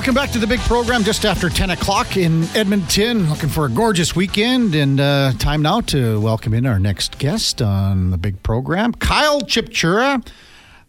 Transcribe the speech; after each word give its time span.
welcome 0.00 0.14
back 0.14 0.30
to 0.30 0.38
the 0.38 0.46
big 0.46 0.60
program 0.60 1.04
just 1.04 1.26
after 1.26 1.50
10 1.50 1.68
o'clock 1.68 2.16
in 2.16 2.44
Edmonton. 2.54 3.28
Looking 3.28 3.50
for 3.50 3.66
a 3.66 3.68
gorgeous 3.68 4.16
weekend, 4.16 4.74
and 4.74 4.98
uh, 4.98 5.34
time 5.38 5.60
now 5.60 5.82
to 5.82 6.18
welcome 6.18 6.54
in 6.54 6.64
our 6.64 6.78
next 6.78 7.18
guest 7.18 7.60
on 7.60 8.10
the 8.10 8.16
big 8.16 8.42
program, 8.42 8.94
Kyle 8.94 9.42
Chipchura, 9.42 10.26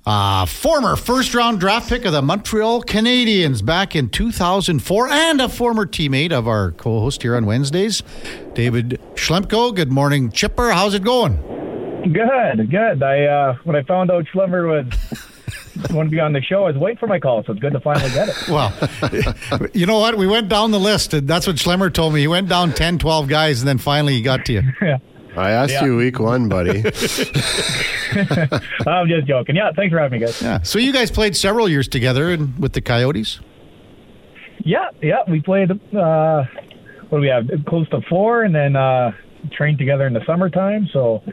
uh, 0.06 0.46
former 0.46 0.96
first 0.96 1.36
round 1.36 1.60
draft 1.60 1.90
pick 1.90 2.06
of 2.06 2.14
the 2.14 2.22
Montreal 2.22 2.84
Canadiens 2.84 3.66
back 3.66 3.98
in 3.98 4.08
2004, 4.08 5.10
and 5.10 5.42
a 5.42 5.50
former 5.50 5.86
teammate 5.86 6.32
of 6.32 6.48
our 6.48 6.72
co 6.72 7.02
host 7.02 7.22
here 7.22 7.36
on 7.36 7.46
Wednesdays, 7.46 8.04
David 8.54 8.98
Schlemko. 9.16 9.76
Good 9.76 9.92
morning, 9.92 10.32
Chipper. 10.32 10.72
How's 10.72 10.94
it 10.94 11.04
going? 11.04 11.36
Good, 12.14 12.72
good. 12.72 13.04
I 13.04 13.26
uh, 13.26 13.58
when 13.66 13.76
I 13.76 13.84
found 13.84 14.10
out 14.10 14.24
Schlemmer 14.34 14.70
was 14.70 14.86
want 15.92 16.08
to 16.08 16.12
be 16.12 16.20
on 16.20 16.34
the 16.34 16.42
show. 16.42 16.66
I 16.66 16.72
was 16.72 16.78
waiting 16.78 16.98
for 16.98 17.08
my 17.08 17.20
call, 17.20 17.44
so 17.44 17.52
it's 17.54 17.62
good 17.62 17.74
to 17.74 17.80
finally 17.80 18.10
get 18.12 18.30
it. 18.30 18.36
Well, 18.50 19.70
you 19.74 19.86
know 19.86 20.00
what? 20.00 20.18
We 20.18 20.28
went 20.28 20.50
down 20.50 20.72
the 20.72 20.80
list, 20.80 21.14
and 21.14 21.28
that's 21.28 21.48
what 21.48 21.56
Schlemmer 21.58 21.94
told 21.94 22.14
me. 22.14 22.22
He 22.22 22.28
went 22.28 22.50
down 22.50 22.74
10, 22.74 22.98
12 23.00 23.28
guys, 23.28 23.62
and 23.62 23.68
then 23.68 23.78
finally 23.78 24.14
he 24.14 24.22
got 24.22 24.46
to 24.46 24.54
you. 24.54 24.62
yeah. 24.82 24.98
I 25.38 25.52
asked 25.52 25.72
Yeah. 25.74 25.86
you 25.86 25.96
week 25.98 26.20
one, 26.20 26.50
buddy. 26.50 26.84
I'm 28.86 29.08
just 29.08 29.28
joking. 29.28 29.56
Yeah, 29.56 29.72
thanks 29.76 29.92
for 29.94 30.00
having 30.00 30.20
me, 30.20 30.26
guys. 30.26 30.42
Yeah. 30.42 30.62
So 30.64 30.80
you 30.80 30.92
guys 30.92 31.10
played 31.12 31.36
several 31.38 31.70
years 31.70 31.88
together 31.88 32.32
and 32.32 32.58
with 32.60 32.74
the 32.74 32.82
Coyotes. 32.82 33.40
Yeah, 34.64 34.90
yeah. 35.02 35.20
We 35.30 35.40
played. 35.42 35.72
Uh, 35.72 36.44
what 37.10 37.18
do 37.20 37.22
we 37.22 37.28
have? 37.30 37.48
Close 37.68 37.88
to 37.90 38.02
four, 38.10 38.44
and 38.44 38.54
then 38.54 38.76
uh, 38.76 39.12
trained 39.52 39.78
together 39.78 40.06
in 40.08 40.14
the 40.14 40.24
summertime. 40.26 40.88
So, 40.92 41.24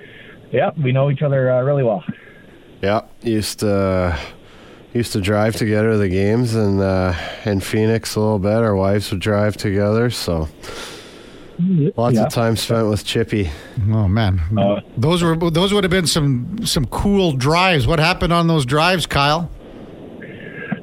yeah, 0.52 0.70
we 0.82 0.92
know 0.92 1.10
each 1.10 1.22
other 1.22 1.50
uh, 1.50 1.62
really 1.62 1.82
well. 1.82 2.04
Yeah, 2.82 3.02
used 3.22 3.60
to 3.60 4.18
used 4.94 5.12
to 5.12 5.20
drive 5.20 5.54
together 5.56 5.92
to 5.92 5.98
the 5.98 6.08
games, 6.08 6.54
and 6.54 6.80
uh, 6.80 7.14
in 7.44 7.60
Phoenix 7.60 8.16
a 8.16 8.20
little 8.20 8.38
bit. 8.38 8.52
Our 8.52 8.74
wives 8.74 9.10
would 9.10 9.20
drive 9.20 9.56
together, 9.56 10.10
so 10.10 10.48
lots 11.96 12.16
Yeah. 12.16 12.24
of 12.26 12.32
time 12.32 12.56
spent 12.56 12.88
with 12.88 13.04
Chippy. 13.04 13.50
Oh 13.90 14.08
man, 14.08 14.40
Uh, 14.56 14.80
those 14.96 15.22
were 15.22 15.36
those 15.50 15.72
would 15.74 15.84
have 15.84 15.90
been 15.90 16.06
some 16.06 16.64
some 16.64 16.86
cool 16.86 17.32
drives. 17.32 17.86
What 17.86 17.98
happened 17.98 18.32
on 18.32 18.46
those 18.46 18.64
drives, 18.64 19.06
Kyle? 19.06 19.50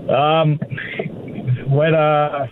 Um, 0.10 0.60
what? 1.66 1.94
Uh, 1.94 2.48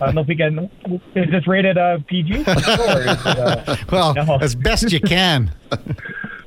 I 0.00 0.04
don't 0.06 0.14
know 0.14 0.20
if 0.20 0.28
we 0.28 0.36
can. 0.36 0.70
Is 1.14 1.30
this 1.30 1.46
rated 1.46 1.76
uh, 1.78 1.98
PG? 2.06 2.32
Or 2.34 2.38
is 2.38 2.46
it, 2.46 3.26
uh, 3.26 3.76
Well, 3.90 4.14
No. 4.14 4.38
as 4.40 4.54
best 4.54 4.92
you 4.92 5.00
can. 5.00 5.50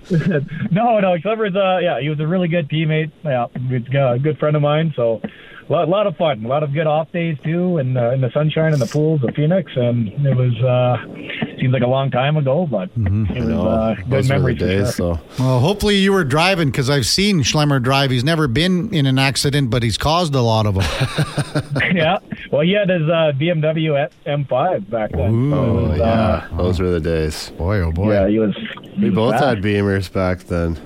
no, 0.72 1.00
no. 1.00 1.17
Trevor's 1.17 1.55
uh, 1.55 1.80
yeah, 1.80 2.00
he 2.02 2.09
was 2.09 2.19
a 2.19 2.28
really 2.28 2.47
good 2.47 2.69
teammate. 2.69 3.11
Yeah, 3.23 3.47
good, 3.69 3.95
uh, 3.95 4.17
good 4.17 4.38
friend 4.38 4.56
of 4.56 4.61
mine. 4.61 4.94
So, 4.95 5.22
a 5.69 5.72
lot, 5.72 5.89
lot 5.89 6.08
of 6.08 6.16
fun, 6.17 6.45
a 6.45 6.47
lot 6.47 6.64
of 6.64 6.73
good 6.73 6.88
off 6.88 7.11
days 7.11 7.38
too, 7.44 7.78
and 7.78 7.97
uh, 7.97 8.11
in 8.11 8.22
the 8.22 8.31
sunshine 8.33 8.73
and 8.73 8.81
the 8.81 8.88
pools 8.88 9.23
of 9.23 9.36
Phoenix. 9.36 9.72
And 9.75 10.08
it 10.25 10.36
was 10.36 10.56
uh, 10.64 11.48
seems 11.59 11.73
like 11.73 11.81
a 11.83 11.88
long 11.88 12.09
time 12.11 12.38
ago, 12.38 12.65
but 12.69 12.89
it 12.95 12.97
was 12.97 13.29
No, 13.47 13.67
uh, 13.67 13.95
good 13.95 14.09
those 14.09 14.29
were 14.29 14.35
the 14.35 14.39
memories. 14.39 14.59
for 14.59 14.65
days. 14.65 14.95
sure. 14.95 15.19
So 15.38 15.43
Well, 15.43 15.59
hopefully 15.59 15.95
you 15.97 16.11
were 16.13 16.23
driving 16.23 16.69
because 16.71 16.89
I've 16.89 17.05
seen 17.05 17.41
Schlemmer 17.41 17.81
drive. 17.81 18.11
He's 18.11 18.23
never 18.23 18.47
been 18.47 18.93
in 18.93 19.05
an 19.05 19.19
accident, 19.19 19.69
but 19.69 19.83
he's 19.83 19.97
caused 19.97 20.35
a 20.35 20.41
lot 20.41 20.66
of 20.66 20.75
them. 20.75 20.83
yeah. 21.95 22.17
Well, 22.51 22.61
he 22.61 22.71
had 22.73 22.89
his 22.89 23.03
uh, 23.03 23.31
BMW 23.35 24.01
at 24.01 24.11
M5 24.25 24.89
back 24.89 25.11
then. 25.11 25.31
Ooh, 25.33 25.53
oh, 25.55 25.73
was, 25.89 25.97
yeah, 25.99 26.05
uh, 26.51 26.57
those 26.57 26.79
were 26.79 26.89
the 26.91 26.99
days. 26.99 27.49
boy, 27.57 27.79
oh 27.81 27.91
boy. 27.91 28.13
yeah, 28.13 28.27
he 28.27 28.39
was. 28.39 28.55
he 28.94 29.01
We 29.01 29.09
was 29.09 29.16
both 29.16 29.31
fast. 29.33 29.44
had 29.45 29.57
Beamers 29.63 30.11
back 30.11 30.39
then. 30.45 30.77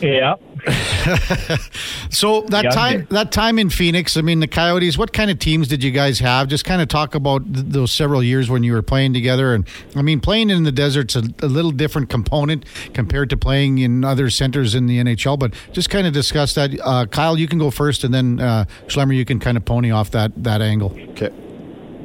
Yeah. 0.00 0.34
So 2.10 2.42
that 2.42 2.64
Yeah, 2.64 2.70
time, 2.70 3.00
yeah. 3.00 3.06
that 3.10 3.32
time 3.32 3.58
in 3.58 3.70
Phoenix, 3.70 4.16
I 4.16 4.20
mean, 4.20 4.40
the 4.40 4.46
Coyotes. 4.46 4.96
What 4.96 5.12
kind 5.12 5.30
of 5.30 5.38
teams 5.38 5.66
did 5.68 5.82
you 5.82 5.90
guys 5.90 6.20
have? 6.20 6.48
Just 6.48 6.64
kind 6.64 6.80
of 6.80 6.86
talk 6.88 7.14
about 7.14 7.44
th- 7.52 7.66
those 7.68 7.90
several 7.92 8.22
years 8.22 8.48
when 8.48 8.62
you 8.62 8.72
were 8.72 8.82
playing 8.82 9.12
together. 9.14 9.52
And 9.52 9.66
I 9.96 10.02
mean, 10.02 10.20
playing 10.20 10.50
in 10.50 10.62
the 10.62 10.70
desert's 10.72 11.16
a, 11.16 11.22
a 11.40 11.46
little 11.48 11.72
different 11.72 12.08
component 12.10 12.64
compared 12.94 13.30
to 13.30 13.36
playing 13.36 13.78
in 13.78 14.04
other 14.04 14.30
centers 14.30 14.74
in 14.74 14.86
the 14.86 14.98
NHL. 15.02 15.38
But 15.38 15.54
just 15.72 15.90
kind 15.90 16.06
of 16.06 16.12
discuss 16.12 16.54
that. 16.54 16.70
Uh, 16.82 17.06
Kyle, 17.06 17.36
you 17.36 17.48
can 17.48 17.58
go 17.58 17.70
first, 17.70 18.04
and 18.04 18.14
then 18.14 18.38
uh, 18.40 18.66
Schlemmer, 18.86 19.16
you 19.16 19.24
can 19.24 19.40
kind 19.40 19.56
of 19.56 19.64
pony 19.64 19.90
off 19.90 20.10
that 20.12 20.32
that 20.44 20.62
angle. 20.62 20.96
Okay. 21.10 21.30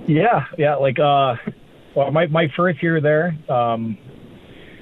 Yeah, 0.08 0.46
yeah. 0.58 0.76
Like, 0.76 0.98
uh, 0.98 1.36
well, 1.96 2.12
my 2.12 2.26
my 2.28 2.48
first 2.56 2.82
year 2.82 3.00
there, 3.00 3.38
um, 3.48 3.96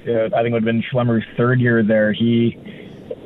yeah, 0.06 0.28
I 0.34 0.42
think 0.42 0.48
it 0.48 0.52
would 0.52 0.62
have 0.62 0.64
been 0.64 0.82
Schlemmer's 0.90 1.24
third 1.36 1.60
year 1.60 1.82
there. 1.82 2.12
He 2.14 2.56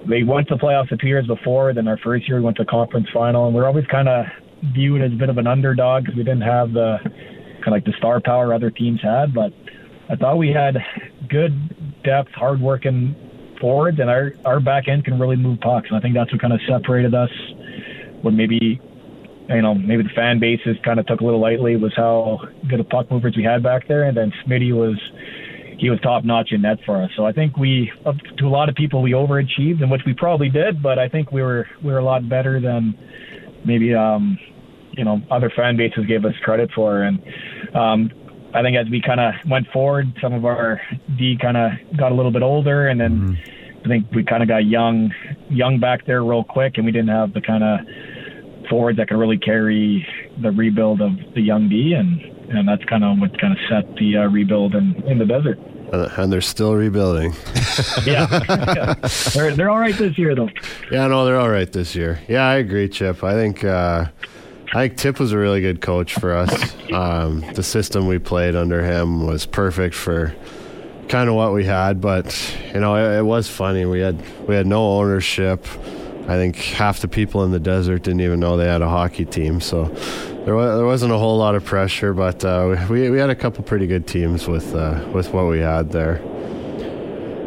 they 0.06 0.22
went 0.22 0.48
to 0.48 0.56
playoffs 0.56 1.02
years 1.02 1.26
before. 1.26 1.72
Then 1.72 1.88
our 1.88 1.98
first 1.98 2.28
year 2.28 2.38
we 2.38 2.44
went 2.44 2.56
to 2.58 2.64
conference 2.64 3.08
final, 3.12 3.46
and 3.46 3.54
we 3.54 3.60
are 3.60 3.66
always 3.66 3.86
kind 3.86 4.08
of 4.08 4.26
viewed 4.74 5.02
as 5.02 5.12
a 5.12 5.16
bit 5.16 5.28
of 5.28 5.38
an 5.38 5.46
underdog 5.46 6.04
because 6.04 6.16
we 6.16 6.24
didn't 6.24 6.42
have 6.42 6.72
the 6.72 6.98
kind 7.02 7.68
of 7.68 7.72
like 7.72 7.84
the 7.84 7.92
star 7.98 8.20
power 8.20 8.52
other 8.52 8.70
teams 8.70 9.00
had. 9.00 9.34
But 9.34 9.52
I 10.08 10.16
thought 10.16 10.38
we 10.38 10.50
had 10.50 10.76
good 11.28 12.02
depth, 12.02 12.32
hardworking 12.32 13.14
forwards, 13.60 13.98
and 14.00 14.10
our 14.10 14.32
our 14.44 14.60
back 14.60 14.88
end 14.88 15.04
can 15.04 15.18
really 15.18 15.36
move 15.36 15.60
pucks. 15.60 15.88
And 15.88 15.96
I 15.96 16.00
think 16.00 16.14
that's 16.14 16.32
what 16.32 16.40
kind 16.40 16.52
of 16.52 16.60
separated 16.68 17.14
us. 17.14 17.30
When 18.22 18.36
maybe 18.36 18.80
you 19.48 19.62
know, 19.62 19.74
maybe 19.74 20.02
the 20.02 20.10
fan 20.10 20.38
bases 20.38 20.76
kind 20.84 21.00
of 21.00 21.06
took 21.06 21.20
a 21.20 21.24
little 21.24 21.40
lightly 21.40 21.76
was 21.76 21.92
how 21.96 22.40
good 22.68 22.80
of 22.80 22.88
puck 22.88 23.10
movers 23.10 23.36
we 23.36 23.42
had 23.42 23.62
back 23.62 23.88
there, 23.88 24.04
and 24.04 24.16
then 24.16 24.32
Smitty 24.44 24.72
was 24.72 24.98
he 25.82 25.90
was 25.90 25.98
top 26.00 26.24
notch 26.24 26.52
in 26.52 26.62
net 26.62 26.78
for 26.86 27.02
us. 27.02 27.10
So 27.16 27.26
I 27.26 27.32
think 27.32 27.56
we, 27.56 27.90
to 28.38 28.46
a 28.46 28.48
lot 28.48 28.68
of 28.68 28.76
people, 28.76 29.02
we 29.02 29.10
overachieved, 29.10 29.82
and 29.82 29.90
which 29.90 30.02
we 30.06 30.14
probably 30.14 30.48
did, 30.48 30.80
but 30.80 30.96
I 30.96 31.08
think 31.08 31.32
we 31.32 31.42
were 31.42 31.66
we 31.82 31.90
were 31.90 31.98
a 31.98 32.04
lot 32.04 32.28
better 32.28 32.60
than 32.60 32.96
maybe 33.66 33.92
um, 33.92 34.38
you 34.92 35.04
know 35.04 35.20
other 35.28 35.50
fan 35.56 35.76
bases 35.76 36.06
gave 36.06 36.24
us 36.24 36.34
credit 36.44 36.70
for, 36.72 37.02
and 37.02 37.18
um, 37.74 38.12
I 38.54 38.62
think 38.62 38.76
as 38.76 38.88
we 38.92 39.02
kind 39.04 39.18
of 39.18 39.34
went 39.50 39.66
forward, 39.72 40.06
some 40.22 40.32
of 40.32 40.44
our 40.44 40.80
D 41.18 41.36
kind 41.42 41.56
of 41.56 41.72
got 41.98 42.12
a 42.12 42.14
little 42.14 42.32
bit 42.32 42.42
older, 42.42 42.88
and 42.88 43.00
then. 43.00 43.38
I 43.84 43.88
think 43.88 44.12
we 44.14 44.22
kind 44.22 44.44
of 44.44 44.48
got 44.48 44.64
young, 44.64 45.10
young 45.50 45.80
back 45.80 46.06
there 46.06 46.22
real 46.22 46.44
quick, 46.44 46.74
and 46.76 46.86
we 46.86 46.92
didn't 46.92 47.08
have 47.08 47.34
the 47.34 47.40
kind 47.40 47.64
of 47.64 47.80
forwards 48.70 48.96
that 48.98 49.08
could 49.08 49.16
really 49.16 49.38
carry 49.38 50.06
the 50.40 50.52
rebuild 50.52 51.00
of 51.00 51.10
the 51.34 51.40
young 51.40 51.68
D, 51.68 51.94
and 51.98 52.31
and 52.50 52.68
that's 52.68 52.84
kind 52.84 53.04
of 53.04 53.18
what 53.18 53.38
kind 53.40 53.52
of 53.52 53.58
set 53.68 53.96
the 53.96 54.18
uh, 54.18 54.28
rebuild 54.28 54.74
in, 54.74 55.02
in 55.06 55.18
the 55.18 55.26
desert. 55.26 55.58
And, 55.92 56.10
and 56.16 56.32
they're 56.32 56.40
still 56.40 56.74
rebuilding. 56.74 57.34
Yeah, 58.04 58.26
they're 59.34 59.54
they're 59.54 59.70
all 59.70 59.78
right 59.78 59.96
this 59.96 60.18
year 60.18 60.34
though. 60.34 60.50
Yeah, 60.90 61.06
no, 61.06 61.24
they're 61.24 61.38
all 61.38 61.48
right 61.48 61.70
this 61.72 61.94
year. 61.94 62.20
Yeah, 62.28 62.46
I 62.46 62.56
agree, 62.56 62.86
Chip. 62.88 63.24
I 63.24 63.32
think 63.32 63.64
uh, 63.64 64.06
I 64.74 64.88
think 64.88 64.98
Tip 64.98 65.18
was 65.18 65.32
a 65.32 65.38
really 65.38 65.62
good 65.62 65.80
coach 65.80 66.14
for 66.14 66.34
us. 66.34 66.74
Um, 66.92 67.40
the 67.54 67.62
system 67.62 68.06
we 68.06 68.18
played 68.18 68.54
under 68.56 68.84
him 68.84 69.26
was 69.26 69.46
perfect 69.46 69.94
for 69.94 70.34
kind 71.08 71.28
of 71.30 71.34
what 71.34 71.54
we 71.54 71.64
had, 71.64 72.00
but 72.00 72.56
you 72.74 72.80
know, 72.80 72.96
it, 72.96 73.18
it 73.18 73.22
was 73.22 73.48
funny. 73.48 73.86
We 73.86 74.00
had 74.00 74.22
we 74.46 74.54
had 74.54 74.66
no 74.66 74.98
ownership. 74.98 75.66
I 76.28 76.36
think 76.36 76.56
half 76.56 77.00
the 77.00 77.08
people 77.08 77.44
in 77.44 77.50
the 77.52 77.60
desert 77.60 78.02
didn't 78.02 78.20
even 78.20 78.38
know 78.40 78.56
they 78.56 78.66
had 78.68 78.82
a 78.82 78.88
hockey 78.88 79.24
team, 79.24 79.60
so 79.60 79.84
there 80.44 80.54
was, 80.54 80.76
there 80.76 80.86
wasn't 80.86 81.12
a 81.12 81.18
whole 81.18 81.38
lot 81.38 81.54
of 81.54 81.64
pressure. 81.64 82.12
But 82.12 82.44
uh, 82.44 82.86
we 82.90 83.10
we 83.10 83.18
had 83.18 83.30
a 83.30 83.34
couple 83.34 83.64
pretty 83.64 83.86
good 83.86 84.06
teams 84.06 84.48
with 84.48 84.74
uh, 84.74 85.08
with 85.12 85.32
what 85.32 85.46
we 85.46 85.60
had 85.60 85.90
there. 85.90 86.20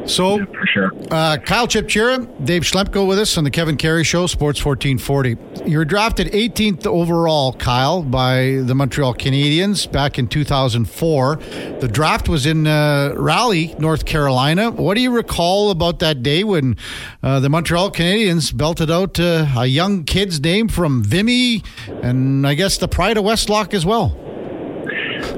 So 0.08 0.46
For 0.46 0.68
sure. 0.68 0.92
Uh, 1.10 1.38
Kyle 1.38 1.68
Chipchura, 1.68 2.46
Dave 2.46 2.62
Schlemko 2.62 3.08
with 3.08 3.18
us 3.18 3.38
on 3.38 3.44
the 3.44 3.50
Kevin 3.50 3.76
Karius 3.76 4.06
Show, 4.06 4.28
Sports 4.28 4.64
1440. 4.64 5.70
You 5.70 5.80
were 5.80 5.86
drafted 5.86 6.28
18th 6.28 6.86
overall, 6.86 7.54
Kyle, 7.54 8.04
by 8.04 8.62
the 8.64 8.76
Montreal 8.76 9.16
Canadiens 9.16 9.92
back 9.92 10.20
in 10.20 10.28
2004. 10.28 11.36
The 11.80 11.88
draft 11.88 12.30
was 12.30 12.46
in 12.46 12.68
uh, 12.68 13.14
Raleigh, 13.18 13.76
North 13.80 14.06
Carolina. 14.06 14.70
What 14.70 14.94
do 14.94 15.02
you 15.02 15.12
recall 15.12 15.72
about 15.72 16.00
that 16.00 16.22
day 16.22 16.44
when 16.44 16.78
uh, 17.24 17.40
the 17.40 17.50
Montreal 17.50 17.92
Canadiens 17.92 18.56
belted 18.56 18.92
out 18.92 19.20
uh, 19.20 19.48
a 19.58 19.66
young 19.66 20.04
kid's 20.04 20.40
name 20.40 20.68
from 20.68 21.04
Vimy 21.04 21.64
and 22.04 22.46
I 22.46 22.54
guess 22.54 22.78
the 22.78 22.88
pride 22.88 23.18
of 23.18 23.24
Westlock 23.24 23.74
as 23.74 23.86
well? 23.86 24.16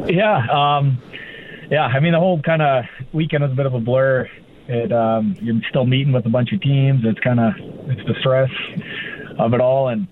Yeah, 0.09 0.45
um, 0.51 1.01
yeah. 1.69 1.83
I 1.85 1.99
mean, 1.99 2.13
the 2.13 2.19
whole 2.19 2.41
kind 2.41 2.61
of 2.61 2.85
weekend 3.13 3.43
was 3.43 3.51
a 3.51 3.55
bit 3.55 3.65
of 3.65 3.73
a 3.73 3.79
blur. 3.79 4.29
It 4.67 4.91
um, 4.91 5.35
you're 5.41 5.61
still 5.69 5.85
meeting 5.85 6.13
with 6.13 6.25
a 6.25 6.29
bunch 6.29 6.51
of 6.51 6.61
teams. 6.61 7.01
It's 7.05 7.19
kind 7.19 7.39
of 7.39 7.53
it's 7.57 8.05
the 8.07 8.15
stress 8.19 8.49
of 9.39 9.53
it 9.53 9.61
all, 9.61 9.89
and 9.89 10.07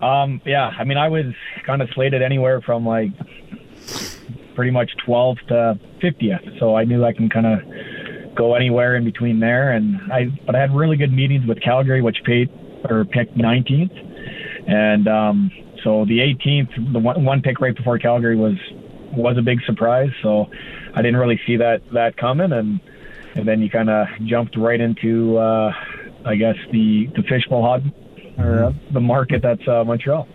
um, 0.00 0.40
yeah. 0.46 0.70
I 0.78 0.84
mean, 0.84 0.96
I 0.96 1.08
was 1.08 1.26
kind 1.66 1.82
of 1.82 1.88
slated 1.94 2.22
anywhere 2.22 2.60
from 2.60 2.86
like 2.86 3.10
pretty 4.54 4.70
much 4.70 4.90
12th 5.06 5.46
to 5.48 5.78
50th, 6.00 6.58
so 6.58 6.76
I 6.76 6.84
knew 6.84 7.04
I 7.04 7.12
can 7.12 7.28
kind 7.28 7.46
of 7.46 8.34
go 8.34 8.54
anywhere 8.54 8.96
in 8.96 9.04
between 9.04 9.40
there. 9.40 9.72
And 9.72 10.00
I, 10.12 10.26
but 10.46 10.54
I 10.54 10.60
had 10.60 10.74
really 10.74 10.96
good 10.96 11.12
meetings 11.12 11.46
with 11.46 11.60
Calgary, 11.60 12.02
which 12.02 12.18
paid 12.24 12.50
or 12.88 13.04
picked 13.04 13.36
19th, 13.36 14.68
and 14.68 15.08
um, 15.08 15.50
so 15.82 16.04
the 16.06 16.18
18th, 16.18 16.92
the 16.92 16.98
one, 16.98 17.24
one 17.24 17.42
pick 17.42 17.60
right 17.60 17.76
before 17.76 17.98
Calgary 17.98 18.36
was 18.36 18.56
was 19.12 19.36
a 19.38 19.42
big 19.42 19.60
surprise. 19.64 20.10
So 20.22 20.46
I 20.94 21.02
didn't 21.02 21.16
really 21.16 21.40
see 21.46 21.56
that 21.58 21.82
that 21.92 22.16
coming, 22.16 22.52
and 22.52 22.80
and 23.34 23.46
then 23.46 23.60
you 23.60 23.70
kind 23.70 23.90
of 23.90 24.06
jumped 24.24 24.56
right 24.56 24.80
into, 24.80 25.36
uh, 25.38 25.72
I 26.24 26.36
guess 26.36 26.56
the 26.72 27.06
the 27.16 27.22
fishbowl 27.22 27.62
hot 27.62 27.80
or 28.38 28.64
uh, 28.64 28.72
the 28.92 29.00
market 29.00 29.42
that's 29.42 29.66
uh, 29.68 29.84
Montreal. 29.84 30.26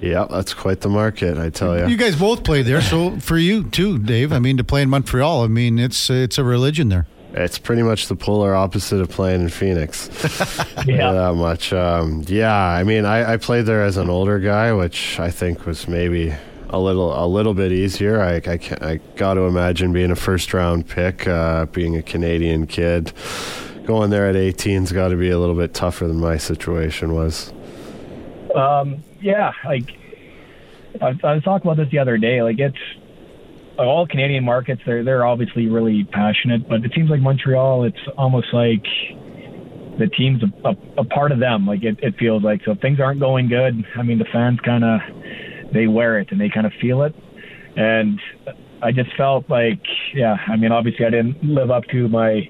Yeah, 0.00 0.26
that's 0.30 0.52
quite 0.52 0.80
the 0.80 0.90
market, 0.90 1.38
I 1.38 1.48
tell 1.48 1.78
you. 1.78 1.86
You 1.86 1.96
guys 1.96 2.16
both 2.16 2.44
played 2.44 2.66
there, 2.66 2.82
so 2.82 3.18
for 3.18 3.38
you 3.38 3.64
too, 3.64 3.98
Dave. 3.98 4.32
I 4.32 4.38
mean, 4.38 4.58
to 4.58 4.64
play 4.64 4.82
in 4.82 4.90
Montreal, 4.90 5.42
I 5.42 5.46
mean, 5.46 5.78
it's 5.78 6.10
it's 6.10 6.38
a 6.38 6.44
religion 6.44 6.88
there. 6.88 7.06
It's 7.32 7.58
pretty 7.58 7.82
much 7.82 8.08
the 8.08 8.16
polar 8.16 8.54
opposite 8.54 9.00
of 9.00 9.10
playing 9.10 9.42
in 9.42 9.48
Phoenix. 9.48 10.08
yeah, 10.86 11.12
that 11.12 11.34
much. 11.34 11.72
Um, 11.72 12.24
yeah, 12.28 12.54
I 12.54 12.82
mean, 12.82 13.04
I, 13.04 13.34
I, 13.34 13.36
played 13.36 13.66
there 13.66 13.82
as 13.82 13.98
an 13.98 14.08
older 14.08 14.38
guy, 14.38 14.72
which 14.72 15.20
I 15.20 15.30
think 15.30 15.66
was 15.66 15.86
maybe 15.86 16.34
a 16.70 16.78
little 16.78 17.12
a 17.12 17.26
little 17.26 17.54
bit 17.54 17.72
easier. 17.72 18.20
I 18.20 18.36
I, 18.46 18.58
I 18.80 19.00
got 19.16 19.34
to 19.34 19.42
imagine 19.42 19.92
being 19.92 20.10
a 20.10 20.16
first 20.16 20.52
round 20.54 20.88
pick, 20.88 21.26
uh, 21.26 21.66
being 21.66 21.96
a 21.96 22.02
Canadian 22.02 22.66
kid, 22.66 23.12
going 23.84 24.10
there 24.10 24.28
at 24.28 24.34
18's 24.34 24.92
got 24.92 25.08
to 25.08 25.16
be 25.16 25.30
a 25.30 25.38
little 25.38 25.54
bit 25.54 25.74
tougher 25.74 26.06
than 26.06 26.20
my 26.20 26.36
situation 26.36 27.14
was. 27.14 27.52
Um, 28.54 29.04
yeah, 29.20 29.52
like 29.64 29.90
I, 31.00 31.18
I 31.22 31.34
was 31.34 31.42
talking 31.42 31.70
about 31.70 31.76
this 31.82 31.90
the 31.90 31.98
other 31.98 32.18
day. 32.18 32.42
Like 32.42 32.58
it's 32.58 32.78
all 33.78 34.06
Canadian 34.06 34.44
markets, 34.44 34.82
they're 34.86 35.04
they're 35.04 35.24
obviously 35.24 35.68
really 35.68 36.04
passionate, 36.04 36.68
but 36.68 36.84
it 36.84 36.92
seems 36.94 37.10
like 37.10 37.20
Montreal, 37.20 37.84
it's 37.84 38.00
almost 38.16 38.52
like 38.52 38.84
the 39.98 40.08
team's 40.08 40.42
a, 40.42 40.68
a, 40.68 40.76
a 40.98 41.04
part 41.04 41.32
of 41.32 41.38
them. 41.38 41.66
Like 41.66 41.82
it, 41.82 41.98
it 42.02 42.16
feels 42.16 42.42
like 42.42 42.62
so 42.64 42.72
if 42.72 42.80
things 42.80 43.00
aren't 43.00 43.20
going 43.20 43.48
good, 43.48 43.84
I 43.96 44.02
mean 44.02 44.18
the 44.18 44.26
fans 44.26 44.60
kind 44.60 44.84
of 44.84 45.00
they 45.72 45.86
wear 45.86 46.18
it 46.18 46.30
and 46.30 46.40
they 46.40 46.48
kind 46.48 46.66
of 46.66 46.72
feel 46.80 47.02
it, 47.02 47.14
and 47.76 48.20
I 48.82 48.92
just 48.92 49.14
felt 49.16 49.48
like 49.48 49.80
yeah, 50.14 50.36
I 50.46 50.56
mean 50.56 50.72
obviously 50.72 51.06
I 51.06 51.10
didn't 51.10 51.42
live 51.42 51.70
up 51.70 51.84
to 51.92 52.08
my 52.08 52.48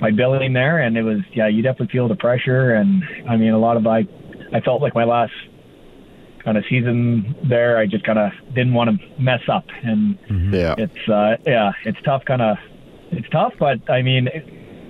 my 0.00 0.10
billing 0.10 0.52
there, 0.52 0.78
and 0.78 0.96
it 0.96 1.02
was 1.02 1.20
yeah 1.32 1.48
you 1.48 1.62
definitely 1.62 1.92
feel 1.92 2.08
the 2.08 2.16
pressure, 2.16 2.74
and 2.74 3.02
I 3.28 3.36
mean 3.36 3.52
a 3.52 3.58
lot 3.58 3.76
of 3.76 3.86
I 3.86 4.06
I 4.52 4.60
felt 4.60 4.82
like 4.82 4.94
my 4.94 5.04
last 5.04 5.32
kind 6.44 6.56
of 6.56 6.64
season 6.68 7.34
there. 7.48 7.78
I 7.78 7.86
just 7.86 8.04
kind 8.04 8.18
of 8.18 8.32
didn't 8.54 8.74
want 8.74 8.90
to 8.90 9.22
mess 9.22 9.42
up, 9.48 9.66
and 9.82 10.18
mm-hmm. 10.22 10.54
yeah, 10.54 10.74
it's 10.78 11.08
uh, 11.08 11.36
yeah, 11.46 11.72
it's 11.84 12.00
tough. 12.02 12.24
Kind 12.24 12.42
of, 12.42 12.56
it's 13.10 13.28
tough, 13.28 13.52
but 13.58 13.90
I 13.90 14.02
mean, 14.02 14.28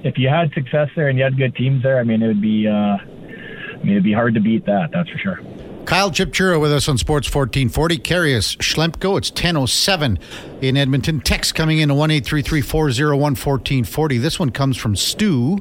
if 0.04 0.18
you 0.18 0.28
had 0.28 0.52
success 0.52 0.88
there 0.94 1.08
and 1.08 1.18
you 1.18 1.24
had 1.24 1.36
good 1.36 1.56
teams 1.56 1.82
there, 1.82 1.98
I 1.98 2.04
mean, 2.04 2.22
it 2.22 2.28
would 2.28 2.40
be, 2.40 2.68
uh, 2.68 2.72
I 2.72 3.76
mean, 3.82 3.92
it'd 3.92 4.04
be 4.04 4.12
hard 4.12 4.34
to 4.34 4.40
beat 4.40 4.66
that. 4.66 4.90
That's 4.92 5.10
for 5.10 5.18
sure. 5.18 5.40
Kyle 5.88 6.10
Chipchura 6.10 6.60
with 6.60 6.70
us 6.70 6.86
on 6.86 6.98
Sports 6.98 7.34
1440. 7.34 7.96
Karius 8.00 8.58
Schlemko. 8.58 9.16
It's 9.16 9.30
10.07 9.30 10.20
in 10.60 10.76
Edmonton. 10.76 11.18
Text 11.18 11.54
coming 11.54 11.78
in 11.78 11.90
at 11.90 11.96
1 11.96 12.10
1440 12.10 14.18
This 14.18 14.38
one 14.38 14.50
comes 14.50 14.76
from 14.76 14.94
Stu. 14.94 15.58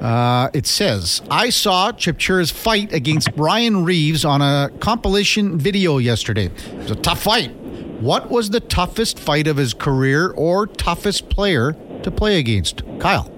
Uh, 0.00 0.50
it 0.54 0.68
says, 0.68 1.20
I 1.32 1.50
saw 1.50 1.90
Chipchura's 1.90 2.52
fight 2.52 2.92
against 2.92 3.28
Ryan 3.34 3.84
Reaves 3.84 4.24
on 4.24 4.40
a 4.40 4.70
compilation 4.78 5.58
video 5.58 5.98
yesterday. 5.98 6.44
It 6.44 6.74
was 6.76 6.92
a 6.92 6.94
tough 6.94 7.22
fight. 7.22 7.52
What 8.00 8.30
was 8.30 8.50
the 8.50 8.60
toughest 8.60 9.18
fight 9.18 9.48
of 9.48 9.56
his 9.56 9.74
career 9.74 10.30
or 10.30 10.68
toughest 10.68 11.28
player 11.28 11.72
to 12.04 12.10
play 12.12 12.38
against? 12.38 12.84
Kyle. 13.00 13.28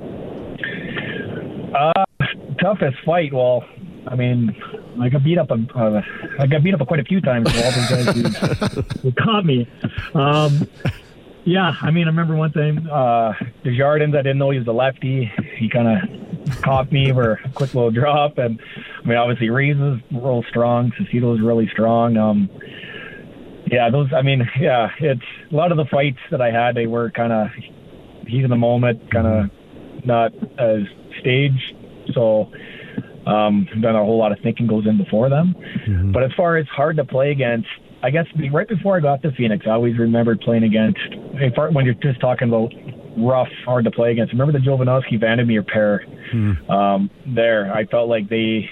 Uh, 1.75 2.05
toughest 2.61 2.99
fight. 3.07 3.33
Well, 3.33 3.65
I 4.07 4.15
mean, 4.15 4.55
I 5.00 5.09
got 5.09 5.25
beat 5.25 5.39
up. 5.39 5.50
A, 5.50 5.55
uh, 5.75 6.03
I 6.39 6.47
got 6.47 6.62
beat 6.62 6.75
up 6.75 6.87
quite 6.87 7.00
a 7.00 7.05
few 7.05 7.21
times. 7.21 7.49
All 7.49 7.62
guys 7.62 8.06
who, 8.15 8.23
who 9.03 9.12
caught 9.12 9.45
me. 9.45 9.69
Um, 10.15 10.69
yeah, 11.45 11.75
I 11.81 11.91
mean, 11.91 12.05
I 12.05 12.11
remember 12.11 12.37
one 12.37 12.53
time 12.53 12.89
uh, 12.93 13.33
Desjardins. 13.65 14.15
I 14.15 14.19
didn't 14.19 14.39
know 14.39 14.50
he 14.50 14.59
was 14.59 14.69
a 14.69 14.73
lefty. 14.73 15.33
He 15.56 15.69
kind 15.69 15.89
of 15.89 16.62
caught 16.62 16.93
me 16.93 17.11
for 17.12 17.41
a 17.45 17.49
quick 17.50 17.75
little 17.75 17.91
drop, 17.91 18.39
and 18.39 18.61
I 19.03 19.09
mean, 19.09 19.17
obviously 19.17 19.49
Reaves 19.49 19.81
is 19.81 19.99
real 20.11 20.45
strong. 20.49 20.93
Is 20.99 21.41
really 21.41 21.69
strong. 21.69 22.17
Um, 22.17 22.51
yeah, 23.67 23.89
those. 23.91 24.12
I 24.12 24.23
mean, 24.23 24.49
yeah, 24.61 24.91
it's 25.01 25.23
a 25.51 25.55
lot 25.55 25.73
of 25.73 25.79
the 25.79 25.87
fights 25.87 26.19
that 26.31 26.43
I 26.43 26.51
had. 26.51 26.75
They 26.75 26.87
were 26.87 27.11
kind 27.11 27.33
of 27.33 27.49
heat 28.27 28.44
of 28.44 28.51
the 28.51 28.56
moment, 28.56 29.11
kind 29.11 29.27
of 29.27 30.05
not 30.05 30.33
as 30.59 30.83
staged. 31.21 31.75
So 32.12 32.51
um, 33.29 33.69
then 33.83 33.95
a 33.95 34.05
whole 34.05 34.19
lot 34.19 34.33
of 34.33 34.39
thinking 34.41 34.67
goes 34.67 34.87
in 34.87 34.97
before 34.97 35.29
them. 35.29 35.55
Mm-hmm. 35.57 36.13
But 36.13 36.25
as 36.25 36.33
far 36.37 36.57
as 36.57 36.67
hard 36.69 36.97
to 36.97 37.05
play 37.05 37.31
against, 37.31 37.69
I 38.03 38.11
guess 38.11 38.27
right 38.53 38.69
before 38.69 38.97
I 38.97 39.01
got 39.01 39.23
to 39.23 39.33
Phoenix, 39.33 39.67
I 39.67 39.71
always 39.71 39.99
remembered 39.99 40.41
playing 40.41 40.65
against. 40.65 41.01
When 41.73 41.85
you're 41.85 41.95
just 41.95 42.21
talking 42.21 42.49
about 42.49 42.73
rough, 43.17 43.49
hard 43.65 43.85
to 43.85 43.91
play 43.91 44.13
against, 44.13 44.33
remember 44.33 44.53
the 44.53 44.65
Jovanovski 44.65 45.21
Vandermeer 45.21 45.63
pair 45.63 46.07
mm. 46.33 46.71
um, 46.71 47.11
there? 47.27 47.73
I 47.73 47.85
felt 47.87 48.09
like 48.09 48.29
they 48.29 48.69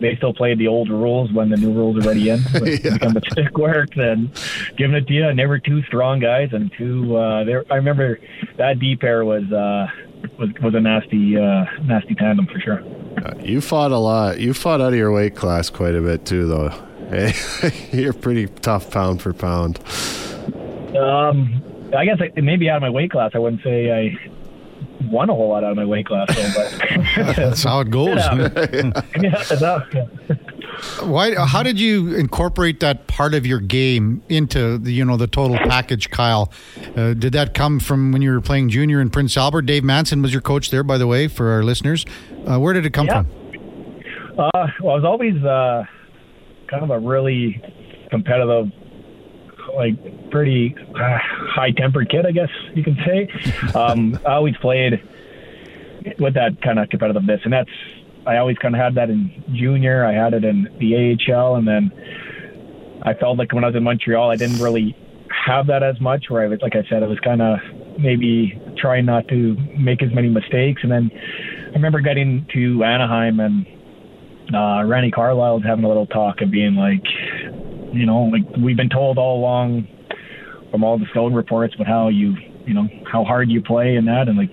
they 0.00 0.14
still 0.16 0.34
played 0.34 0.58
the 0.58 0.68
old 0.68 0.90
rules 0.90 1.32
when 1.32 1.48
the 1.48 1.56
new 1.56 1.72
rules 1.72 1.96
are 1.96 2.06
already 2.06 2.28
in. 2.28 2.38
yeah. 2.54 2.92
Become 2.94 3.14
the 3.14 3.22
stick 3.32 3.56
work 3.56 3.96
and 3.96 4.30
giving 4.76 4.94
it 4.94 5.06
to 5.06 5.12
you. 5.12 5.32
Never 5.32 5.58
two 5.58 5.82
strong 5.84 6.20
guys 6.20 6.50
and 6.52 6.70
two. 6.76 7.16
Uh, 7.16 7.44
there, 7.44 7.64
I 7.70 7.76
remember 7.76 8.18
that 8.58 8.78
D 8.78 8.96
pair 8.96 9.24
was 9.24 9.50
uh, 9.50 9.86
was 10.38 10.50
was 10.62 10.74
a 10.74 10.80
nasty 10.80 11.36
uh, 11.36 11.64
nasty 11.84 12.14
tandem 12.14 12.46
for 12.46 12.60
sure. 12.60 12.82
Uh, 13.24 13.34
you 13.40 13.60
fought 13.60 13.92
a 13.92 13.98
lot. 13.98 14.40
You 14.40 14.54
fought 14.54 14.80
out 14.80 14.92
of 14.92 14.94
your 14.94 15.12
weight 15.12 15.36
class 15.36 15.70
quite 15.70 15.94
a 15.94 16.00
bit 16.00 16.26
too, 16.26 16.46
though. 16.46 16.70
Hey, 17.08 17.32
you're 17.92 18.12
pretty 18.12 18.46
tough 18.46 18.90
pound 18.90 19.22
for 19.22 19.32
pound. 19.32 19.78
Um, 20.96 21.62
I 21.96 22.04
guess 22.04 22.18
I, 22.20 22.40
maybe 22.40 22.68
out 22.68 22.76
of 22.76 22.82
my 22.82 22.90
weight 22.90 23.10
class, 23.10 23.32
I 23.34 23.38
wouldn't 23.38 23.62
say 23.62 23.92
I 23.92 24.30
won 25.04 25.30
a 25.30 25.34
whole 25.34 25.50
lot 25.50 25.64
out 25.64 25.70
of 25.70 25.76
my 25.76 25.84
weight 25.84 26.06
class, 26.06 26.28
though, 26.34 26.52
but 26.56 27.36
that's 27.36 27.62
how 27.62 27.80
it 27.80 27.90
goes. 27.90 28.16
yeah, 29.20 29.42
Why? 31.00 31.34
How 31.34 31.62
did 31.62 31.80
you 31.80 32.14
incorporate 32.14 32.80
that 32.80 33.06
part 33.06 33.34
of 33.34 33.46
your 33.46 33.60
game 33.60 34.22
into 34.28 34.78
the 34.78 34.92
you 34.92 35.04
know 35.04 35.16
the 35.16 35.26
total 35.26 35.56
package, 35.56 36.10
Kyle? 36.10 36.52
Uh, 36.96 37.14
did 37.14 37.32
that 37.32 37.54
come 37.54 37.80
from 37.80 38.12
when 38.12 38.22
you 38.22 38.32
were 38.32 38.40
playing 38.40 38.68
junior 38.68 39.00
in 39.00 39.10
Prince 39.10 39.36
Albert? 39.36 39.62
Dave 39.62 39.84
Manson 39.84 40.22
was 40.22 40.32
your 40.32 40.42
coach 40.42 40.70
there, 40.70 40.82
by 40.82 40.98
the 40.98 41.06
way, 41.06 41.28
for 41.28 41.50
our 41.50 41.62
listeners. 41.62 42.04
Uh, 42.46 42.58
where 42.58 42.72
did 42.72 42.86
it 42.86 42.92
come 42.92 43.06
yeah. 43.06 43.22
from? 43.22 43.46
Uh, 44.38 44.66
well, 44.80 44.92
I 44.92 44.96
was 44.96 45.04
always 45.04 45.42
uh, 45.42 45.84
kind 46.68 46.84
of 46.84 46.90
a 46.90 46.98
really 46.98 47.62
competitive, 48.10 48.70
like 49.74 50.30
pretty 50.30 50.74
uh, 50.94 51.18
high-tempered 51.20 52.10
kid, 52.10 52.26
I 52.26 52.32
guess 52.32 52.50
you 52.74 52.82
can 52.82 52.96
say. 53.04 53.28
Um, 53.74 54.18
I 54.26 54.34
always 54.34 54.56
played 54.58 55.02
with 56.18 56.34
that 56.34 56.60
kind 56.62 56.78
of 56.78 56.88
competitiveness, 56.88 57.44
and 57.44 57.52
that's 57.52 57.70
I 58.26 58.38
always 58.38 58.56
kind 58.58 58.74
of 58.74 58.80
had 58.80 58.94
that 58.96 59.08
in 59.08 59.44
junior. 59.54 60.04
I 60.04 60.12
had 60.12 60.34
it 60.34 60.44
in 60.44 60.68
the 60.80 61.16
AHL, 61.32 61.56
and 61.56 61.66
then 61.66 61.92
I 63.02 63.14
felt 63.14 63.38
like 63.38 63.52
when 63.52 63.64
I 63.64 63.68
was 63.68 63.76
in 63.76 63.84
Montreal, 63.84 64.30
I 64.30 64.36
didn't 64.36 64.60
really 64.60 64.96
have 65.46 65.68
that 65.68 65.82
as 65.82 66.00
much. 66.00 66.26
Where 66.28 66.42
I 66.42 66.48
was, 66.48 66.58
like 66.60 66.74
I 66.74 66.82
said, 66.88 67.02
I 67.02 67.06
was 67.06 67.20
kind 67.20 67.40
of 67.40 67.58
maybe 67.98 68.60
trying 68.78 69.06
not 69.06 69.28
to 69.28 69.56
make 69.78 70.02
as 70.02 70.12
many 70.12 70.28
mistakes, 70.28 70.82
and 70.82 70.90
then 70.90 71.10
I 71.14 71.72
remember 71.72 72.00
getting 72.00 72.46
to 72.54 72.82
Anaheim 72.82 73.40
and 73.40 73.66
uh, 74.54 74.84
Randy 74.84 75.10
Carlyle 75.10 75.56
was 75.56 75.64
having 75.64 75.84
a 75.84 75.88
little 75.88 76.06
talk 76.06 76.40
of 76.40 76.50
being 76.50 76.74
like, 76.74 77.02
you 77.92 78.06
know, 78.06 78.30
like 78.32 78.42
we've 78.56 78.76
been 78.76 78.88
told 78.88 79.18
all 79.18 79.38
along 79.38 79.88
from 80.70 80.84
all 80.84 80.98
the 80.98 81.06
Stone 81.10 81.34
reports 81.34 81.74
about 81.74 81.86
how 81.86 82.08
you, 82.08 82.34
you 82.66 82.74
know, 82.74 82.88
how 83.10 83.24
hard 83.24 83.50
you 83.50 83.62
play 83.62 83.96
and 83.96 84.06
that, 84.08 84.28
and 84.28 84.36
like 84.36 84.52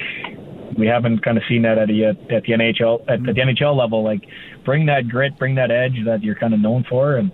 we 0.78 0.88
haven't 0.88 1.24
kind 1.24 1.38
of 1.38 1.44
seen 1.48 1.64
that 1.64 1.78
at 1.78 1.88
the 1.88 2.06
at 2.06 2.44
the 2.44 2.54
NHL 2.54 3.02
at, 3.04 3.28
at 3.28 3.36
the 3.36 3.42
NHL 3.42 3.78
level. 3.78 4.04
Like, 4.04 4.22
bring 4.66 4.86
that 4.88 5.08
grit, 5.08 5.38
bring 5.38 5.56
that 5.56 5.72
edge 5.72 5.98
that 6.06 6.24
you're 6.24 6.36
kind 6.36 6.54
of 6.54 6.60
known 6.60 6.86
for, 6.90 7.18
and 7.18 7.32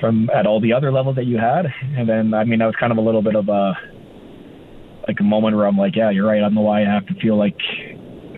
from 0.00 0.28
at 0.34 0.46
all 0.46 0.60
the 0.60 0.72
other 0.72 0.92
levels 0.92 1.16
that 1.16 1.24
you 1.24 1.38
had. 1.38 1.66
And 1.96 2.08
then, 2.08 2.34
I 2.34 2.44
mean, 2.44 2.58
that 2.58 2.66
was 2.66 2.76
kind 2.78 2.92
of 2.92 2.98
a 2.98 3.02
little 3.02 3.22
bit 3.22 3.36
of 3.36 3.48
a 3.48 3.74
like 5.06 5.20
a 5.20 5.24
moment 5.24 5.56
where 5.56 5.66
I'm 5.66 5.78
like, 5.78 5.94
yeah, 5.96 6.10
you're 6.10 6.26
right. 6.26 6.38
I 6.38 6.40
don't 6.40 6.54
know 6.54 6.62
why 6.62 6.82
I 6.82 6.92
have 6.92 7.06
to 7.06 7.14
feel 7.20 7.38
like 7.38 7.56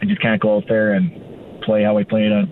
I 0.01 0.05
just 0.07 0.21
can't 0.21 0.41
go 0.41 0.57
out 0.57 0.65
there 0.69 0.93
and 0.95 1.63
play 1.63 1.83
how 1.83 1.99
I 1.99 2.05
played 2.05 2.33
at 2.33 2.49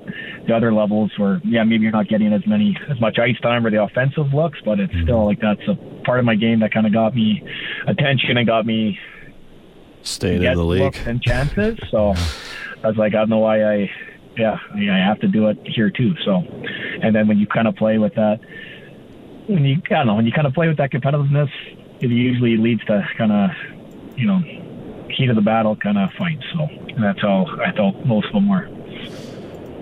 the 0.47 0.55
other 0.55 0.75
levels 0.75 1.11
where 1.17 1.41
yeah 1.45 1.65
maybe 1.65 1.85
you're 1.85 1.93
not 1.93 2.09
getting 2.09 2.33
as 2.33 2.43
many 2.47 2.77
as 2.91 3.01
much 3.01 3.19
ice 3.19 3.39
time 3.41 3.65
or 3.65 3.71
the 3.71 3.83
offensive 3.83 4.35
looks 4.35 4.59
but 4.65 4.79
it's 4.79 4.93
mm-hmm. 4.93 5.05
still 5.05 5.25
like 5.25 5.41
that's 5.41 5.63
a 5.69 6.05
part 6.05 6.19
of 6.19 6.27
my 6.27 6.35
game 6.35 6.61
that 6.61 6.73
kind 6.73 6.87
of 6.87 6.93
got 6.93 7.15
me 7.15 7.43
attention 7.89 8.37
and 8.37 8.47
got 8.47 8.67
me 8.67 8.99
staying 10.07 10.43
in 10.43 10.57
the 10.57 10.65
league 10.65 10.97
and 11.07 11.23
chances 11.23 11.79
so 11.91 12.15
I 12.85 12.89
was 12.89 12.97
like 12.97 13.15
I 13.15 13.19
don't 13.19 13.31
know 13.31 13.39
why 13.39 13.65
I 13.65 13.91
yeah 14.37 14.59
I 14.75 14.99
have 14.99 15.21
to 15.21 15.29
do 15.29 15.49
it 15.49 15.59
here 15.65 15.91
too 15.91 16.15
so 16.25 16.37
and 17.03 17.15
then 17.15 17.29
when 17.29 17.39
you 17.39 17.47
kind 17.47 17.69
of 17.69 17.77
play 17.77 17.99
with 17.99 18.15
that 18.15 18.41
when 19.47 19.65
you 19.65 19.77
I 19.87 19.95
don't 19.95 20.07
know 20.07 20.15
when 20.15 20.27
you 20.27 20.33
kind 20.33 20.47
of 20.47 20.55
play 20.55 20.69
with 20.69 20.77
that 20.79 20.91
competitiveness 20.91 21.51
it 22.01 22.11
usually 22.11 22.57
leads 22.57 22.85
to 22.87 23.07
kind 23.17 23.33
of 23.33 23.51
you 24.17 24.27
know 24.27 24.41
heat 25.11 25.31
of 25.31 25.37
the 25.37 25.43
battle 25.43 25.77
kind 25.77 25.99
of 25.99 26.11
fight. 26.13 26.39
so 26.53 26.69
that's 27.01 27.21
how 27.21 27.47
I 27.65 27.73
felt 27.73 28.05
most 28.05 28.27
of 28.27 28.35
them 28.35 28.49
were. 28.49 28.69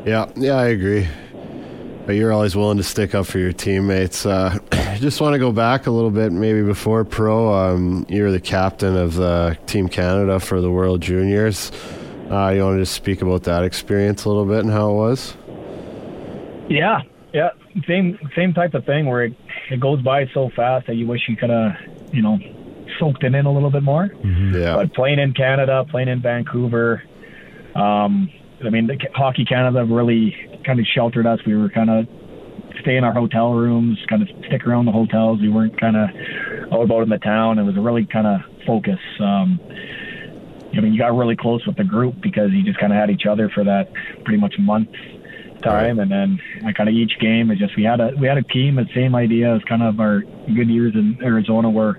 Yeah, 0.07 0.31
yeah, 0.37 0.55
I 0.55 0.67
agree. 0.67 1.09
But 2.07 2.13
you're 2.13 2.33
always 2.33 2.55
willing 2.55 2.77
to 2.77 2.83
stick 2.83 3.15
up 3.15 3.27
for 3.27 3.39
your 3.39 3.53
teammates. 3.53 4.27
Uh, 4.27 4.59
I 4.95 4.99
just 4.99 5.21
want 5.21 5.33
to 5.33 5.41
go 5.41 5.51
back 5.51 5.89
a 5.89 5.91
little 5.91 6.13
bit, 6.13 6.31
maybe 6.31 6.63
before 6.63 7.05
pro. 7.05 7.53
Um, 7.53 8.07
you 8.09 8.23
were 8.23 8.31
the 8.31 8.39
captain 8.39 8.97
of 8.97 9.15
the 9.15 9.59
Team 9.67 9.89
Canada 9.89 10.39
for 10.39 10.61
the 10.61 10.71
World 10.71 11.01
Juniors. 11.01 11.73
Uh, 12.31 12.51
you 12.51 12.63
want 12.63 12.77
to 12.77 12.83
just 12.83 12.93
speak 12.93 13.21
about 13.21 13.43
that 13.43 13.65
experience 13.65 14.25
a 14.25 14.29
little 14.29 14.45
bit 14.45 14.61
and 14.61 14.71
how 14.71 14.91
it 14.91 14.95
was? 14.95 15.37
Yeah, 16.69 17.01
yeah, 17.33 17.51
same 17.89 18.21
same 18.37 18.55
type 18.55 18.75
of 18.75 18.87
thing 18.87 19.07
where 19.07 19.25
it 19.25 19.81
goes 19.81 20.01
by 20.01 20.29
so 20.33 20.49
fast 20.55 20.87
that 20.87 20.95
you 20.95 21.09
wish 21.09 21.23
you 21.29 21.35
could 21.35 21.51
have, 21.51 21.73
you 22.13 22.23
know, 22.23 22.39
soaked 23.01 23.25
it 23.25 23.35
in 23.35 23.47
a 23.47 23.53
little 23.53 23.73
bit 23.73 23.83
more. 23.83 24.07
Mm-hmm. 24.07 24.55
Yeah. 24.55 24.77
But 24.77 24.95
playing 24.95 25.19
in 25.19 25.35
Canada, 25.35 25.85
playing 25.91 26.07
in 26.07 26.23
Vancouver, 26.23 27.03
um, 27.75 28.31
I 28.65 28.71
mean, 28.71 28.87
the, 28.87 28.97
Hockey 29.13 29.45
Canada 29.45 29.85
really 29.85 30.37
kind 30.65 30.79
of 30.79 30.87
sheltered 30.87 31.27
us. 31.27 31.41
We 31.45 31.57
were 31.57 31.69
kind 31.69 31.91
of 31.91 32.07
stay 32.81 32.97
in 32.97 33.05
our 33.05 33.13
hotel 33.13 33.53
rooms, 33.53 33.99
kind 34.09 34.23
of 34.23 34.29
stick 34.47 34.67
around 34.67 34.87
the 34.87 34.93
hotels. 34.93 35.41
We 35.41 35.49
weren't 35.49 35.79
kind 35.81 35.97
of 35.97 36.11
all 36.73 36.83
about 36.83 37.03
in 37.03 37.09
the 37.09 37.19
town. 37.19 37.59
It 37.59 37.65
was 37.65 37.77
a 37.77 37.81
really 37.81 38.07
kind 38.07 38.27
of 38.27 38.41
focus. 38.67 38.99
Um, 39.21 39.61
I 40.77 40.81
mean, 40.81 40.93
you 40.93 40.99
got 40.99 41.17
really 41.17 41.37
close 41.37 41.65
with 41.67 41.77
the 41.77 41.85
group 41.85 42.21
because 42.21 42.51
you 42.53 42.65
just 42.65 42.79
kind 42.79 42.93
of 42.93 42.99
had 42.99 43.11
each 43.11 43.27
other 43.27 43.49
for 43.49 43.65
that 43.65 43.93
pretty 44.25 44.41
much 44.41 44.55
month 44.59 44.89
time, 45.63 45.99
and 45.99 46.11
then 46.11 46.39
I 46.65 46.73
kind 46.73 46.89
of 46.89 46.95
each 46.95 47.19
game 47.21 47.51
is 47.51 47.59
just 47.59 47.77
we 47.77 47.85
had 47.85 48.01
a 48.01 48.13
we 48.21 48.27
had 48.27 48.39
a 48.39 48.43
team, 48.43 48.77
the 48.77 48.87
same 48.95 49.15
idea 49.15 49.55
as 49.55 49.63
kind 49.65 49.83
of 49.83 49.99
our 50.01 50.21
good 50.21 50.69
years 50.69 50.95
in 50.95 51.19
Arizona 51.23 51.71
where 51.71 51.97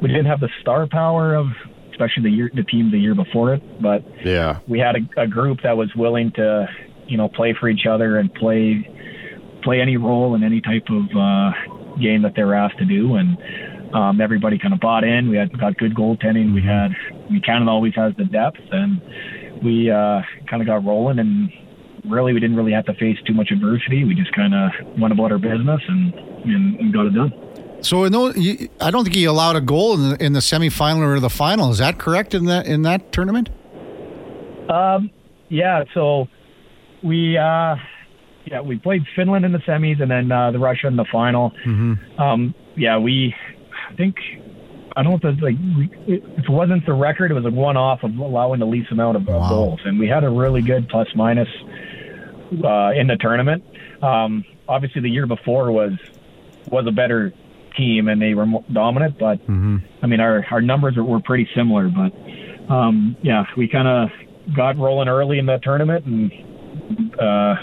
we 0.00 0.08
didn't 0.08 0.26
have 0.26 0.40
the 0.40 0.48
star 0.60 0.86
power 0.86 1.34
of 1.34 1.46
especially 1.90 2.24
the 2.24 2.30
year 2.30 2.50
the 2.54 2.64
team 2.64 2.90
the 2.90 2.98
year 2.98 3.14
before 3.14 3.54
it, 3.54 3.62
but 3.82 4.04
yeah, 4.24 4.60
we 4.66 4.78
had 4.78 4.96
a, 4.96 5.22
a 5.22 5.26
group 5.26 5.58
that 5.62 5.76
was 5.76 5.94
willing 5.94 6.32
to 6.32 6.66
you 7.06 7.16
know 7.16 7.28
play 7.28 7.54
for 7.58 7.68
each 7.68 7.86
other 7.86 8.18
and 8.18 8.32
play 8.34 8.88
play 9.64 9.80
any 9.80 9.96
role 9.96 10.34
in 10.34 10.44
any 10.44 10.60
type 10.60 10.86
of 10.90 11.04
uh, 11.16 11.50
game 11.98 12.22
that 12.22 12.34
they 12.36 12.44
were 12.44 12.54
asked 12.54 12.78
to 12.78 12.84
do, 12.84 13.14
and 13.16 13.36
um, 13.94 14.20
everybody 14.20 14.58
kind 14.58 14.74
of 14.74 14.80
bought 14.80 15.04
in. 15.04 15.30
We 15.30 15.36
had 15.36 15.58
got 15.58 15.76
good 15.78 15.94
goaltending. 15.94 16.54
We 16.54 16.62
had, 16.62 16.90
I 16.92 17.30
mean, 17.30 17.42
Canada 17.44 17.70
always 17.70 17.94
has 17.94 18.12
the 18.16 18.24
depth, 18.24 18.60
and 18.70 19.00
we 19.62 19.90
uh, 19.90 20.22
kind 20.48 20.60
of 20.62 20.66
got 20.66 20.84
rolling. 20.84 21.18
And 21.18 21.50
really, 22.04 22.32
we 22.32 22.40
didn't 22.40 22.56
really 22.56 22.72
have 22.72 22.86
to 22.86 22.94
face 22.94 23.18
too 23.26 23.34
much 23.34 23.50
adversity. 23.50 24.04
We 24.04 24.14
just 24.14 24.32
kind 24.34 24.54
of 24.54 24.70
went 24.98 25.12
about 25.12 25.32
our 25.32 25.38
business 25.38 25.80
and, 25.88 26.14
and, 26.14 26.80
and 26.80 26.92
got 26.92 27.06
it 27.06 27.14
done. 27.14 27.32
So, 27.82 28.08
no, 28.08 28.30
I 28.80 28.90
don't 28.90 29.04
think 29.04 29.14
he 29.14 29.26
allowed 29.26 29.56
a 29.56 29.60
goal 29.60 29.94
in 29.94 30.10
the, 30.10 30.24
in 30.24 30.32
the 30.32 30.40
semifinal 30.40 31.00
or 31.00 31.20
the 31.20 31.30
final. 31.30 31.70
Is 31.70 31.78
that 31.78 31.98
correct 31.98 32.34
in 32.34 32.46
that 32.46 32.66
in 32.66 32.82
that 32.82 33.12
tournament? 33.12 33.50
Um, 34.70 35.10
yeah. 35.50 35.84
So 35.92 36.28
we 37.02 37.36
uh, 37.36 37.76
yeah 38.46 38.60
we 38.60 38.78
played 38.78 39.02
Finland 39.16 39.44
in 39.44 39.52
the 39.52 39.58
semis 39.58 40.00
and 40.00 40.10
then 40.10 40.30
uh, 40.30 40.50
the 40.50 40.58
Russia 40.58 40.86
in 40.86 40.96
the 40.96 41.06
final. 41.10 41.50
Mm-hmm. 41.66 42.20
Um, 42.20 42.54
yeah, 42.76 42.98
we 42.98 43.34
I 43.90 43.94
think 43.94 44.16
I 44.96 45.02
don't 45.02 45.12
know 45.22 45.30
if 45.30 45.34
it's 45.34 45.42
like 45.42 45.56
if 46.06 46.44
it 46.44 46.48
wasn't 46.48 46.86
the 46.86 46.92
record, 46.92 47.30
it 47.30 47.34
was 47.34 47.44
a 47.44 47.50
one 47.50 47.76
off 47.76 48.02
of 48.02 48.16
allowing 48.16 48.60
the 48.60 48.66
least 48.66 48.92
amount 48.92 49.16
of 49.16 49.26
wow. 49.26 49.48
goals, 49.48 49.80
and 49.84 49.98
we 49.98 50.08
had 50.08 50.24
a 50.24 50.30
really 50.30 50.62
good 50.62 50.88
plus 50.88 51.08
minus 51.14 51.48
uh, 52.64 52.90
in 52.94 53.08
the 53.08 53.16
tournament. 53.18 53.64
Um, 54.02 54.44
obviously, 54.68 55.00
the 55.02 55.10
year 55.10 55.26
before 55.26 55.72
was 55.72 55.92
was 56.70 56.86
a 56.86 56.92
better 56.92 57.32
team 57.76 58.08
and 58.08 58.22
they 58.22 58.34
were 58.34 58.46
dominant, 58.72 59.18
but 59.18 59.40
mm-hmm. 59.40 59.78
I 60.02 60.06
mean 60.06 60.20
our 60.20 60.44
our 60.50 60.60
numbers 60.60 60.96
were, 60.96 61.04
were 61.04 61.20
pretty 61.20 61.48
similar. 61.54 61.88
But 61.88 62.72
um, 62.72 63.16
yeah, 63.22 63.44
we 63.56 63.68
kind 63.68 63.88
of 63.88 64.10
got 64.54 64.76
rolling 64.78 65.08
early 65.08 65.38
in 65.38 65.46
that 65.46 65.62
tournament 65.62 66.04
and. 66.06 66.32
Uh, 67.18 67.54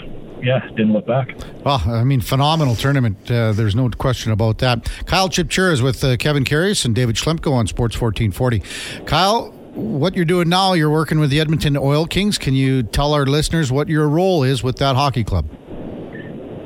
yeah, 0.42 0.66
didn't 0.70 0.92
look 0.92 1.06
back. 1.06 1.34
Well, 1.64 1.82
I 1.86 2.04
mean, 2.04 2.20
phenomenal 2.20 2.74
tournament. 2.74 3.30
Uh, 3.30 3.52
there's 3.52 3.74
no 3.74 3.88
question 3.90 4.32
about 4.32 4.58
that. 4.58 4.90
Kyle 5.06 5.28
Chipchura 5.28 5.72
is 5.72 5.82
with 5.82 6.02
uh, 6.02 6.16
Kevin 6.16 6.44
Karius 6.44 6.84
and 6.84 6.94
David 6.94 7.16
Schlemko 7.16 7.52
on 7.52 7.66
Sports 7.66 8.00
1440. 8.00 9.04
Kyle, 9.06 9.50
what 9.74 10.14
you're 10.16 10.24
doing 10.24 10.48
now, 10.48 10.72
you're 10.72 10.90
working 10.90 11.18
with 11.20 11.30
the 11.30 11.40
Edmonton 11.40 11.76
Oil 11.76 12.06
Kings. 12.06 12.38
Can 12.38 12.54
you 12.54 12.82
tell 12.82 13.14
our 13.14 13.24
listeners 13.24 13.70
what 13.70 13.88
your 13.88 14.08
role 14.08 14.42
is 14.42 14.62
with 14.62 14.76
that 14.78 14.96
hockey 14.96 15.24
club? 15.24 15.46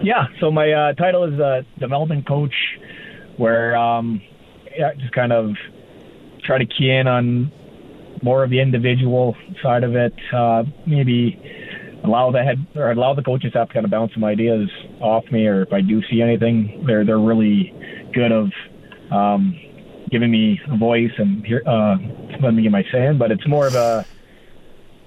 Yeah, 0.03 0.27
so 0.41 0.51
my 0.51 0.73
uh, 0.73 0.93
title 0.95 1.25
is 1.25 1.39
uh, 1.39 1.63
development 1.79 2.27
coach, 2.27 2.55
where 3.37 3.77
um, 3.77 4.21
yeah, 4.77 4.93
just 4.95 5.13
kind 5.13 5.33
of 5.33 5.55
try 6.45 6.59
to 6.59 6.67
key 6.67 6.91
in 6.91 7.07
on 7.07 7.51
more 8.23 8.45
of 8.45 8.51
the 8.51 8.61
individual 8.61 9.37
side 9.63 9.85
of 9.85 9.95
it. 9.95 10.15
Uh, 10.33 10.65
maybe 10.87 11.39
allow 12.07 12.31
the 12.31 12.43
head 12.43 12.67
or 12.75 12.91
allow 12.91 13.15
the 13.15 13.23
coaches 13.23 13.53
to 13.53 13.59
have 13.59 13.69
to 13.69 13.75
kind 13.75 13.85
of 13.85 13.91
bounce 13.91 14.13
some 14.15 14.25
ideas 14.25 14.69
off 15.01 15.25
me, 15.31 15.47
or 15.47 15.63
if 15.63 15.73
I 15.73 15.81
do 15.81 16.03
see 16.11 16.23
anything, 16.23 16.85
they're 16.87 17.05
they're 17.05 17.19
really 17.19 17.75
good 18.13 18.33
of 18.33 18.51
um, 19.11 19.59
giving 20.11 20.31
me 20.31 20.61
a 20.71 20.77
voice 20.77 21.13
and 21.19 21.45
uh, 21.67 21.97
letting 22.41 22.57
me 22.57 22.63
get 22.63 22.73
my 22.73 22.85
say 22.93 23.07
in. 23.07 23.19
But 23.19 23.31
it's 23.31 23.47
more 23.47 23.67
of 23.67 23.75
a 23.75 24.07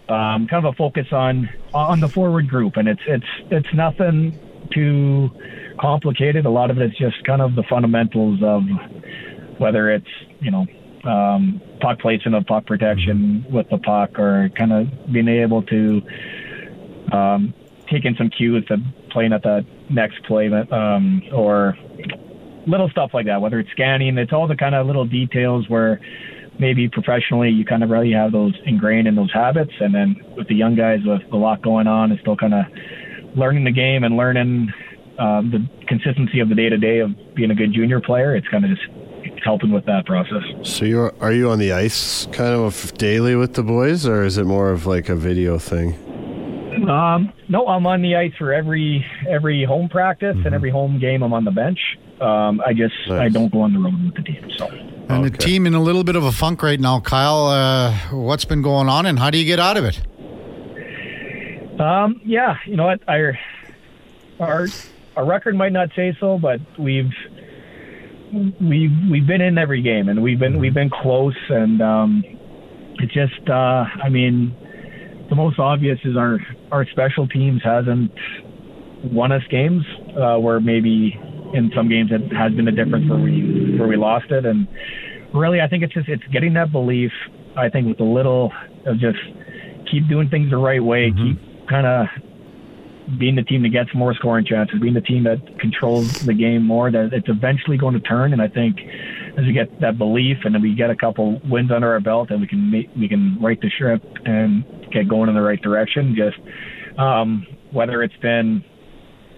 um, 0.09 0.47
kind 0.47 0.65
of 0.65 0.73
a 0.73 0.75
focus 0.75 1.07
on 1.11 1.49
on 1.73 1.99
the 1.99 2.09
forward 2.09 2.49
group, 2.49 2.77
and 2.77 2.87
it's 2.87 3.01
it's 3.07 3.27
it's 3.51 3.73
nothing 3.73 4.37
too 4.71 5.29
complicated. 5.79 6.45
A 6.45 6.49
lot 6.49 6.71
of 6.71 6.77
it 6.77 6.91
is 6.91 6.97
just 6.97 7.23
kind 7.25 7.41
of 7.41 7.55
the 7.55 7.63
fundamentals 7.69 8.39
of 8.43 8.63
whether 9.57 9.89
it's 9.89 10.09
you 10.39 10.51
know 10.51 10.65
um, 11.03 11.61
puck 11.79 11.99
placement 11.99 12.35
of 12.35 12.45
puck 12.45 12.65
protection 12.65 13.45
with 13.49 13.69
the 13.69 13.77
puck, 13.77 14.17
or 14.19 14.49
kind 14.57 14.73
of 14.73 14.87
being 15.11 15.27
able 15.27 15.63
to 15.63 16.01
um, 17.11 17.53
taking 17.89 18.15
some 18.17 18.29
cues 18.29 18.65
to 18.67 18.77
playing 19.11 19.33
at 19.33 19.43
the 19.43 19.65
next 19.89 20.23
play, 20.25 20.47
um, 20.47 21.23
or 21.33 21.77
little 22.67 22.89
stuff 22.89 23.11
like 23.13 23.25
that. 23.25 23.41
Whether 23.41 23.59
it's 23.59 23.71
scanning, 23.71 24.17
it's 24.17 24.33
all 24.33 24.47
the 24.47 24.55
kind 24.55 24.75
of 24.75 24.85
little 24.85 25.05
details 25.05 25.67
where 25.69 25.99
maybe 26.59 26.89
professionally 26.89 27.49
you 27.49 27.65
kind 27.65 27.83
of 27.83 27.89
really 27.89 28.11
have 28.11 28.31
those 28.31 28.53
ingrained 28.65 29.07
in 29.07 29.15
those 29.15 29.31
habits, 29.31 29.73
and 29.79 29.93
then 29.93 30.15
with 30.35 30.47
the 30.47 30.55
young 30.55 30.75
guys 30.75 30.99
with 31.05 31.21
a 31.31 31.37
lot 31.37 31.61
going 31.61 31.87
on, 31.87 32.11
it's 32.11 32.21
still 32.21 32.35
kind 32.35 32.53
of 32.53 32.65
learning 33.35 33.63
the 33.63 33.71
game 33.71 34.03
and 34.03 34.17
learning 34.17 34.71
um, 35.17 35.51
the 35.51 35.85
consistency 35.87 36.39
of 36.39 36.49
the 36.49 36.55
day 36.55 36.69
to 36.69 36.77
day 36.77 36.99
of 36.99 37.11
being 37.35 37.51
a 37.51 37.55
good 37.55 37.73
junior 37.73 37.99
player. 37.99 38.35
It's 38.35 38.47
kind 38.47 38.65
of 38.65 38.71
just 38.71 38.83
helping 39.43 39.71
with 39.71 39.85
that 39.85 40.05
process. 40.05 40.43
So 40.63 40.85
you 40.85 41.11
are 41.19 41.31
you 41.31 41.49
on 41.49 41.59
the 41.59 41.71
ice 41.71 42.25
kind 42.27 42.53
of 42.53 42.93
daily 42.97 43.35
with 43.35 43.53
the 43.53 43.63
boys, 43.63 44.05
or 44.05 44.23
is 44.23 44.37
it 44.37 44.45
more 44.45 44.71
of 44.71 44.85
like 44.85 45.09
a 45.09 45.15
video 45.15 45.57
thing? 45.57 46.08
Um, 46.87 47.33
no, 47.47 47.67
I'm 47.67 47.85
on 47.87 48.01
the 48.01 48.15
ice 48.15 48.33
for 48.37 48.53
every 48.53 49.05
every 49.27 49.63
home 49.65 49.89
practice 49.89 50.35
mm-hmm. 50.35 50.45
and 50.45 50.55
every 50.55 50.69
home 50.69 50.99
game. 50.99 51.23
I'm 51.23 51.33
on 51.33 51.45
the 51.45 51.51
bench. 51.51 51.79
Um, 52.21 52.61
I 52.65 52.73
just 52.73 52.93
nice. 53.07 53.21
I 53.21 53.29
don't 53.29 53.51
go 53.51 53.61
on 53.61 53.73
the 53.73 53.79
road 53.79 54.03
with 54.03 54.15
the 54.15 54.21
team. 54.23 54.49
So. 54.57 54.67
And 54.67 55.25
okay. 55.25 55.29
the 55.29 55.37
team 55.37 55.65
in 55.65 55.73
a 55.73 55.81
little 55.81 56.03
bit 56.03 56.15
of 56.15 56.23
a 56.23 56.31
funk 56.31 56.61
right 56.61 56.79
now, 56.79 56.99
Kyle. 56.99 57.47
Uh, 57.47 57.93
what's 58.11 58.45
been 58.45 58.61
going 58.61 58.87
on, 58.87 59.05
and 59.05 59.17
how 59.17 59.29
do 59.29 59.37
you 59.37 59.45
get 59.45 59.59
out 59.59 59.77
of 59.77 59.85
it? 59.85 60.01
Um, 61.79 62.21
yeah, 62.25 62.57
you 62.65 62.75
know 62.75 62.85
what, 62.85 63.01
I, 63.07 63.39
our 64.39 64.67
our 65.15 65.25
record 65.25 65.55
might 65.55 65.71
not 65.71 65.89
say 65.95 66.15
so, 66.19 66.37
but 66.37 66.59
we've 66.77 67.11
we've 68.61 68.91
we've 69.09 69.25
been 69.25 69.41
in 69.41 69.57
every 69.57 69.81
game, 69.81 70.09
and 70.09 70.21
we've 70.21 70.39
been 70.39 70.59
we've 70.59 70.73
been 70.73 70.89
close, 70.89 71.37
and 71.49 71.81
um, 71.81 72.23
it's 72.99 73.13
just 73.13 73.49
uh, 73.49 73.85
I 74.03 74.09
mean 74.09 74.55
the 75.29 75.35
most 75.35 75.59
obvious 75.59 75.99
is 76.03 76.17
our 76.17 76.39
our 76.71 76.85
special 76.87 77.27
teams 77.27 77.61
hasn't 77.63 78.11
won 79.03 79.31
us 79.31 79.43
games 79.49 79.83
uh, 80.17 80.37
where 80.37 80.59
maybe 80.59 81.17
in 81.53 81.71
some 81.75 81.87
games 81.87 82.11
it 82.11 82.35
has 82.35 82.51
been 82.53 82.67
a 82.67 82.71
difference 82.71 83.09
where 83.09 83.19
we 83.19 83.77
where 83.77 83.87
we 83.87 83.95
lost 83.95 84.29
it 84.31 84.45
and 84.45 84.67
really 85.33 85.61
I 85.61 85.67
think 85.67 85.83
it's 85.83 85.93
just 85.93 86.09
it's 86.09 86.23
getting 86.31 86.53
that 86.53 86.71
belief 86.71 87.11
I 87.55 87.69
think 87.69 87.87
with 87.87 87.99
a 87.99 88.03
little 88.03 88.51
of 88.85 88.99
just 88.99 89.19
keep 89.91 90.07
doing 90.07 90.29
things 90.29 90.49
the 90.49 90.57
right 90.57 90.83
way 90.83 91.11
mm-hmm. 91.11 91.39
keep 91.39 91.69
kind 91.69 91.87
of 91.87 92.07
being 93.17 93.35
the 93.35 93.43
team 93.43 93.63
that 93.63 93.69
gets 93.69 93.89
more 93.95 94.13
scoring 94.13 94.45
chances 94.45 94.79
being 94.79 94.93
the 94.93 95.01
team 95.01 95.23
that 95.23 95.59
controls 95.59 96.25
the 96.25 96.33
game 96.33 96.63
more 96.63 96.91
that 96.91 97.09
it's 97.13 97.29
eventually 97.29 97.77
going 97.77 97.93
to 97.93 98.01
turn 98.01 98.33
and 98.33 98.41
I 98.41 98.47
think 98.47 98.77
as 99.39 99.45
we 99.45 99.53
get 99.53 99.79
that 99.79 99.97
belief 99.97 100.37
and 100.43 100.53
then 100.53 100.61
we 100.61 100.75
get 100.75 100.89
a 100.89 100.95
couple 100.95 101.39
wins 101.49 101.71
under 101.71 101.91
our 101.91 101.99
belt 101.99 102.29
and 102.29 102.41
we 102.41 102.47
can 102.47 102.69
make, 102.69 102.89
we 102.95 103.07
can 103.07 103.41
right 103.41 103.59
the 103.61 103.69
ship 103.69 104.03
and 104.25 104.65
get 104.91 105.07
going 105.07 105.29
in 105.29 105.35
the 105.35 105.41
right 105.41 105.61
direction. 105.61 106.15
Just 106.15 106.37
um, 106.99 107.47
whether 107.71 108.03
it's 108.03 108.15
been, 108.17 108.63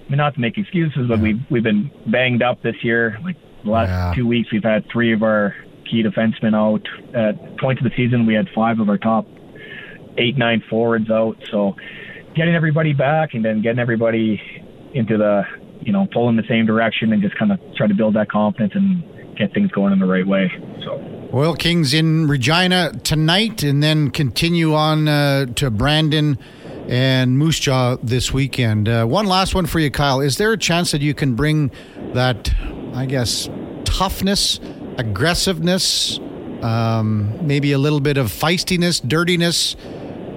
I 0.07 0.09
mean, 0.09 0.17
not 0.17 0.33
to 0.33 0.39
make 0.39 0.57
excuses, 0.57 1.07
but 1.07 1.19
we've 1.19 1.39
we've 1.49 1.63
been 1.63 1.91
banged 2.07 2.41
up 2.41 2.61
this 2.63 2.75
year. 2.83 3.19
Like 3.23 3.37
the 3.63 3.69
last 3.69 3.89
yeah. 3.89 4.13
two 4.15 4.27
weeks, 4.27 4.51
we've 4.51 4.63
had 4.63 4.85
three 4.91 5.13
of 5.13 5.21
our 5.21 5.55
key 5.89 6.03
defensemen 6.03 6.55
out. 6.55 6.85
At 7.15 7.59
points 7.59 7.81
of 7.81 7.89
the 7.89 7.95
season, 7.95 8.25
we 8.25 8.33
had 8.33 8.47
five 8.55 8.79
of 8.79 8.89
our 8.89 8.97
top 8.97 9.27
eight, 10.17 10.37
nine 10.37 10.63
forwards 10.69 11.09
out. 11.11 11.37
So 11.51 11.75
getting 12.35 12.55
everybody 12.55 12.93
back 12.93 13.33
and 13.33 13.45
then 13.45 13.61
getting 13.61 13.79
everybody 13.79 14.41
into 14.93 15.17
the, 15.17 15.43
you 15.81 15.93
know, 15.93 16.07
pulling 16.11 16.35
the 16.35 16.43
same 16.49 16.65
direction 16.65 17.13
and 17.13 17.21
just 17.21 17.37
kind 17.37 17.51
of 17.51 17.59
try 17.75 17.87
to 17.87 17.93
build 17.93 18.15
that 18.15 18.29
confidence 18.29 18.73
and 18.75 19.03
get 19.41 19.53
things 19.53 19.71
going 19.71 19.93
in 19.93 19.99
the 19.99 20.05
right 20.05 20.25
way. 20.25 20.51
So. 20.83 21.29
Oil 21.33 21.55
Kings 21.55 21.93
in 21.93 22.27
Regina 22.27 22.91
tonight, 23.03 23.63
and 23.63 23.81
then 23.81 24.11
continue 24.11 24.73
on 24.73 25.07
uh, 25.07 25.45
to 25.55 25.71
Brandon 25.71 26.37
and 26.87 27.37
Moose 27.37 27.59
Jaw 27.59 27.97
this 28.03 28.33
weekend. 28.33 28.87
Uh, 28.87 29.05
one 29.05 29.25
last 29.25 29.55
one 29.55 29.65
for 29.65 29.79
you, 29.79 29.89
Kyle. 29.89 30.19
Is 30.19 30.37
there 30.37 30.51
a 30.51 30.57
chance 30.57 30.91
that 30.91 31.01
you 31.01 31.13
can 31.13 31.35
bring 31.35 31.71
that, 32.13 32.53
I 32.93 33.05
guess, 33.05 33.49
toughness, 33.85 34.59
aggressiveness, 34.97 36.19
um, 36.61 37.45
maybe 37.45 37.71
a 37.71 37.77
little 37.77 38.01
bit 38.01 38.17
of 38.17 38.27
feistiness, 38.27 39.01
dirtiness 39.07 39.75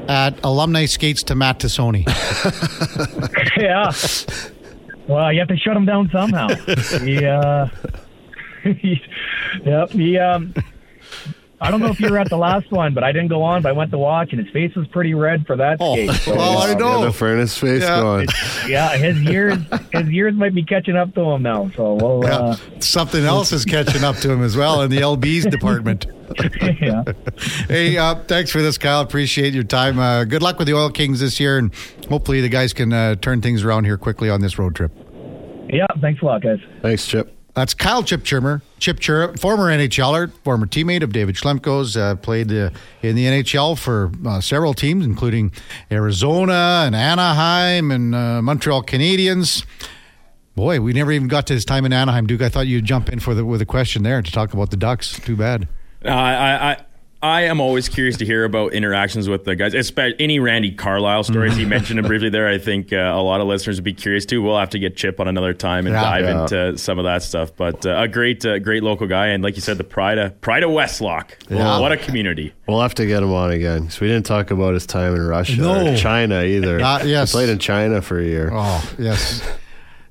at 0.08 0.38
alumni 0.44 0.86
skates 0.86 1.22
to 1.24 1.34
Matt 1.34 1.58
Tassoni? 1.60 2.06
yeah. 3.56 3.90
Well, 5.06 5.32
you 5.32 5.40
have 5.40 5.48
to 5.48 5.56
shut 5.56 5.76
him 5.76 5.84
down 5.84 6.08
somehow. 6.10 6.48
he, 7.04 7.26
uh, 7.26 7.66
he, 7.66 8.03
yep, 9.64 9.90
he, 9.90 10.18
um, 10.18 10.54
I 11.60 11.70
don't 11.70 11.80
know 11.80 11.88
if 11.88 12.00
you 12.00 12.10
were 12.10 12.18
at 12.18 12.28
the 12.28 12.36
last 12.36 12.70
one, 12.70 12.92
but 12.94 13.04
I 13.04 13.12
didn't 13.12 13.28
go 13.28 13.42
on. 13.42 13.62
But 13.62 13.70
I 13.70 13.72
went 13.72 13.90
to 13.92 13.98
watch, 13.98 14.32
and 14.32 14.44
his 14.44 14.52
face 14.52 14.74
was 14.74 14.86
pretty 14.88 15.14
red 15.14 15.46
for 15.46 15.56
that 15.56 15.78
Oh, 15.80 15.94
skate. 15.94 16.10
So, 16.22 16.34
oh, 16.36 16.58
I 16.58 16.74
know. 16.74 16.98
Yeah, 17.00 17.06
the 17.06 17.12
furnace 17.12 17.56
face 17.56 17.82
Yeah. 17.82 18.00
going. 18.00 18.26
yeah, 18.68 18.96
his 18.96 19.20
years, 19.22 19.56
his 19.92 20.08
years 20.10 20.34
might 20.34 20.54
be 20.54 20.62
catching 20.64 20.96
up 20.96 21.14
to 21.14 21.22
him 21.22 21.42
now. 21.42 21.70
So 21.76 21.94
we'll, 21.94 22.22
Yeah. 22.24 22.36
uh, 22.38 22.56
Something 22.80 23.24
else 23.24 23.52
is 23.52 23.64
catching 23.64 24.04
up 24.04 24.16
to 24.16 24.30
him 24.30 24.42
as 24.42 24.56
well 24.56 24.82
in 24.82 24.90
the 24.90 24.98
LB's 24.98 25.46
department. 25.46 26.06
yeah. 26.82 27.04
Hey, 27.68 27.96
uh, 27.96 28.16
thanks 28.26 28.50
for 28.50 28.60
this, 28.60 28.76
Kyle. 28.76 29.00
Appreciate 29.00 29.54
your 29.54 29.64
time. 29.64 29.98
Uh, 29.98 30.24
good 30.24 30.42
luck 30.42 30.58
with 30.58 30.66
the 30.66 30.74
Oil 30.74 30.90
Kings 30.90 31.20
this 31.20 31.38
year, 31.38 31.56
and 31.58 31.72
hopefully 32.10 32.40
the 32.40 32.48
guys 32.48 32.72
can 32.72 32.92
uh, 32.92 33.14
turn 33.16 33.40
things 33.40 33.62
around 33.62 33.84
here 33.84 33.96
quickly 33.96 34.28
on 34.28 34.40
this 34.40 34.58
road 34.58 34.74
trip. 34.74 34.90
Yeah, 35.70 35.86
thanks 36.00 36.20
a 36.20 36.24
lot, 36.26 36.42
guys. 36.42 36.58
Thanks, 36.82 37.06
Chip. 37.06 37.34
That's 37.54 37.72
Kyle 37.72 38.02
Chip 38.02 38.24
Chimmer, 38.24 38.62
Chip 38.80 38.98
Chirrup, 38.98 39.38
former 39.38 39.70
NHLer, 39.70 40.32
former 40.42 40.66
teammate 40.66 41.04
of 41.04 41.12
David 41.12 41.36
Schlemko's, 41.36 41.96
uh, 41.96 42.16
played 42.16 42.52
uh, 42.52 42.70
in 43.00 43.14
the 43.14 43.26
NHL 43.26 43.78
for 43.78 44.10
uh, 44.26 44.40
several 44.40 44.74
teams, 44.74 45.06
including 45.06 45.52
Arizona 45.90 46.82
and 46.84 46.96
Anaheim 46.96 47.92
and 47.92 48.12
uh, 48.12 48.42
Montreal 48.42 48.82
Canadiens. 48.82 49.64
Boy, 50.56 50.80
we 50.80 50.92
never 50.92 51.12
even 51.12 51.28
got 51.28 51.46
to 51.46 51.54
his 51.54 51.64
time 51.64 51.84
in 51.84 51.92
Anaheim, 51.92 52.26
Duke. 52.26 52.42
I 52.42 52.48
thought 52.48 52.66
you'd 52.66 52.84
jump 52.84 53.08
in 53.08 53.20
for 53.20 53.34
the 53.34 53.44
with 53.44 53.62
a 53.62 53.66
question 53.66 54.02
there 54.02 54.20
to 54.20 54.32
talk 54.32 54.52
about 54.52 54.70
the 54.70 54.76
Ducks. 54.76 55.18
Too 55.20 55.36
bad. 55.36 55.68
Uh, 56.04 56.08
I, 56.08 56.70
I 56.72 56.84
I 57.24 57.44
am 57.44 57.58
always 57.58 57.88
curious 57.88 58.18
to 58.18 58.26
hear 58.26 58.44
about 58.44 58.74
interactions 58.74 59.30
with 59.30 59.44
the 59.44 59.56
guys, 59.56 59.72
especially 59.72 60.16
any 60.20 60.40
Randy 60.40 60.72
Carlyle 60.72 61.24
stories. 61.24 61.56
he 61.56 61.64
mentioned 61.64 61.98
it 61.98 62.02
briefly 62.06 62.28
there. 62.28 62.46
I 62.46 62.58
think 62.58 62.92
uh, 62.92 62.96
a 62.96 63.22
lot 63.22 63.40
of 63.40 63.46
listeners 63.46 63.78
would 63.78 63.84
be 63.84 63.94
curious 63.94 64.26
too. 64.26 64.42
We'll 64.42 64.58
have 64.58 64.68
to 64.70 64.78
get 64.78 64.94
Chip 64.94 65.18
on 65.20 65.26
another 65.26 65.54
time 65.54 65.86
and 65.86 65.94
Yeah. 65.94 66.02
dive 66.02 66.24
Yeah. 66.24 66.42
into 66.42 66.76
some 66.78 66.98
of 66.98 67.06
that 67.06 67.22
stuff. 67.22 67.56
But 67.56 67.86
uh, 67.86 67.96
a 67.96 68.08
great, 68.08 68.44
uh, 68.44 68.58
great 68.58 68.82
local 68.82 69.06
guy, 69.06 69.28
and 69.28 69.42
like 69.42 69.56
you 69.56 69.62
said, 69.62 69.78
the 69.78 69.84
pride 69.84 70.18
of 70.18 70.38
pride 70.42 70.64
of 70.64 70.70
Westlock. 70.70 71.30
Yeah. 71.48 71.78
What 71.80 71.92
a 71.92 71.96
community! 71.96 72.52
We'll 72.68 72.82
have 72.82 72.94
to 72.96 73.06
get 73.06 73.22
him 73.22 73.32
on 73.32 73.52
again 73.52 73.80
because 73.84 74.00
we 74.00 74.08
didn't 74.08 74.26
talk 74.26 74.50
about 74.50 74.74
his 74.74 74.84
time 74.84 75.14
in 75.14 75.26
Russia 75.26 75.60
No. 75.62 75.94
or 75.94 75.96
China 75.96 76.42
either. 76.42 76.78
Uh, 76.82 77.04
yes. 77.04 77.32
He 77.32 77.36
played 77.36 77.48
in 77.48 77.58
China 77.58 78.02
for 78.02 78.18
a 78.20 78.24
year. 78.24 78.50
Oh, 78.52 78.84
yes. 78.98 79.42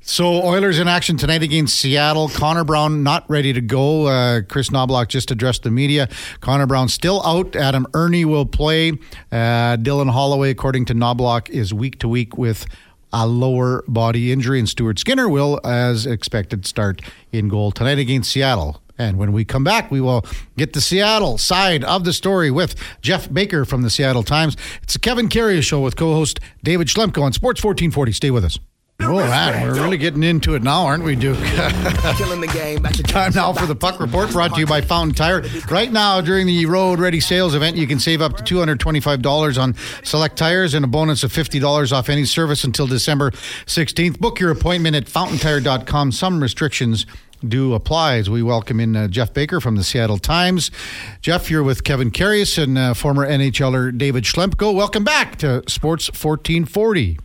So 0.05 0.43
Oilers 0.43 0.79
in 0.79 0.89
action 0.89 1.15
tonight 1.15 1.43
against 1.43 1.79
Seattle. 1.79 2.27
Connor 2.27 2.65
Brown 2.65 3.03
not 3.03 3.27
ready 3.29 3.53
to 3.53 3.61
go. 3.61 4.07
Uh, 4.07 4.41
Kris 4.41 4.69
Knoblauch 4.69 5.07
just 5.07 5.31
addressed 5.31 5.63
the 5.63 5.71
media. 5.71 6.09
Connor 6.41 6.67
Brown 6.67 6.89
still 6.89 7.25
out. 7.25 7.55
Adam 7.55 7.87
Erne 7.93 8.27
will 8.27 8.45
play. 8.45 8.91
Uh, 9.31 9.77
Dylan 9.77 10.11
Holloway, 10.11 10.49
according 10.49 10.85
to 10.85 10.93
Knoblauch, 10.93 11.49
is 11.49 11.73
week 11.73 11.99
to 11.99 12.09
week 12.09 12.37
with 12.37 12.65
a 13.13 13.25
lower 13.25 13.83
body 13.87 14.33
injury, 14.33 14.59
and 14.59 14.67
Stuart 14.67 14.99
Skinner 14.99 15.29
will, 15.29 15.61
as 15.63 16.05
expected, 16.05 16.65
start 16.65 17.01
in 17.31 17.47
goal 17.47 17.71
tonight 17.71 17.97
against 17.97 18.31
Seattle. 18.31 18.81
And 18.97 19.17
when 19.17 19.31
we 19.31 19.45
come 19.45 19.63
back, 19.63 19.89
we 19.89 20.01
will 20.01 20.25
get 20.57 20.73
the 20.73 20.81
Seattle 20.81 21.37
side 21.37 21.83
of 21.85 22.03
the 22.03 22.11
story 22.11 22.51
with 22.51 22.75
Geoff 23.01 23.31
Baker 23.31 23.63
from 23.63 23.83
the 23.83 23.89
Seattle 23.89 24.23
Times. 24.23 24.57
It's 24.81 24.93
the 24.93 24.99
Kevin 24.99 25.29
Karius 25.29 25.63
Show 25.63 25.79
with 25.79 25.95
co-host 25.95 26.41
David 26.61 26.87
Schlemko 26.87 27.21
on 27.23 27.31
Sports 27.31 27.63
1440. 27.63 28.11
Stay 28.11 28.31
with 28.31 28.43
us. 28.43 28.59
Oh, 28.99 29.17
man, 29.17 29.67
we're 29.67 29.73
really 29.83 29.97
getting 29.97 30.23
into 30.23 30.55
it 30.55 30.63
now, 30.63 30.85
aren't 30.85 31.03
we, 31.03 31.15
Duke? 31.15 31.37
Killing 32.17 32.39
the 32.39 32.49
game. 32.53 32.83
Time 32.83 33.33
now 33.33 33.51
for 33.51 33.65
the 33.65 33.75
Puck 33.75 33.99
Report, 33.99 34.31
brought 34.31 34.53
to 34.53 34.59
you 34.59 34.65
by 34.65 34.81
Fountain 34.81 35.13
Tire. 35.13 35.43
Right 35.69 35.91
now, 35.91 36.21
during 36.21 36.47
the 36.47 36.65
Road 36.67 36.99
Ready 36.99 37.19
Sales 37.19 37.53
event, 37.53 37.75
you 37.75 37.85
can 37.85 37.99
save 37.99 38.21
up 38.21 38.37
to 38.37 38.43
$225 38.55 39.61
on 39.61 39.75
select 40.03 40.37
tires 40.37 40.73
and 40.73 40.85
a 40.85 40.87
bonus 40.87 41.23
of 41.23 41.33
$50 41.33 41.91
off 41.91 42.07
any 42.07 42.23
service 42.23 42.63
until 42.63 42.87
December 42.87 43.31
16th. 43.31 44.19
Book 44.19 44.39
your 44.39 44.51
appointment 44.51 44.95
at 44.95 45.09
fountaintire.com. 45.09 46.11
Some 46.13 46.41
restrictions 46.41 47.05
do 47.45 47.73
apply 47.73 48.15
as 48.17 48.29
we 48.29 48.41
welcome 48.41 48.79
in 48.79 48.95
uh, 48.95 49.07
Geoff 49.09 49.33
Baker 49.33 49.59
from 49.59 49.75
the 49.75 49.83
Seattle 49.83 50.17
Times. 50.17 50.71
Geoff, 51.19 51.51
you're 51.51 51.63
with 51.63 51.83
Kevin 51.83 52.09
Karius 52.09 52.61
and 52.61 52.77
uh, 52.77 52.93
former 52.93 53.27
NHLer 53.27 53.97
David 53.97 54.23
Schlemko. 54.23 54.73
Welcome 54.73 55.03
back 55.03 55.35
to 55.39 55.61
Sports 55.67 56.07
1440. 56.07 57.19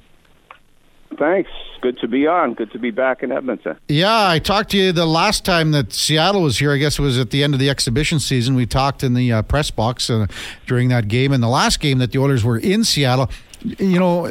Thanks. 1.19 1.51
Good 1.81 1.99
to 2.01 2.09
be 2.09 2.27
on. 2.27 2.55
Good 2.55 2.73
to 2.73 2.79
be 2.79 2.91
back 2.91 3.23
in 3.23 3.33
Edmonton. 3.33 3.77
Yeah, 3.89 4.29
I 4.29 4.39
talked 4.39 4.71
to 4.71 4.77
you 4.77 4.93
the 4.93 5.07
last 5.07 5.45
time 5.45 5.73
that 5.73 5.93
Seattle 5.93 6.43
was 6.43 6.59
here. 6.59 6.73
I 6.73 6.77
guess 6.77 6.99
it 6.99 7.03
was 7.03 7.19
at 7.19 7.31
the 7.31 7.43
end 7.43 7.55
of 7.55 7.61
the 7.61 7.71
exhibition 7.71 8.21
season. 8.21 8.55
We 8.55 8.67
talked 8.67 9.03
in 9.03 9.15
the 9.15 9.33
uh, 9.33 9.43
press 9.43 9.71
box 9.71 10.11
uh, 10.11 10.27
during 10.67 10.89
that 10.89 11.09
game. 11.09 11.33
And 11.33 11.43
the 11.43 11.49
last 11.49 11.81
game 11.81 11.99
that 11.99 12.13
the 12.13 12.19
Oilers 12.19 12.45
were 12.45 12.59
in 12.59 12.85
Seattle, 12.85 13.31
you 13.61 13.99
know, 13.99 14.31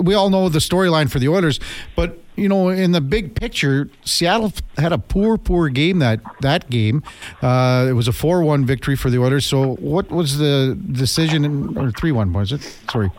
we 0.00 0.14
all 0.14 0.30
know 0.30 0.48
the 0.48 0.58
storyline 0.58 1.10
for 1.10 1.18
the 1.18 1.28
Oilers, 1.28 1.60
but 1.94 2.18
you 2.36 2.50
know, 2.50 2.68
in 2.68 2.92
the 2.92 3.00
big 3.00 3.34
picture, 3.34 3.88
Seattle 4.04 4.52
had 4.76 4.92
a 4.92 4.98
poor, 4.98 5.38
poor 5.38 5.70
game 5.70 6.00
that 6.00 6.20
that 6.42 6.68
game. 6.68 7.02
Uh, 7.40 7.86
it 7.88 7.94
was 7.94 8.08
a 8.08 8.12
four-one 8.12 8.66
victory 8.66 8.94
for 8.94 9.08
the 9.08 9.18
Oilers. 9.18 9.46
So, 9.46 9.76
what 9.76 10.10
was 10.10 10.36
the 10.36 10.78
decision? 10.92 11.46
In, 11.46 11.78
or 11.78 11.90
three-one 11.90 12.34
was 12.34 12.52
it? 12.52 12.60
Sorry. 12.90 13.10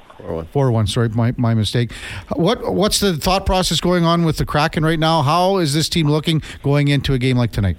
Four 0.51 0.71
one. 0.71 0.87
Sorry, 0.87 1.09
my, 1.09 1.33
my 1.37 1.53
mistake. 1.53 1.91
What 2.35 2.73
what's 2.73 2.99
the 2.99 3.15
thought 3.17 3.45
process 3.45 3.79
going 3.79 4.03
on 4.03 4.25
with 4.25 4.37
the 4.37 4.45
Kraken 4.45 4.83
right 4.83 4.99
now? 4.99 5.21
How 5.21 5.57
is 5.57 5.73
this 5.73 5.89
team 5.89 6.09
looking 6.09 6.41
going 6.63 6.87
into 6.87 7.13
a 7.13 7.19
game 7.19 7.37
like 7.37 7.51
tonight? 7.51 7.77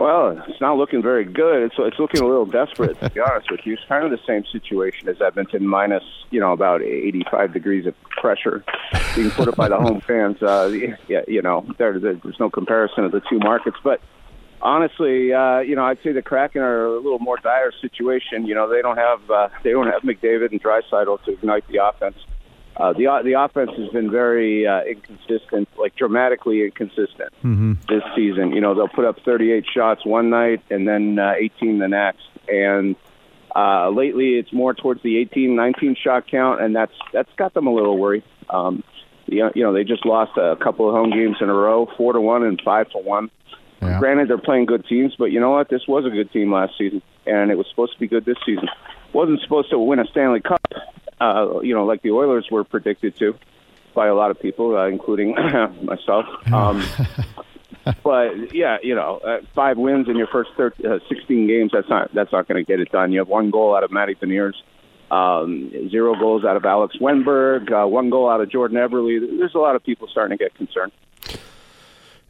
Well, 0.00 0.42
it's 0.48 0.60
not 0.62 0.78
looking 0.78 1.02
very 1.02 1.24
good. 1.26 1.62
It's 1.62 1.74
it's 1.78 1.98
looking 1.98 2.22
a 2.22 2.26
little 2.26 2.46
desperate, 2.46 2.98
to 3.00 3.10
be 3.10 3.20
honest 3.20 3.50
with 3.50 3.60
you. 3.64 3.74
It's 3.74 3.82
kind 3.86 4.02
of 4.02 4.10
the 4.10 4.18
same 4.26 4.44
situation 4.50 5.08
as 5.10 5.20
Edmonton, 5.20 5.66
minus 5.66 6.04
you 6.30 6.40
know 6.40 6.52
about 6.52 6.80
85 6.80 7.52
degrees 7.52 7.86
of 7.86 7.94
pressure 8.04 8.64
being 9.14 9.30
put 9.30 9.48
up 9.48 9.56
by 9.56 9.68
the 9.68 9.76
home 9.76 10.00
fans. 10.00 10.42
Uh, 10.42 10.72
yeah, 11.06 11.20
you 11.28 11.42
know, 11.42 11.66
there, 11.76 11.98
there, 11.98 12.14
there's 12.14 12.40
no 12.40 12.48
comparison 12.48 13.04
of 13.04 13.12
the 13.12 13.20
two 13.28 13.38
markets, 13.38 13.76
but. 13.84 14.00
Honestly, 14.62 15.32
uh, 15.32 15.60
you 15.60 15.74
know, 15.74 15.84
I'd 15.84 16.02
say 16.02 16.12
the 16.12 16.22
Kraken 16.22 16.60
are 16.60 16.86
a 16.86 16.96
little 16.96 17.18
more 17.18 17.38
dire 17.38 17.72
situation. 17.80 18.46
You 18.46 18.54
know, 18.54 18.68
they 18.68 18.82
don't 18.82 18.98
have 18.98 19.30
uh, 19.30 19.48
they 19.62 19.70
don't 19.70 19.86
have 19.86 20.02
McDavid 20.02 20.50
and 20.50 20.62
Draisaitl 20.62 21.24
to 21.24 21.32
ignite 21.32 21.66
the 21.68 21.84
offense. 21.84 22.16
Uh, 22.76 22.92
the 22.92 23.20
the 23.24 23.34
offense 23.38 23.70
has 23.76 23.88
been 23.90 24.10
very 24.10 24.66
uh, 24.66 24.82
inconsistent, 24.82 25.68
like 25.78 25.94
dramatically 25.96 26.62
inconsistent 26.64 27.32
this 27.88 28.02
season. 28.14 28.52
You 28.52 28.60
know, 28.60 28.74
they'll 28.74 28.88
put 28.88 29.04
up 29.04 29.18
38 29.24 29.64
shots 29.72 30.04
one 30.04 30.30
night 30.30 30.62
and 30.70 30.86
then 30.86 31.18
uh, 31.18 31.34
18 31.38 31.78
the 31.78 31.88
next. 31.88 32.26
And 32.48 32.96
uh, 33.54 33.90
lately, 33.90 34.38
it's 34.38 34.52
more 34.52 34.74
towards 34.74 35.02
the 35.02 35.18
18, 35.18 35.54
19 35.56 35.96
shot 36.02 36.30
count, 36.30 36.60
and 36.60 36.74
that's 36.74 36.94
that's 37.12 37.30
got 37.36 37.54
them 37.54 37.66
a 37.66 37.72
little 37.72 37.98
worried. 37.98 38.24
Um, 38.48 38.82
you 39.26 39.40
know, 39.40 39.52
you 39.54 39.62
know, 39.62 39.72
they 39.72 39.84
just 39.84 40.04
lost 40.04 40.36
a 40.36 40.56
couple 40.56 40.88
of 40.88 40.94
home 40.94 41.10
games 41.10 41.36
in 41.40 41.48
a 41.48 41.54
row, 41.54 41.88
four 41.96 42.12
to 42.12 42.20
one 42.20 42.42
and 42.44 42.60
five 42.64 42.88
to 42.90 42.98
one. 42.98 43.30
Yeah. 43.80 43.98
Granted, 43.98 44.28
they're 44.28 44.38
playing 44.38 44.66
good 44.66 44.86
teams, 44.86 45.14
but 45.18 45.26
you 45.26 45.40
know 45.40 45.50
what? 45.50 45.68
This 45.68 45.86
was 45.88 46.04
a 46.04 46.10
good 46.10 46.30
team 46.32 46.52
last 46.52 46.76
season, 46.76 47.02
and 47.26 47.50
it 47.50 47.56
was 47.56 47.66
supposed 47.70 47.94
to 47.94 47.98
be 47.98 48.06
good 48.06 48.24
this 48.24 48.36
season. 48.44 48.68
wasn't 49.12 49.40
supposed 49.40 49.70
to 49.70 49.78
win 49.78 49.98
a 49.98 50.06
Stanley 50.06 50.40
Cup, 50.40 50.60
uh, 51.20 51.60
you 51.62 51.74
know, 51.74 51.84
like 51.84 52.02
the 52.02 52.10
Oilers 52.10 52.48
were 52.50 52.64
predicted 52.64 53.16
to 53.16 53.34
by 53.94 54.06
a 54.06 54.14
lot 54.14 54.30
of 54.30 54.40
people, 54.40 54.76
uh, 54.76 54.86
including 54.86 55.34
myself. 55.82 56.26
Um, 56.52 56.84
but 58.04 58.54
yeah, 58.54 58.78
you 58.82 58.94
know, 58.94 59.18
uh, 59.18 59.40
five 59.54 59.78
wins 59.78 60.08
in 60.08 60.16
your 60.16 60.28
first 60.28 60.50
13, 60.56 60.86
uh, 60.86 60.98
16 61.08 61.46
games, 61.46 61.72
that's 61.72 61.88
not 61.88 62.12
that's 62.14 62.32
not 62.32 62.48
going 62.48 62.64
to 62.64 62.66
get 62.66 62.80
it 62.80 62.90
done. 62.92 63.12
You 63.12 63.20
have 63.20 63.28
one 63.28 63.50
goal 63.50 63.76
out 63.76 63.84
of 63.84 63.90
Matty 63.90 64.14
Beniers, 64.14 64.54
um, 65.10 65.70
zero 65.90 66.14
goals 66.18 66.44
out 66.44 66.56
of 66.56 66.64
Alex 66.64 66.96
Wennberg, 67.00 67.72
uh, 67.72 67.86
one 67.86 68.10
goal 68.10 68.28
out 68.28 68.40
of 68.40 68.50
Jordan 68.50 68.78
Eberle. 68.78 69.38
There's 69.38 69.54
a 69.54 69.58
lot 69.58 69.76
of 69.76 69.82
people 69.82 70.08
starting 70.08 70.36
to 70.36 70.44
get 70.44 70.54
concerned. 70.54 70.92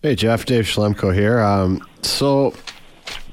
Hey, 0.02 0.14
Geoff, 0.14 0.46
Dave 0.46 0.64
Schlemko 0.64 1.14
here. 1.14 1.40
Um, 1.40 1.86
so, 2.00 2.54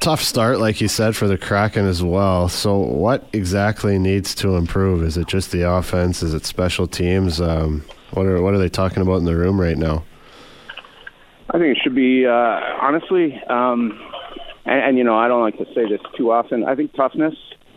tough 0.02 0.22
start, 0.22 0.60
like 0.60 0.82
you 0.82 0.90
said, 0.90 1.16
for 1.16 1.26
the 1.26 1.38
Kraken 1.38 1.86
as 1.86 2.04
well. 2.04 2.50
So, 2.50 2.78
what 2.78 3.26
exactly 3.32 3.98
needs 3.98 4.36
to 4.36 4.58
improve? 4.58 5.02
Is 5.02 5.16
it 5.16 5.28
just 5.28 5.54
the 5.54 5.62
offense? 5.62 6.22
Is 6.22 6.34
it 6.34 6.46
special 6.46 6.86
teams? 6.86 7.40
Um, 7.40 7.86
what 8.12 8.26
are 8.26 8.42
what 8.42 8.54
are 8.54 8.58
they 8.58 8.68
talking 8.68 9.02
about 9.02 9.16
in 9.16 9.24
the 9.24 9.38
room 9.38 9.62
right 9.62 9.78
now? 9.78 10.04
I 11.50 11.58
think 11.58 11.78
it 11.78 11.82
should 11.82 11.96
be 11.96 12.26
uh, 12.26 12.60
honestly, 12.82 13.42
um, 13.50 13.98
and, 14.66 14.82
and 14.82 14.98
you 14.98 15.06
know, 15.06 15.18
I 15.18 15.30
don't 15.30 15.42
like 15.42 15.58
to 15.60 15.66
say 15.74 15.88
this 15.88 16.02
too 16.18 16.34
often. 16.34 16.66
I 16.66 16.76
think 16.76 16.94
toughness, 16.96 17.36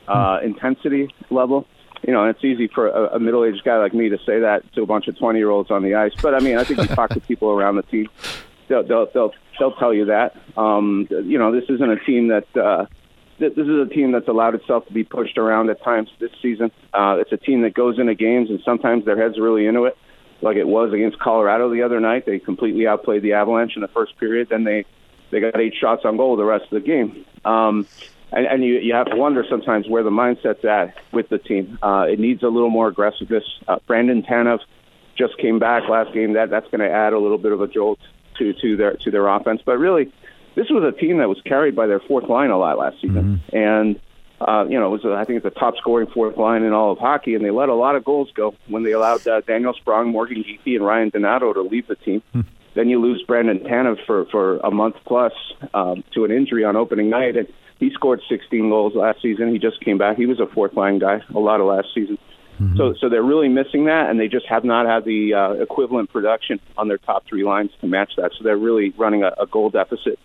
uh, 0.08 0.40
intensity 0.42 1.14
level. 1.30 1.64
You 2.04 2.12
know, 2.12 2.24
it's 2.24 2.42
easy 2.42 2.66
for 2.66 2.88
a, 2.88 3.16
a 3.16 3.20
middle-aged 3.20 3.62
guy 3.62 3.76
like 3.76 3.94
me 3.94 4.08
to 4.08 4.18
say 4.26 4.40
that 4.40 4.64
to 4.72 4.82
a 4.82 4.86
bunch 4.86 5.06
of 5.06 5.16
twenty-year-olds 5.16 5.70
on 5.70 5.84
the 5.84 5.94
ice. 5.94 6.12
But 6.20 6.34
I 6.34 6.40
mean, 6.40 6.58
I 6.58 6.64
think 6.64 6.80
you 6.80 6.88
talk 6.88 7.10
to 7.10 7.20
people 7.20 7.50
around 7.50 7.76
the 7.76 7.82
team, 7.82 8.08
they'll 8.70 8.84
they'll 8.84 9.06
they'll, 9.12 9.32
they'll 9.58 9.72
tell 9.72 9.92
you 9.92 10.06
that. 10.06 10.34
Um, 10.56 11.06
you 11.10 11.38
know, 11.38 11.52
this 11.52 11.64
isn't 11.68 11.90
a 11.90 11.98
team 12.06 12.28
that. 12.28 12.56
Uh, 12.56 12.86
this 13.38 13.56
is 13.56 13.68
a 13.68 13.86
team 13.86 14.12
that's 14.12 14.28
allowed 14.28 14.54
itself 14.54 14.86
to 14.86 14.92
be 14.92 15.02
pushed 15.02 15.38
around 15.38 15.70
at 15.70 15.82
times 15.82 16.10
this 16.20 16.30
season. 16.42 16.70
Uh, 16.92 17.16
it's 17.18 17.32
a 17.32 17.38
team 17.38 17.62
that 17.62 17.72
goes 17.72 17.98
into 17.98 18.14
games 18.14 18.50
and 18.50 18.60
sometimes 18.66 19.06
their 19.06 19.16
heads 19.16 19.38
really 19.38 19.66
into 19.66 19.86
it, 19.86 19.96
like 20.42 20.58
it 20.58 20.68
was 20.68 20.92
against 20.92 21.18
Colorado 21.18 21.72
the 21.72 21.80
other 21.80 22.00
night. 22.00 22.26
They 22.26 22.38
completely 22.38 22.86
outplayed 22.86 23.22
the 23.22 23.32
Avalanche 23.32 23.72
in 23.76 23.80
the 23.80 23.88
first 23.88 24.18
period. 24.18 24.48
Then 24.50 24.64
they 24.64 24.84
they 25.30 25.40
got 25.40 25.58
eight 25.58 25.72
shots 25.80 26.02
on 26.04 26.18
goal 26.18 26.36
the 26.36 26.44
rest 26.44 26.64
of 26.64 26.82
the 26.82 26.86
game. 26.86 27.24
Um, 27.46 27.86
and, 28.30 28.46
and 28.46 28.62
you 28.62 28.74
you 28.74 28.92
have 28.92 29.06
to 29.06 29.16
wonder 29.16 29.42
sometimes 29.48 29.88
where 29.88 30.02
the 30.02 30.10
mindset's 30.10 30.64
at 30.66 30.94
with 31.10 31.30
the 31.30 31.38
team. 31.38 31.78
Uh, 31.82 32.06
it 32.10 32.20
needs 32.20 32.42
a 32.42 32.48
little 32.48 32.68
more 32.68 32.88
aggressiveness. 32.88 33.44
Uh, 33.66 33.78
Brandon 33.86 34.22
Tanev 34.22 34.58
just 35.16 35.38
came 35.38 35.58
back 35.58 35.88
last 35.88 36.12
game. 36.12 36.34
That 36.34 36.50
that's 36.50 36.66
going 36.70 36.80
to 36.80 36.90
add 36.90 37.14
a 37.14 37.18
little 37.18 37.38
bit 37.38 37.52
of 37.52 37.62
a 37.62 37.66
jolt 37.66 38.00
to 38.40 38.52
to 38.54 38.76
their 38.76 38.94
to 38.94 39.10
their 39.10 39.28
offense. 39.28 39.62
But 39.64 39.78
really, 39.78 40.12
this 40.56 40.68
was 40.68 40.82
a 40.82 40.98
team 40.98 41.18
that 41.18 41.28
was 41.28 41.40
carried 41.42 41.76
by 41.76 41.86
their 41.86 42.00
fourth 42.00 42.28
line 42.28 42.50
a 42.50 42.58
lot 42.58 42.78
last 42.78 43.00
season, 43.00 43.40
mm-hmm. 43.48 43.56
and 43.56 44.00
uh, 44.40 44.64
you 44.68 44.80
know, 44.80 44.86
it 44.86 44.90
was 44.90 45.04
a, 45.04 45.12
I 45.12 45.24
think 45.24 45.36
it's 45.36 45.54
the 45.54 45.60
top 45.60 45.76
scoring 45.76 46.08
fourth 46.08 46.36
line 46.36 46.62
in 46.62 46.72
all 46.72 46.92
of 46.92 46.98
hockey, 46.98 47.34
and 47.34 47.44
they 47.44 47.50
let 47.50 47.68
a 47.68 47.74
lot 47.74 47.94
of 47.94 48.04
goals 48.04 48.30
go 48.34 48.54
when 48.68 48.82
they 48.82 48.92
allowed 48.92 49.26
uh, 49.28 49.42
Daniel 49.42 49.74
Sprong, 49.74 50.10
Morgan 50.10 50.42
Geekie, 50.42 50.76
and 50.76 50.84
Ryan 50.84 51.10
Donato 51.10 51.52
to 51.52 51.62
leave 51.62 51.86
the 51.86 51.96
team. 51.96 52.22
Hmm. 52.32 52.40
Then 52.74 52.88
you 52.88 53.00
lose 53.00 53.22
Brandon 53.26 53.58
Tanev 53.58 54.04
for 54.06 54.24
for 54.26 54.58
a 54.58 54.70
month 54.70 54.96
plus 55.04 55.32
um, 55.74 56.04
to 56.14 56.24
an 56.24 56.30
injury 56.30 56.64
on 56.64 56.76
opening 56.76 57.10
night, 57.10 57.36
and 57.36 57.48
he 57.78 57.90
scored 57.90 58.22
16 58.28 58.68
goals 58.70 58.94
last 58.94 59.20
season. 59.20 59.52
He 59.52 59.58
just 59.58 59.80
came 59.80 59.98
back. 59.98 60.16
He 60.16 60.26
was 60.26 60.40
a 60.40 60.46
fourth 60.46 60.74
line 60.74 60.98
guy 60.98 61.20
a 61.34 61.38
lot 61.38 61.60
of 61.60 61.66
last 61.66 61.88
season. 61.94 62.18
Mm-hmm. 62.60 62.76
So 62.76 62.94
so 63.00 63.08
they're 63.08 63.22
really 63.22 63.48
missing 63.48 63.86
that, 63.86 64.10
and 64.10 64.20
they 64.20 64.28
just 64.28 64.46
have 64.46 64.64
not 64.64 64.86
had 64.86 65.04
the 65.04 65.34
uh, 65.34 65.52
equivalent 65.52 66.10
production 66.10 66.60
on 66.76 66.88
their 66.88 66.98
top 66.98 67.24
three 67.26 67.42
lines 67.42 67.70
to 67.80 67.86
match 67.86 68.12
that. 68.16 68.32
So 68.36 68.44
they're 68.44 68.58
really 68.58 68.90
running 68.90 69.22
a, 69.22 69.32
a 69.38 69.46
goal 69.46 69.70
deficit 69.70 70.18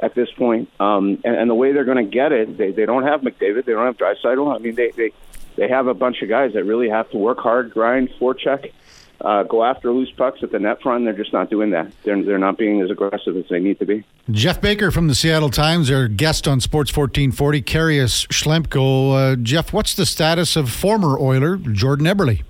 at 0.00 0.14
this 0.14 0.30
point. 0.36 0.70
Um, 0.78 1.20
and, 1.24 1.36
and 1.36 1.50
the 1.50 1.54
way 1.54 1.72
they're 1.72 1.84
going 1.84 2.04
to 2.04 2.10
get 2.10 2.32
it, 2.32 2.56
they, 2.56 2.70
they 2.70 2.86
don't 2.86 3.04
have 3.04 3.22
McDavid, 3.22 3.64
they 3.64 3.72
don't 3.72 3.86
have 3.86 3.96
Draisaitl. 3.96 4.54
I 4.54 4.58
mean, 4.58 4.74
they, 4.76 4.90
they 4.90 5.12
they 5.56 5.68
have 5.68 5.86
a 5.86 5.94
bunch 5.94 6.22
of 6.22 6.28
guys 6.28 6.52
that 6.54 6.64
really 6.64 6.88
have 6.88 7.10
to 7.10 7.18
work 7.18 7.38
hard, 7.38 7.72
grind, 7.72 8.10
forecheck, 8.20 8.72
uh, 9.24 9.42
go 9.44 9.64
after 9.64 9.90
loose 9.90 10.10
pucks 10.16 10.40
at 10.42 10.52
the 10.52 10.58
net 10.58 10.82
front. 10.82 11.04
They're 11.04 11.14
just 11.14 11.32
not 11.32 11.48
doing 11.48 11.70
that. 11.70 11.90
They're 12.04 12.22
they're 12.22 12.38
not 12.38 12.58
being 12.58 12.82
as 12.82 12.90
aggressive 12.90 13.36
as 13.36 13.44
they 13.48 13.58
need 13.58 13.78
to 13.78 13.86
be. 13.86 14.04
Geoff 14.30 14.60
Baker 14.60 14.90
from 14.90 15.08
the 15.08 15.14
Seattle 15.14 15.50
Times, 15.50 15.90
our 15.90 16.08
guest 16.08 16.46
on 16.46 16.60
Sports 16.60 16.94
1440, 16.94 17.62
Karius 17.62 18.26
Schlemko. 18.28 19.32
Uh, 19.32 19.36
Geoff, 19.36 19.72
what's 19.72 19.94
the 19.94 20.04
status 20.04 20.56
of 20.56 20.70
former 20.70 21.18
Oiler 21.18 21.56
Jordan 21.56 22.06
Eberle? 22.06 22.42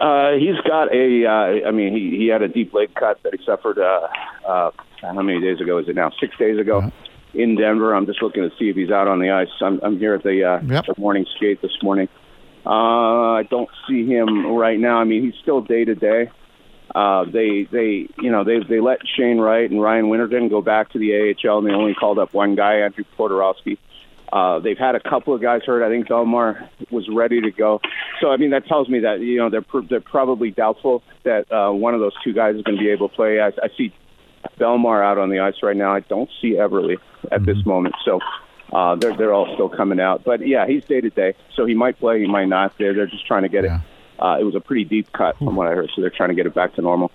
Uh, 0.00 0.32
he's 0.32 0.60
got 0.66 0.92
a. 0.92 1.26
Uh, 1.26 1.68
I 1.68 1.70
mean, 1.70 1.94
he 1.94 2.16
he 2.16 2.26
had 2.26 2.42
a 2.42 2.48
deep 2.48 2.74
leg 2.74 2.92
cut 2.94 3.22
that 3.22 3.34
he 3.38 3.44
suffered. 3.44 3.78
Uh, 3.78 4.08
uh, 4.46 4.70
how 5.00 5.22
many 5.22 5.40
days 5.40 5.60
ago 5.60 5.78
is 5.78 5.88
it 5.88 5.94
now? 5.94 6.10
Six 6.18 6.36
days 6.36 6.58
ago. 6.58 6.78
Uh-huh. 6.78 6.90
In 7.34 7.56
Denver, 7.56 7.94
I'm 7.94 8.06
just 8.06 8.22
looking 8.22 8.42
to 8.42 8.50
see 8.58 8.70
if 8.70 8.74
he's 8.74 8.90
out 8.90 9.06
on 9.06 9.20
the 9.20 9.30
ice. 9.30 9.48
I'm, 9.60 9.78
I'm 9.82 9.98
here 9.98 10.14
at 10.14 10.22
the, 10.22 10.42
uh, 10.42 10.60
yep. 10.62 10.86
the 10.86 10.94
morning 10.96 11.26
skate 11.36 11.60
this 11.60 11.76
morning. 11.82 12.08
Uh, 12.68 13.32
I 13.40 13.44
don't 13.48 13.70
see 13.88 14.06
him 14.06 14.46
right 14.54 14.78
now. 14.78 14.98
I 14.98 15.04
mean, 15.04 15.24
he's 15.24 15.40
still 15.40 15.62
day 15.62 15.86
to 15.86 15.94
day. 15.94 16.30
Uh, 16.94 17.24
they 17.24 17.66
they 17.70 18.08
you 18.18 18.30
know 18.30 18.44
they 18.44 18.60
they 18.68 18.80
let 18.80 18.98
Shane 19.16 19.38
Wright 19.38 19.70
and 19.70 19.80
Ryan 19.80 20.08
Winterton 20.08 20.48
go 20.48 20.60
back 20.60 20.90
to 20.92 20.98
the 20.98 21.34
AHL, 21.44 21.58
and 21.58 21.66
they 21.66 21.72
only 21.72 21.94
called 21.94 22.18
up 22.18 22.34
one 22.34 22.54
guy, 22.54 22.80
Andrew 22.80 23.04
Poturalski. 23.16 23.78
Uh, 24.32 24.58
they've 24.58 24.78
had 24.78 24.94
a 24.94 25.00
couple 25.00 25.34
of 25.34 25.40
guys 25.40 25.62
hurt. 25.64 25.82
I 25.82 25.88
think 25.88 26.08
Bellemare 26.08 26.68
was 26.90 27.08
ready 27.10 27.40
to 27.40 27.50
go. 27.50 27.80
So 28.20 28.30
I 28.30 28.36
mean 28.36 28.50
that 28.50 28.66
tells 28.66 28.88
me 28.88 29.00
that 29.00 29.20
you 29.20 29.38
know 29.38 29.48
they're 29.50 29.62
pr- 29.62 29.86
they're 29.88 30.00
probably 30.00 30.50
doubtful 30.50 31.02
that 31.24 31.50
uh, 31.52 31.72
one 31.72 31.94
of 31.94 32.00
those 32.00 32.14
two 32.22 32.34
guys 32.34 32.56
is 32.56 32.62
going 32.62 32.76
to 32.76 32.82
be 32.82 32.90
able 32.90 33.08
to 33.08 33.14
play. 33.14 33.40
I, 33.40 33.48
I 33.48 33.68
see 33.76 33.94
Bellemare 34.58 35.04
out 35.04 35.18
on 35.18 35.30
the 35.30 35.40
ice 35.40 35.54
right 35.62 35.76
now. 35.76 35.94
I 35.94 36.00
don't 36.00 36.30
see 36.40 36.54
Eberle 36.54 36.96
at 37.24 37.40
mm-hmm. 37.40 37.44
this 37.44 37.64
moment. 37.64 37.94
So 38.04 38.20
uh, 38.72 38.96
they're 38.96 39.16
they're 39.16 39.32
all 39.32 39.52
still 39.54 39.68
coming 39.68 40.00
out. 40.00 40.24
But 40.24 40.46
yeah, 40.46 40.66
he's 40.66 40.84
day 40.84 41.00
to 41.00 41.10
day. 41.10 41.34
So 41.54 41.66
he 41.66 41.74
might 41.74 41.98
play, 41.98 42.20
he 42.20 42.26
might 42.26 42.48
not. 42.48 42.76
They're 42.78 42.94
they're 42.94 43.06
just 43.06 43.26
trying 43.26 43.42
to 43.42 43.48
get 43.48 43.64
yeah. 43.64 43.76
it. 43.76 43.82
Uh, 44.20 44.36
it 44.40 44.44
was 44.44 44.54
a 44.54 44.60
pretty 44.60 44.84
deep 44.84 45.12
cut 45.12 45.38
from 45.38 45.54
what 45.54 45.68
I 45.68 45.70
heard, 45.70 45.90
so 45.94 46.00
they're 46.00 46.10
trying 46.10 46.30
to 46.30 46.34
get 46.34 46.46
it 46.46 46.54
back 46.54 46.74
to 46.74 46.82
normal. 46.82 47.12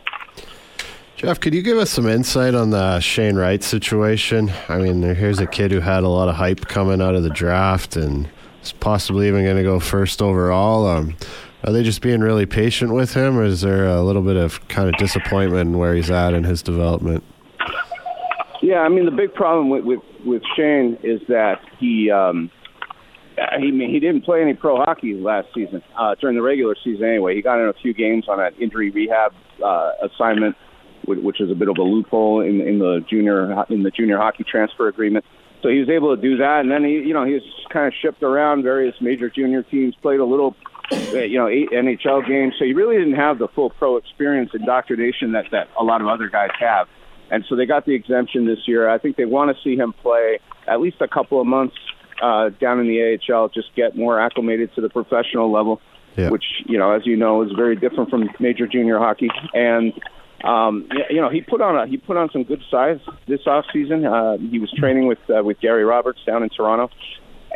Geoff, 1.17 1.39
could 1.39 1.53
you 1.53 1.61
give 1.61 1.77
us 1.77 1.89
some 1.89 2.07
insight 2.07 2.55
on 2.55 2.69
the 2.69 2.99
Shane 3.01 3.35
Wright 3.35 3.61
situation? 3.61 4.51
I 4.69 4.77
mean, 4.77 5.03
here's 5.03 5.39
a 5.39 5.45
kid 5.45 5.71
who 5.71 5.79
had 5.79 6.03
a 6.03 6.07
lot 6.07 6.29
of 6.29 6.35
hype 6.35 6.61
coming 6.61 7.01
out 7.01 7.13
of 7.13 7.23
the 7.23 7.29
draft 7.29 7.95
and 7.95 8.29
is 8.63 8.71
possibly 8.71 9.27
even 9.27 9.43
going 9.43 9.57
to 9.57 9.63
go 9.63 9.79
first 9.79 10.21
overall. 10.21 10.87
Um, 10.87 11.15
are 11.63 11.71
they 11.71 11.83
just 11.83 12.01
being 12.01 12.21
really 12.21 12.45
patient 12.45 12.93
with 12.93 13.13
him, 13.13 13.37
or 13.37 13.43
is 13.43 13.61
there 13.61 13.85
a 13.85 14.01
little 14.01 14.21
bit 14.21 14.35
of 14.35 14.65
kind 14.67 14.89
of 14.89 14.95
disappointment 14.97 15.77
where 15.77 15.93
he's 15.93 16.09
at 16.09 16.33
in 16.33 16.43
his 16.43 16.61
development? 16.61 17.23
Yeah, 18.63 18.80
I 18.80 18.89
mean 18.89 19.04
the 19.06 19.12
big 19.12 19.34
problem 19.34 19.69
with 19.69 19.84
with, 19.84 19.99
with 20.26 20.41
Shane 20.56 20.97
is 21.04 21.19
that 21.28 21.60
he 21.80 22.10
um, 22.10 22.49
he 23.60 23.71
he 23.91 23.99
didn't 23.99 24.23
play 24.23 24.41
any 24.41 24.54
pro 24.54 24.78
hockey 24.78 25.15
last 25.15 25.49
season 25.54 25.84
uh, 25.99 26.15
during 26.15 26.38
the 26.38 26.41
regular 26.41 26.76
season. 26.82 27.04
Anyway, 27.04 27.36
he 27.36 27.41
got 27.41 27.60
in 27.60 27.67
a 27.67 27.73
few 27.73 27.93
games 27.93 28.30
on 28.30 28.39
an 28.39 28.54
injury 28.60 28.89
rehab 28.89 29.34
uh, 29.63 29.91
assignment 30.02 30.56
which 31.06 31.41
is 31.41 31.52
a 31.52 31.56
bit 31.56 31.67
of 31.67 31.78
a 31.78 31.82
loophole 31.82 32.39
in, 32.39 32.62
in 32.62 32.80
the 32.80 33.04
junior 33.10 33.65
in 33.69 33.84
the 33.84 33.91
junior 33.91 34.17
hockey 34.17 34.45
transfer 34.49 34.88
agreement. 34.88 35.26
So 35.62 35.69
he 35.69 35.80
was 35.80 35.89
able 35.89 36.15
to 36.15 36.21
do 36.21 36.38
that, 36.38 36.62
and 36.62 36.71
then 36.71 36.84
he, 36.84 36.91
you 36.91 37.13
know, 37.13 37.26
he 37.26 37.34
was 37.34 37.43
kind 37.71 37.88
of 37.88 37.93
shipped 38.02 38.21
around 38.23 38.63
various 38.63 38.95
major 38.99 39.30
junior 39.30 39.63
teams, 39.63 39.95
played 40.02 40.19
a 40.19 40.26
little, 40.26 40.56
uh, 40.91 41.19
you 41.19 41.38
know, 41.38 41.47
eight 41.47 41.71
NHL 41.71 42.28
games. 42.28 42.54
So 42.60 42.65
he 42.65 42.73
really 42.73 42.97
didn't 42.97 43.15
have 43.15 43.39
the 43.39 43.47
full 43.49 43.69
pro 43.69 43.97
experience 43.97 44.52
indoctrination 44.54 45.32
that 45.34 45.45
that 45.52 45.67
a 45.80 45.84
lot 45.84 46.02
of 46.02 46.08
other 46.08 46.30
guys 46.30 46.52
have. 46.60 46.88
And 47.34 47.43
so 47.50 47.56
they 47.56 47.65
got 47.65 47.88
the 47.88 47.96
exemption 47.96 48.46
this 48.46 48.60
year. 48.67 48.88
I 48.88 49.00
think 49.00 49.17
they 49.17 49.26
want 49.26 49.58
to 49.58 49.63
see 49.63 49.76
him 49.76 49.91
play 49.91 50.38
at 50.67 50.80
least 50.80 50.98
a 51.02 51.08
couple 51.08 51.41
of 51.41 51.48
months 51.48 51.76
uh, 52.22 52.50
down 52.62 52.80
in 52.80 52.88
the 52.88 53.19
AHL, 53.34 53.50
just 53.50 53.74
get 53.76 53.98
more 53.98 54.19
acclimated 54.19 54.69
to 54.76 54.82
the 54.82 54.89
professional 54.89 55.52
level, 55.52 55.82
yeah. 56.15 56.30
which 56.30 56.43
you 56.67 56.78
know, 56.78 56.91
as 56.91 57.08
you 57.08 57.17
know, 57.17 57.41
is 57.41 57.52
very 57.54 57.76
different 57.76 58.12
from 58.12 58.30
major 58.39 58.67
junior 58.67 59.00
hockey. 59.00 59.30
And 59.52 59.93
um, 60.43 60.88
you 61.10 61.19
know, 61.19 61.30
he 61.30 61.41
put 61.41 61.60
on 61.60 61.76
a 61.76 61.88
he 61.88 61.98
put 61.98 62.17
on 62.17 62.30
some 62.32 62.43
good 62.43 62.62
size 62.69 63.00
this 63.28 63.48
off 63.48 63.65
season. 63.74 64.06
Uh, 64.06 64.38
he 64.38 64.60
was 64.60 64.72
training 64.78 65.08
with 65.08 65.17
uh, 65.36 65.43
with 65.43 65.60
Gary 65.60 65.86
Roberts 65.86 66.19
down 66.28 66.43
in 66.43 66.50
Toronto, 66.50 66.91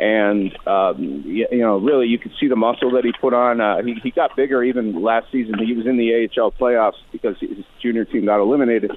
and 0.00 0.58
um, 0.66 1.22
you, 1.24 1.46
you 1.52 1.60
know, 1.60 1.78
really 1.78 2.08
you 2.08 2.18
could 2.18 2.32
see 2.40 2.48
the 2.48 2.56
muscle 2.56 2.90
that 2.90 3.04
he 3.04 3.12
put 3.20 3.32
on. 3.32 3.60
Uh, 3.60 3.80
he 3.84 3.94
he 4.02 4.10
got 4.10 4.34
bigger 4.34 4.64
even 4.64 5.00
last 5.00 5.30
season. 5.30 5.56
He 5.64 5.72
was 5.74 5.86
in 5.86 5.96
the 5.98 6.28
AHL 6.36 6.50
playoffs 6.50 6.98
because 7.12 7.36
his 7.38 7.64
junior 7.80 8.04
team 8.04 8.24
got 8.24 8.40
eliminated, 8.40 8.90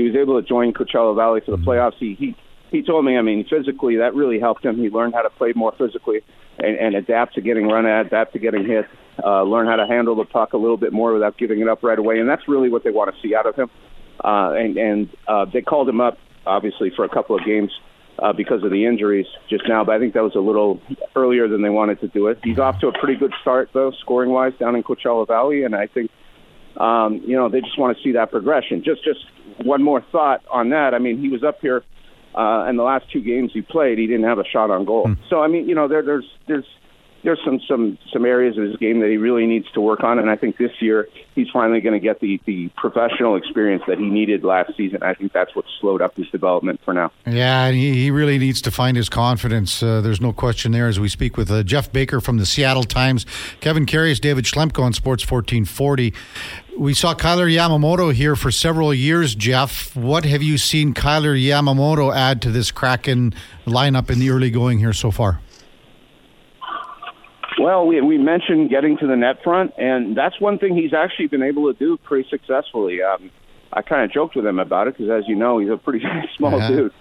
he 0.00 0.06
was 0.06 0.16
able 0.16 0.40
to 0.40 0.46
join 0.46 0.72
Coachella 0.72 1.14
Valley 1.14 1.40
for 1.44 1.50
the 1.52 1.56
mm-hmm. 1.56 1.68
playoffs. 1.68 1.94
He 1.98 2.14
he 2.18 2.36
he 2.70 2.82
told 2.82 3.04
me, 3.04 3.16
I 3.16 3.22
mean, 3.22 3.46
physically 3.48 3.96
that 3.96 4.14
really 4.14 4.40
helped 4.40 4.64
him. 4.64 4.76
He 4.76 4.88
learned 4.88 5.14
how 5.14 5.22
to 5.22 5.30
play 5.30 5.52
more 5.54 5.72
physically 5.78 6.20
and, 6.58 6.76
and 6.76 6.94
adapt 6.94 7.34
to 7.34 7.40
getting 7.40 7.66
run 7.68 7.86
at, 7.86 8.06
adapt 8.06 8.32
to 8.32 8.38
getting 8.38 8.66
hit, 8.66 8.86
uh, 9.22 9.42
learn 9.42 9.66
how 9.66 9.76
to 9.76 9.86
handle 9.86 10.16
the 10.16 10.24
puck 10.24 10.52
a 10.52 10.56
little 10.56 10.76
bit 10.76 10.92
more 10.92 11.12
without 11.12 11.38
giving 11.38 11.60
it 11.60 11.68
up 11.68 11.82
right 11.82 11.98
away. 11.98 12.18
And 12.18 12.28
that's 12.28 12.48
really 12.48 12.68
what 12.68 12.82
they 12.82 12.90
want 12.90 13.14
to 13.14 13.20
see 13.22 13.34
out 13.34 13.46
of 13.46 13.54
him. 13.54 13.70
Uh, 14.22 14.52
and 14.52 14.76
and 14.76 15.08
uh, 15.28 15.44
they 15.52 15.60
called 15.60 15.88
him 15.88 16.00
up, 16.00 16.18
obviously, 16.46 16.90
for 16.94 17.04
a 17.04 17.08
couple 17.08 17.36
of 17.36 17.44
games 17.44 17.70
uh, 18.18 18.32
because 18.32 18.64
of 18.64 18.70
the 18.70 18.86
injuries 18.86 19.26
just 19.48 19.64
now. 19.68 19.84
But 19.84 19.94
I 19.94 19.98
think 19.98 20.14
that 20.14 20.22
was 20.22 20.34
a 20.34 20.40
little 20.40 20.80
earlier 21.14 21.48
than 21.48 21.62
they 21.62 21.68
wanted 21.68 22.00
to 22.00 22.08
do 22.08 22.26
it. 22.28 22.38
He's 22.42 22.58
off 22.58 22.80
to 22.80 22.88
a 22.88 22.98
pretty 22.98 23.16
good 23.16 23.32
start, 23.42 23.70
though, 23.74 23.92
scoring 24.00 24.30
wise 24.30 24.54
down 24.58 24.74
in 24.74 24.82
Coachella 24.82 25.26
Valley. 25.26 25.64
And 25.64 25.76
I 25.76 25.86
think, 25.86 26.10
um, 26.78 27.22
you 27.26 27.36
know, 27.36 27.48
they 27.48 27.60
just 27.60 27.78
want 27.78 27.96
to 27.96 28.02
see 28.02 28.12
that 28.12 28.30
progression. 28.30 28.82
Just, 28.84 29.04
just 29.04 29.20
one 29.64 29.82
more 29.82 30.04
thought 30.12 30.44
on 30.50 30.70
that. 30.70 30.94
I 30.94 30.98
mean, 30.98 31.18
he 31.18 31.28
was 31.28 31.42
up 31.42 31.60
here 31.60 31.82
uh, 32.36 32.66
and 32.68 32.78
the 32.78 32.82
last 32.82 33.10
two 33.10 33.22
games 33.22 33.50
he 33.54 33.62
played, 33.62 33.98
he 33.98 34.06
didn't 34.06 34.24
have 34.24 34.38
a 34.38 34.44
shot 34.44 34.70
on 34.70 34.84
goal. 34.84 35.06
Mm. 35.06 35.16
So 35.30 35.40
I 35.40 35.48
mean, 35.48 35.68
you 35.68 35.74
know, 35.74 35.88
there, 35.88 36.02
there's 36.02 36.26
there's 36.46 36.66
there's 37.24 37.40
some 37.44 37.60
some 37.66 37.98
some 38.12 38.26
areas 38.26 38.58
of 38.58 38.64
his 38.64 38.76
game 38.76 39.00
that 39.00 39.08
he 39.08 39.16
really 39.16 39.46
needs 39.46 39.70
to 39.72 39.80
work 39.80 40.04
on, 40.04 40.18
and 40.18 40.28
I 40.28 40.36
think 40.36 40.58
this 40.58 40.70
year 40.80 41.08
he's 41.34 41.48
finally 41.50 41.80
going 41.80 41.94
to 41.94 41.98
get 41.98 42.20
the 42.20 42.38
the 42.44 42.68
professional 42.76 43.36
experience 43.36 43.82
that 43.88 43.98
he 43.98 44.04
needed 44.04 44.44
last 44.44 44.76
season. 44.76 45.02
I 45.02 45.14
think 45.14 45.32
that's 45.32 45.56
what 45.56 45.64
slowed 45.80 46.02
up 46.02 46.14
his 46.14 46.28
development 46.28 46.80
for 46.84 46.92
now. 46.92 47.10
Yeah, 47.26 47.70
he, 47.70 47.94
he 47.94 48.10
really 48.10 48.36
needs 48.36 48.60
to 48.62 48.70
find 48.70 48.98
his 48.98 49.08
confidence. 49.08 49.82
Uh, 49.82 50.02
there's 50.02 50.20
no 50.20 50.34
question 50.34 50.72
there. 50.72 50.88
As 50.88 51.00
we 51.00 51.08
speak 51.08 51.38
with 51.38 51.50
uh, 51.50 51.62
Geoff 51.62 51.90
Baker 51.90 52.20
from 52.20 52.36
the 52.36 52.44
Seattle 52.44 52.84
Times, 52.84 53.24
Kevin 53.60 53.86
Karius, 53.86 54.20
David 54.20 54.44
Schlemko 54.44 54.82
on 54.82 54.92
Sports 54.92 55.22
1440. 55.22 56.12
We 56.78 56.92
saw 56.92 57.14
Kailer 57.14 57.46
Yamamoto 57.46 58.12
here 58.12 58.36
for 58.36 58.50
several 58.50 58.92
years, 58.92 59.34
Geoff. 59.34 59.96
What 59.96 60.26
have 60.26 60.42
you 60.42 60.58
seen 60.58 60.92
Kailer 60.92 61.34
Yamamoto 61.34 62.14
add 62.14 62.42
to 62.42 62.50
this 62.50 62.70
Kraken 62.70 63.34
lineup 63.66 64.10
in 64.10 64.18
the 64.18 64.28
early 64.28 64.50
going 64.50 64.78
here 64.78 64.92
so 64.92 65.10
far? 65.10 65.40
Well, 67.58 67.86
we 67.86 68.02
we 68.02 68.18
mentioned 68.18 68.68
getting 68.68 68.98
to 68.98 69.06
the 69.06 69.16
net 69.16 69.42
front, 69.42 69.72
and 69.78 70.14
that's 70.14 70.38
one 70.38 70.58
thing 70.58 70.76
he's 70.76 70.92
actually 70.92 71.28
been 71.28 71.42
able 71.42 71.72
to 71.72 71.78
do 71.78 71.96
pretty 71.96 72.28
successfully. 72.28 73.02
Um, 73.02 73.30
I 73.72 73.80
kind 73.80 74.04
of 74.04 74.12
joked 74.12 74.36
with 74.36 74.46
him 74.46 74.58
about 74.58 74.86
it 74.86 74.98
because, 74.98 75.10
as 75.10 75.26
you 75.26 75.34
know, 75.34 75.58
he's 75.58 75.70
a 75.70 75.78
pretty 75.78 76.04
small 76.36 76.58
yeah. 76.58 76.68
dude, 76.68 76.92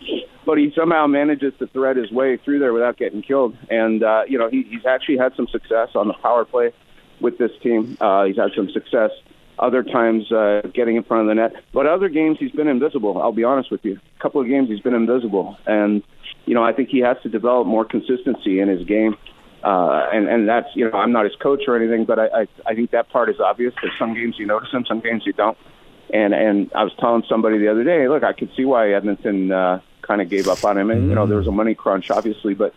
but 0.45 0.57
he 0.57 0.71
somehow 0.73 1.07
manages 1.07 1.53
to 1.59 1.67
thread 1.67 1.97
his 1.97 2.11
way 2.11 2.38
through 2.38 2.59
there 2.59 2.71
without 2.71 2.97
getting 2.97 3.21
killed. 3.21 3.57
And 3.69 4.01
uh, 4.03 4.23
you 4.25 4.38
know, 4.38 4.49
he, 4.49 4.63
he's 4.63 4.85
actually 4.85 5.17
had 5.17 5.35
some 5.35 5.47
success 5.47 5.89
on 5.95 6.07
the 6.07 6.13
power 6.13 6.45
play 6.45 6.71
with 7.19 7.38
this 7.38 7.51
team. 7.61 7.97
Uh, 7.99 8.23
he's 8.23 8.38
had 8.38 8.51
some 8.55 8.69
success 8.69 9.11
other 9.57 9.83
times 9.83 10.31
uh, 10.31 10.61
getting 10.73 10.95
in 10.95 11.03
front 11.03 11.21
of 11.21 11.27
the 11.27 11.35
net. 11.35 11.53
But 11.73 11.85
other 11.87 12.09
games, 12.09 12.37
he's 12.39 12.51
been 12.51 12.67
invisible. 12.67 13.21
I'll 13.21 13.31
be 13.31 13.43
honest 13.43 13.71
with 13.71 13.83
you. 13.85 13.99
A 14.17 14.21
couple 14.21 14.41
of 14.41 14.47
games, 14.47 14.69
he's 14.69 14.81
been 14.81 14.93
invisible, 14.93 15.57
and 15.65 16.03
you 16.45 16.53
know 16.53 16.63
I 16.63 16.73
think 16.73 16.89
he 16.89 16.99
has 16.99 17.17
to 17.23 17.29
develop 17.29 17.67
more 17.67 17.85
consistency 17.85 18.59
in 18.59 18.67
his 18.67 18.85
game. 18.85 19.15
Uh, 19.63 20.07
and 20.13 20.27
and 20.27 20.47
that's 20.47 20.67
you 20.75 20.89
know 20.89 20.97
I'm 20.97 21.11
not 21.11 21.25
his 21.25 21.35
coach 21.37 21.63
or 21.67 21.75
anything, 21.75 22.05
but 22.05 22.19
I, 22.19 22.27
I 22.27 22.47
I 22.67 22.75
think 22.75 22.91
that 22.91 23.09
part 23.09 23.29
is 23.29 23.39
obvious. 23.39 23.73
There's 23.81 23.97
some 23.97 24.13
games 24.13 24.35
you 24.37 24.45
notice 24.45 24.69
him, 24.71 24.85
some 24.87 24.99
games 24.99 25.23
you 25.25 25.33
don't. 25.33 25.57
And 26.13 26.33
and 26.33 26.71
I 26.75 26.83
was 26.83 26.93
telling 26.99 27.23
somebody 27.27 27.57
the 27.57 27.69
other 27.69 27.83
day, 27.83 28.07
look, 28.07 28.23
I 28.23 28.33
could 28.33 28.51
see 28.55 28.65
why 28.65 28.91
Edmonton 28.91 29.51
uh, 29.51 29.79
kind 30.01 30.21
of 30.21 30.29
gave 30.29 30.47
up 30.47 30.63
on 30.63 30.77
him. 30.77 30.91
And 30.91 31.09
you 31.09 31.15
know 31.15 31.25
there 31.25 31.37
was 31.37 31.47
a 31.47 31.51
money 31.51 31.73
crunch, 31.73 32.11
obviously, 32.11 32.53
but 32.53 32.75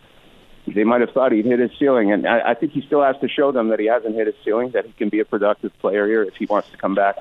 they 0.73 0.83
might 0.83 1.01
have 1.01 1.11
thought 1.11 1.31
he'd 1.31 1.45
hit 1.45 1.59
his 1.59 1.71
ceiling, 1.79 2.11
and 2.11 2.27
I, 2.27 2.51
I 2.51 2.53
think 2.53 2.71
he 2.73 2.81
still 2.81 3.03
has 3.03 3.15
to 3.21 3.27
show 3.27 3.51
them 3.51 3.69
that 3.69 3.79
he 3.79 3.85
hasn't 3.87 4.15
hit 4.15 4.27
his 4.27 4.35
ceiling, 4.43 4.71
that 4.71 4.85
he 4.85 4.91
can 4.93 5.09
be 5.09 5.19
a 5.19 5.25
productive 5.25 5.71
player 5.79 6.05
here 6.07 6.23
if 6.23 6.35
he 6.35 6.45
wants 6.45 6.69
to 6.71 6.77
come 6.77 6.95
back 6.95 7.17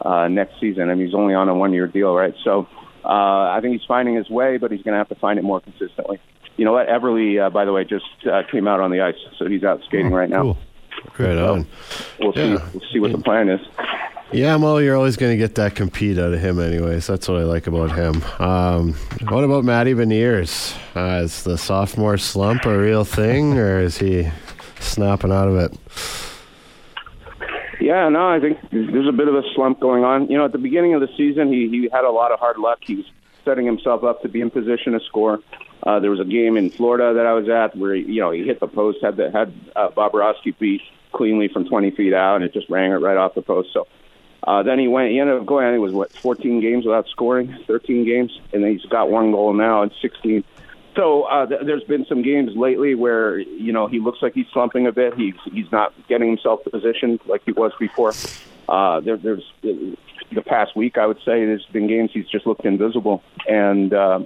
uh, 0.00 0.28
next 0.28 0.60
season. 0.60 0.90
I 0.90 0.94
mean, 0.94 1.06
he's 1.06 1.14
only 1.14 1.34
on 1.34 1.48
a 1.48 1.54
one-year 1.54 1.86
deal, 1.88 2.14
right? 2.14 2.34
So 2.44 2.66
uh, 3.04 3.08
I 3.08 3.58
think 3.62 3.72
he's 3.78 3.86
finding 3.86 4.14
his 4.14 4.28
way, 4.28 4.56
but 4.58 4.70
he's 4.70 4.82
going 4.82 4.92
to 4.92 4.98
have 4.98 5.08
to 5.08 5.14
find 5.16 5.38
it 5.38 5.42
more 5.42 5.60
consistently. 5.60 6.18
You 6.56 6.64
know 6.64 6.72
what? 6.72 6.88
Eberle, 6.88 7.46
uh, 7.46 7.50
by 7.50 7.64
the 7.64 7.72
way, 7.72 7.84
just 7.84 8.04
uh, 8.30 8.42
came 8.50 8.66
out 8.66 8.80
on 8.80 8.90
the 8.90 9.00
ice, 9.02 9.14
so 9.38 9.46
he's 9.46 9.62
out 9.64 9.82
skating 9.84 10.12
right 10.12 10.28
now. 10.30 10.42
Cool. 10.42 10.58
Right 11.18 11.36
on. 11.36 11.66
We'll 12.18 12.32
Yeah. 12.34 12.56
see. 12.56 12.64
We'll 12.72 12.92
see 12.92 12.98
what 13.00 13.12
the 13.12 13.18
plan 13.18 13.48
is. 13.50 13.60
Yeah, 14.32 14.56
well, 14.56 14.82
you're 14.82 14.96
always 14.96 15.16
going 15.16 15.30
to 15.32 15.36
get 15.36 15.54
that 15.54 15.76
compete 15.76 16.18
out 16.18 16.32
of 16.32 16.40
him, 16.40 16.58
anyways. 16.58 17.06
That's 17.06 17.28
what 17.28 17.38
I 17.38 17.44
like 17.44 17.68
about 17.68 17.92
him. 17.92 18.22
Um, 18.40 18.94
what 19.28 19.44
about 19.44 19.64
Matty 19.64 19.94
Beniers? 19.94 20.76
Uh, 20.96 21.22
is 21.22 21.44
the 21.44 21.56
sophomore 21.56 22.18
slump 22.18 22.66
a 22.66 22.76
real 22.76 23.04
thing, 23.04 23.56
or 23.56 23.78
is 23.78 23.98
he 23.98 24.28
snapping 24.80 25.30
out 25.30 25.46
of 25.46 25.56
it? 25.56 25.78
Yeah, 27.80 28.08
no, 28.08 28.28
I 28.28 28.40
think 28.40 28.58
there's 28.72 29.08
a 29.08 29.12
bit 29.12 29.28
of 29.28 29.36
a 29.36 29.42
slump 29.54 29.78
going 29.78 30.02
on. 30.02 30.26
You 30.28 30.38
know, 30.38 30.44
at 30.44 30.52
the 30.52 30.58
beginning 30.58 30.94
of 30.94 31.00
the 31.00 31.08
season, 31.16 31.52
he 31.52 31.68
he 31.68 31.88
had 31.92 32.04
a 32.04 32.10
lot 32.10 32.32
of 32.32 32.40
hard 32.40 32.58
luck. 32.58 32.78
He 32.80 32.96
was 32.96 33.04
setting 33.44 33.64
himself 33.64 34.02
up 34.02 34.22
to 34.22 34.28
be 34.28 34.40
in 34.40 34.50
position 34.50 34.92
to 34.94 35.00
score. 35.06 35.38
Uh, 35.84 36.00
there 36.00 36.10
was 36.10 36.18
a 36.18 36.24
game 36.24 36.56
in 36.56 36.68
Florida 36.68 37.14
that 37.14 37.26
I 37.26 37.32
was 37.32 37.48
at 37.48 37.76
where 37.76 37.94
you 37.94 38.20
know 38.20 38.32
he 38.32 38.42
hit 38.42 38.58
the 38.58 38.66
post, 38.66 38.98
had 39.02 39.16
the, 39.16 39.30
had 39.30 39.54
uh, 39.76 39.90
Bobrovsky 39.90 40.58
beat 40.58 40.80
cleanly 41.12 41.46
from 41.46 41.68
20 41.68 41.92
feet 41.92 42.12
out, 42.12 42.36
and 42.36 42.44
it 42.44 42.52
just 42.52 42.68
rang 42.68 42.90
it 42.90 42.96
right 42.96 43.16
off 43.16 43.34
the 43.36 43.42
post. 43.42 43.68
So 43.72 43.86
uh, 44.42 44.62
then 44.62 44.78
he 44.78 44.88
went. 44.88 45.10
He 45.10 45.18
ended 45.18 45.38
up 45.38 45.46
going. 45.46 45.66
I 45.66 45.70
think 45.70 45.76
it 45.76 45.80
was 45.80 45.92
what 45.92 46.12
14 46.12 46.60
games 46.60 46.84
without 46.84 47.08
scoring, 47.08 47.56
13 47.66 48.04
games, 48.04 48.38
and 48.52 48.64
he's 48.64 48.84
got 48.86 49.10
one 49.10 49.32
goal 49.32 49.52
now 49.52 49.82
in 49.82 49.90
16. 50.00 50.44
So 50.94 51.24
uh, 51.24 51.46
th- 51.46 51.60
there's 51.64 51.84
been 51.84 52.06
some 52.06 52.22
games 52.22 52.56
lately 52.56 52.94
where 52.94 53.38
you 53.38 53.72
know 53.72 53.86
he 53.86 54.00
looks 54.00 54.22
like 54.22 54.34
he's 54.34 54.46
slumping 54.52 54.86
a 54.86 54.92
bit. 54.92 55.14
He's 55.14 55.34
he's 55.52 55.70
not 55.70 55.92
getting 56.08 56.28
himself 56.28 56.60
positioned 56.70 57.20
like 57.26 57.42
he 57.44 57.52
was 57.52 57.72
before. 57.78 58.12
Uh, 58.68 59.00
there, 59.00 59.16
there's 59.16 59.44
the 60.32 60.42
past 60.42 60.76
week, 60.76 60.98
I 60.98 61.06
would 61.06 61.18
say, 61.18 61.44
there's 61.44 61.66
been 61.66 61.86
games 61.86 62.10
he's 62.12 62.26
just 62.26 62.46
looked 62.46 62.64
invisible. 62.64 63.22
And 63.48 63.92
uh, 63.92 64.20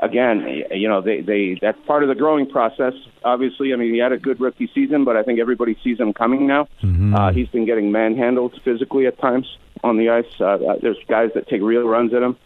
again, 0.00 0.64
you 0.70 0.88
know, 0.88 1.00
they 1.00 1.20
they 1.20 1.58
that's 1.60 1.78
part 1.86 2.02
of 2.02 2.08
the 2.08 2.14
growing 2.14 2.48
process. 2.48 2.94
Obviously, 3.24 3.72
I 3.72 3.76
mean, 3.76 3.92
he 3.92 3.98
had 3.98 4.12
a 4.12 4.18
good 4.18 4.40
rookie 4.40 4.70
season, 4.74 5.04
but 5.04 5.16
I 5.16 5.22
think 5.22 5.40
everybody 5.40 5.76
sees 5.82 5.98
him 5.98 6.12
coming 6.12 6.46
now. 6.46 6.68
Uh, 7.14 7.32
he's 7.32 7.48
been 7.48 7.66
getting 7.66 7.92
manhandled 7.92 8.58
physically 8.64 9.06
at 9.06 9.18
times 9.18 9.46
on 9.82 9.96
the 9.96 10.10
ice. 10.10 10.24
Uh, 10.40 10.44
uh, 10.44 10.76
there's 10.80 10.98
guys 11.08 11.30
that 11.34 11.48
take 11.48 11.62
real 11.62 11.86
runs 11.86 12.12
at 12.14 12.22
him 12.22 12.36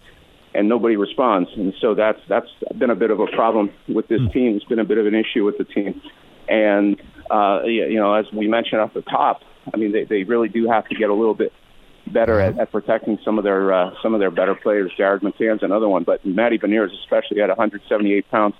and 0.54 0.68
nobody 0.68 0.96
responds. 0.96 1.50
And 1.56 1.74
so 1.80 1.94
that's 1.94 2.20
that's 2.28 2.48
been 2.78 2.90
a 2.90 2.96
bit 2.96 3.10
of 3.10 3.20
a 3.20 3.26
problem 3.26 3.70
with 3.88 4.08
this 4.08 4.20
team. 4.32 4.56
It's 4.56 4.64
been 4.64 4.78
a 4.78 4.84
bit 4.84 4.98
of 4.98 5.06
an 5.06 5.14
issue 5.14 5.44
with 5.44 5.58
the 5.58 5.64
team. 5.64 6.00
And 6.48 7.00
uh, 7.30 7.62
you 7.64 7.86
you 7.86 7.98
know, 7.98 8.14
as 8.14 8.26
we 8.32 8.48
mentioned 8.48 8.80
off 8.80 8.94
the 8.94 9.02
top, 9.02 9.42
I 9.72 9.76
mean, 9.76 9.92
they, 9.92 10.04
they 10.04 10.24
really 10.24 10.48
do 10.48 10.68
have 10.68 10.88
to 10.88 10.94
get 10.94 11.10
a 11.10 11.14
little 11.14 11.34
bit 11.34 11.52
better 12.12 12.40
at, 12.40 12.58
at 12.58 12.72
protecting 12.72 13.18
some 13.24 13.38
of 13.38 13.44
their 13.44 13.72
uh, 13.72 13.90
some 14.02 14.14
of 14.14 14.20
their 14.20 14.30
better 14.30 14.54
players. 14.54 14.92
Jared 14.96 15.22
McCann's 15.22 15.62
another 15.62 15.88
one, 15.88 16.04
but 16.04 16.24
Matty 16.24 16.58
Beniers, 16.58 16.90
especially 17.02 17.40
at 17.40 17.48
178 17.48 18.30
pounds, 18.30 18.54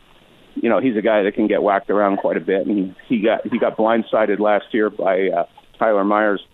you 0.55 0.69
know, 0.69 0.81
he's 0.81 0.97
a 0.97 1.03
guy 1.03 1.23
that 1.23 1.35
can 1.35 1.47
get 1.47 1.63
whacked 1.63 1.91
around 1.91 2.19
quite 2.19 2.37
a 2.37 2.41
bit. 2.41 2.67
And 2.67 2.95
he 3.09 3.21
got 3.23 3.47
he 3.47 3.59
got 3.59 3.77
blindsided 3.77 4.41
last 4.41 4.67
year 4.73 4.91
by 4.91 5.29
uh, 5.29 5.45
Tyler 5.79 6.05
Myers 6.05 6.45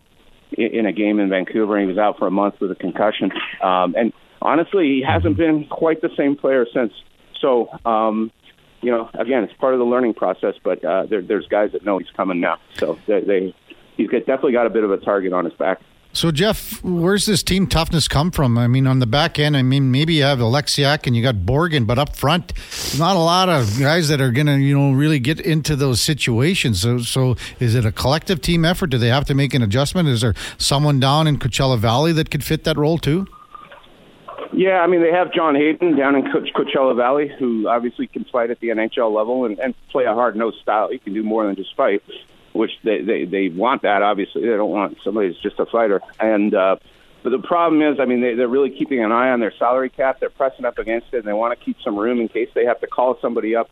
in, 0.52 0.80
in 0.80 0.86
a 0.86 0.92
game 0.92 1.18
in 1.18 1.28
Vancouver. 1.28 1.76
And 1.76 1.88
he 1.88 1.88
was 1.88 1.98
out 1.98 2.18
for 2.18 2.26
a 2.26 2.30
month 2.30 2.56
with 2.60 2.70
a 2.70 2.76
concussion. 2.76 3.30
Um, 3.62 3.94
and 3.96 4.12
honestly, 4.42 4.84
he 4.84 5.04
hasn't 5.06 5.36
been 5.36 5.66
quite 5.66 6.00
the 6.02 6.10
same 6.16 6.36
player 6.36 6.66
since. 6.72 6.92
So, 7.40 7.68
um, 7.84 8.30
you 8.82 8.90
know, 8.90 9.10
again, 9.14 9.44
it's 9.44 9.52
part 9.54 9.74
of 9.74 9.78
the 9.78 9.86
learning 9.86 10.14
process. 10.14 10.54
But 10.62 10.84
uh, 10.84 11.06
there, 11.06 11.22
there's 11.22 11.46
guys 11.48 11.72
that 11.72 11.84
know 11.84 11.98
he's 11.98 12.10
coming 12.16 12.40
now, 12.40 12.58
so 12.74 12.98
they, 13.06 13.20
they 13.20 13.54
he's 13.96 14.08
got, 14.08 14.20
definitely 14.20 14.52
got 14.52 14.66
a 14.66 14.70
bit 14.70 14.84
of 14.84 14.90
a 14.90 14.98
target 14.98 15.32
on 15.32 15.44
his 15.44 15.54
back. 15.54 15.80
So, 16.16 16.30
Geoff, 16.30 16.82
where's 16.82 17.26
this 17.26 17.42
team 17.42 17.66
toughness 17.66 18.08
come 18.08 18.30
from? 18.30 18.56
I 18.56 18.68
mean, 18.68 18.86
on 18.86 19.00
the 19.00 19.06
back 19.06 19.38
end, 19.38 19.54
I 19.54 19.60
mean, 19.60 19.90
maybe 19.90 20.14
you 20.14 20.22
have 20.22 20.38
Oleksiak 20.38 21.06
and 21.06 21.14
you 21.14 21.22
got 21.22 21.34
Borgen, 21.34 21.86
but 21.86 21.98
up 21.98 22.16
front, 22.16 22.54
not 22.98 23.16
a 23.16 23.18
lot 23.18 23.50
of 23.50 23.78
guys 23.78 24.08
that 24.08 24.18
are 24.18 24.30
going 24.30 24.46
to, 24.46 24.56
you 24.56 24.78
know, 24.78 24.92
really 24.92 25.18
get 25.18 25.38
into 25.40 25.76
those 25.76 26.00
situations. 26.00 26.80
So, 26.80 27.00
so, 27.00 27.36
is 27.60 27.74
it 27.74 27.84
a 27.84 27.92
collective 27.92 28.40
team 28.40 28.64
effort? 28.64 28.86
Do 28.86 28.96
they 28.96 29.08
have 29.08 29.26
to 29.26 29.34
make 29.34 29.52
an 29.52 29.60
adjustment? 29.60 30.08
Is 30.08 30.22
there 30.22 30.32
someone 30.56 31.00
down 31.00 31.26
in 31.26 31.38
Coachella 31.38 31.78
Valley 31.78 32.12
that 32.12 32.30
could 32.30 32.42
fit 32.42 32.64
that 32.64 32.78
role 32.78 32.96
too? 32.96 33.26
Yeah, 34.54 34.80
I 34.80 34.86
mean 34.86 35.02
they 35.02 35.12
have 35.12 35.34
John 35.34 35.54
Hayden 35.54 35.98
down 35.98 36.14
in 36.14 36.32
Co- 36.32 36.40
Coachella 36.40 36.96
Valley, 36.96 37.30
who 37.38 37.68
obviously 37.68 38.06
can 38.06 38.24
fight 38.24 38.50
at 38.50 38.58
the 38.60 38.68
NHL 38.68 39.14
level 39.14 39.44
and, 39.44 39.58
and 39.58 39.74
play 39.90 40.04
a 40.04 40.14
hard 40.14 40.34
nosed 40.34 40.60
style. 40.62 40.88
He 40.88 40.98
can 40.98 41.12
do 41.12 41.22
more 41.22 41.44
than 41.44 41.56
just 41.56 41.76
fight, 41.76 42.02
which 42.56 42.72
they, 42.82 43.02
they 43.02 43.24
they 43.24 43.48
want 43.48 43.82
that. 43.82 44.02
Obviously, 44.02 44.42
they 44.42 44.56
don't 44.56 44.70
want 44.70 44.98
somebody 45.04 45.28
who's 45.28 45.40
just 45.40 45.58
a 45.58 45.66
fighter. 45.66 46.00
And 46.18 46.54
uh, 46.54 46.76
but 47.22 47.30
the 47.30 47.38
problem 47.38 47.82
is, 47.82 47.98
I 48.00 48.04
mean, 48.04 48.20
they, 48.20 48.34
they're 48.34 48.48
really 48.48 48.70
keeping 48.70 49.02
an 49.02 49.12
eye 49.12 49.30
on 49.30 49.40
their 49.40 49.52
salary 49.58 49.90
cap. 49.90 50.20
They're 50.20 50.30
pressing 50.30 50.64
up 50.64 50.78
against 50.78 51.08
it, 51.12 51.18
and 51.18 51.26
they 51.26 51.32
want 51.32 51.58
to 51.58 51.64
keep 51.64 51.76
some 51.84 51.96
room 51.96 52.20
in 52.20 52.28
case 52.28 52.48
they 52.54 52.64
have 52.64 52.80
to 52.80 52.86
call 52.86 53.18
somebody 53.20 53.56
up, 53.56 53.68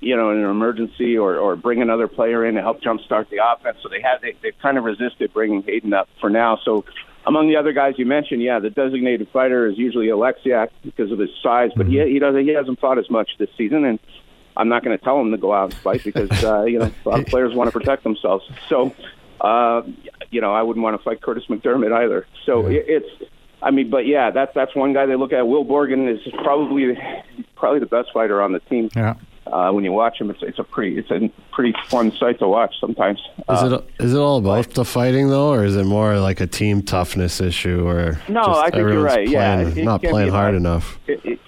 you 0.00 0.16
know, 0.16 0.30
in 0.30 0.38
an 0.38 0.50
emergency 0.50 1.16
or 1.16 1.36
or 1.36 1.56
bring 1.56 1.82
another 1.82 2.08
player 2.08 2.44
in 2.44 2.54
to 2.56 2.60
help 2.60 2.80
jumpstart 2.80 3.28
the 3.30 3.38
offense. 3.44 3.78
So 3.82 3.88
they 3.88 4.00
have 4.02 4.20
they, 4.20 4.34
they've 4.42 4.58
kind 4.60 4.78
of 4.78 4.84
resisted 4.84 5.32
bringing 5.32 5.62
Hayden 5.62 5.92
up 5.92 6.08
for 6.20 6.30
now. 6.30 6.58
So 6.64 6.84
among 7.26 7.48
the 7.48 7.56
other 7.56 7.72
guys 7.72 7.94
you 7.98 8.06
mentioned, 8.06 8.42
yeah, 8.42 8.58
the 8.58 8.70
designated 8.70 9.28
fighter 9.32 9.66
is 9.66 9.78
usually 9.78 10.06
Oleksiak 10.06 10.70
because 10.82 11.12
of 11.12 11.18
his 11.18 11.30
size, 11.42 11.70
but 11.76 11.86
he 11.86 11.98
he 12.04 12.18
doesn't 12.18 12.42
he 12.42 12.54
hasn't 12.54 12.80
fought 12.80 12.98
as 12.98 13.10
much 13.10 13.30
this 13.38 13.50
season, 13.56 13.84
and 13.84 13.98
I'm 14.58 14.68
not 14.68 14.84
going 14.84 14.96
to 14.98 15.02
tell 15.02 15.18
him 15.20 15.30
to 15.30 15.38
go 15.38 15.54
out 15.54 15.72
and 15.72 15.74
fight 15.74 16.02
because 16.04 16.30
uh, 16.44 16.64
you 16.64 16.78
know 16.80 16.90
a 17.06 17.08
lot 17.08 17.20
of 17.20 17.26
players 17.26 17.54
want 17.54 17.68
to 17.72 17.78
protect 17.78 18.02
themselves. 18.02 18.44
So, 18.68 18.92
uh, 19.40 19.82
you 20.30 20.40
know, 20.40 20.52
I 20.52 20.62
wouldn't 20.62 20.82
want 20.82 20.98
to 20.98 21.02
fight 21.02 21.20
Kurtis 21.20 21.46
MacDermid 21.48 21.92
either. 21.92 22.26
So 22.44 22.66
it, 22.66 22.84
it's, 22.88 23.30
I 23.62 23.70
mean, 23.70 23.88
but 23.88 24.06
yeah, 24.06 24.30
that's 24.30 24.52
that's 24.54 24.74
one 24.74 24.92
guy 24.92 25.06
they 25.06 25.16
look 25.16 25.32
at. 25.32 25.46
Will 25.46 25.64
Borgen 25.64 26.12
is 26.12 26.20
probably 26.42 26.98
probably 27.56 27.80
the 27.80 27.86
best 27.86 28.08
fighter 28.12 28.42
on 28.42 28.52
the 28.52 28.60
team. 28.60 28.90
Yeah. 28.94 29.14
Uh, 29.46 29.70
when 29.72 29.82
you 29.82 29.90
watch 29.92 30.20
him, 30.20 30.28
it's 30.28 30.42
it's 30.42 30.58
a 30.58 30.62
pretty 30.64 30.98
it's 30.98 31.10
a 31.10 31.30
pretty 31.52 31.72
fun 31.88 32.12
sight 32.18 32.38
to 32.38 32.46
watch 32.46 32.74
sometimes. 32.78 33.18
Is 33.38 33.44
Uh, 33.48 33.80
it 33.98 34.04
is 34.04 34.12
it 34.12 34.18
all 34.18 34.36
about 34.36 34.70
the 34.74 34.84
fighting 34.84 35.28
though, 35.30 35.48
or 35.54 35.64
is 35.64 35.74
it 35.74 35.86
more 35.86 36.18
like 36.18 36.40
a 36.42 36.46
team 36.46 36.82
toughness 36.82 37.40
issue? 37.40 37.86
Or 37.88 38.20
No, 38.28 38.42
just 38.44 38.48
I 38.60 38.62
think 38.64 38.74
you're 38.74 38.88
everyone's 38.90 39.14
right. 39.16 39.28
Yeah, 39.28 39.62
playing- 39.62 39.78
it 39.78 39.84
not 39.84 40.02
can 40.02 40.10
playing 40.10 40.30
hard 40.30 40.42
hard. 40.42 40.54
enough. 40.56 40.98
It, 41.06 41.24
it, 41.24 41.40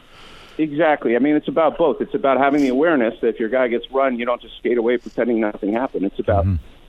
exactly. 0.60 1.16
I 1.16 1.18
mean, 1.18 1.36
it's 1.36 1.48
about 1.48 1.78
both. 1.78 2.00
It's 2.00 2.14
about 2.14 2.38
having 2.38 2.62
the 2.62 2.68
awareness 2.68 3.14
that 3.20 3.28
if 3.28 3.40
your 3.40 3.48
guy 3.48 3.68
gets 3.68 3.90
run, 3.90 4.18
you 4.18 4.24
don't 4.24 4.40
just 4.40 4.56
skate 4.58 4.78
away 4.78 4.98
pretending 4.98 5.40
nothing 5.40 5.72
happened. 5.72 6.04
It's 6.04 6.18
about 6.18 6.46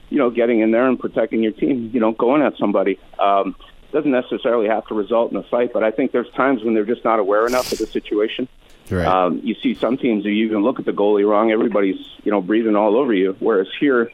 you 0.10 0.18
know 0.18 0.30
getting 0.30 0.60
in 0.60 0.72
there 0.72 0.88
and 0.88 1.00
protecting 1.00 1.42
your 1.42 1.54
team. 1.54 1.92
You 1.94 2.00
know, 2.00 2.12
going 2.12 2.42
at 2.42 2.58
somebody. 2.58 3.00
Um, 3.20 3.56
doesn't 3.92 4.12
necessarily 4.12 4.68
have 4.70 4.88
to 4.88 4.96
result 4.96 5.32
in 5.32 5.38
a 5.38 5.44
fight, 5.44 5.74
but 5.74 5.84
I 5.84 5.92
think 5.92 6.14
there's 6.14 6.30
times 6.32 6.64
when 6.64 6.74
they're 6.74 6.86
just 6.86 7.04
not 7.04 7.20
aware 7.20 7.46
enough 7.46 7.74
of 7.74 7.78
the 7.78 7.86
situation. 7.86 8.48
Right. 8.90 9.06
Um, 9.06 9.42
you 9.44 9.56
see 9.62 9.76
some 9.76 9.98
teams 9.98 10.24
who 10.24 10.30
you 10.30 10.46
even 10.46 10.64
look 10.64 10.80
at 10.80 10.86
the 10.86 10.94
goalie 10.94 11.28
wrong. 11.28 11.52
Everybody's 11.52 12.00
you 12.24 12.32
know 12.32 12.42
breathing 12.42 12.76
all 12.76 12.96
over 12.98 13.14
you. 13.14 13.36
Whereas 13.40 13.68
here, 13.80 14.12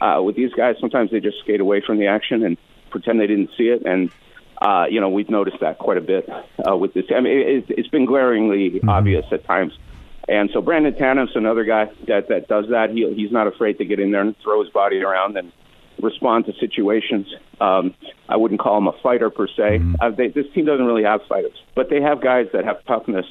uh, 0.00 0.20
with 0.22 0.36
these 0.36 0.52
guys, 0.52 0.76
sometimes 0.80 1.10
they 1.10 1.20
just 1.20 1.38
skate 1.40 1.60
away 1.60 1.80
from 1.80 1.98
the 1.98 2.06
action 2.06 2.44
and 2.44 2.56
pretend 2.90 3.20
they 3.20 3.26
didn't 3.26 3.50
see 3.56 3.68
it. 3.68 3.82
And 3.84 4.10
uh, 4.60 4.86
you 4.90 5.00
know 5.00 5.08
we've 5.08 5.30
noticed 5.30 5.58
that 5.60 5.78
quite 5.78 5.96
a 5.96 6.02
bit 6.02 6.28
uh, 6.68 6.76
with 6.76 6.94
this. 6.94 7.04
I 7.14 7.20
mean, 7.20 7.38
it, 7.38 7.64
it's 7.68 7.88
been 7.88 8.06
glaringly 8.06 8.80
obvious 8.86 9.24
at 9.32 9.44
times. 9.44 9.72
And 10.28 10.50
so 10.52 10.60
Brandon 10.60 10.94
Tanev's 10.94 11.34
another 11.34 11.64
guy 11.64 11.90
that 12.06 12.28
that 12.28 12.46
does 12.46 12.66
that. 12.70 12.90
He 12.90 13.12
he's 13.14 13.32
not 13.32 13.46
afraid 13.46 13.78
to 13.78 13.84
get 13.84 13.98
in 13.98 14.12
there 14.12 14.20
and 14.20 14.36
throw 14.42 14.62
his 14.62 14.70
body 14.70 15.00
around 15.00 15.36
and 15.36 15.52
respond 16.00 16.46
to 16.46 16.52
situations. 16.54 17.26
Um, 17.60 17.94
I 18.28 18.36
wouldn't 18.36 18.60
call 18.60 18.78
him 18.78 18.86
a 18.86 18.92
fighter 19.02 19.30
per 19.30 19.48
se. 19.48 19.82
Uh, 20.00 20.10
they, 20.10 20.28
this 20.28 20.46
team 20.54 20.64
doesn't 20.64 20.84
really 20.84 21.04
have 21.04 21.20
fighters, 21.28 21.56
but 21.74 21.90
they 21.90 22.00
have 22.00 22.22
guys 22.22 22.46
that 22.52 22.64
have 22.64 22.84
toughness, 22.84 23.26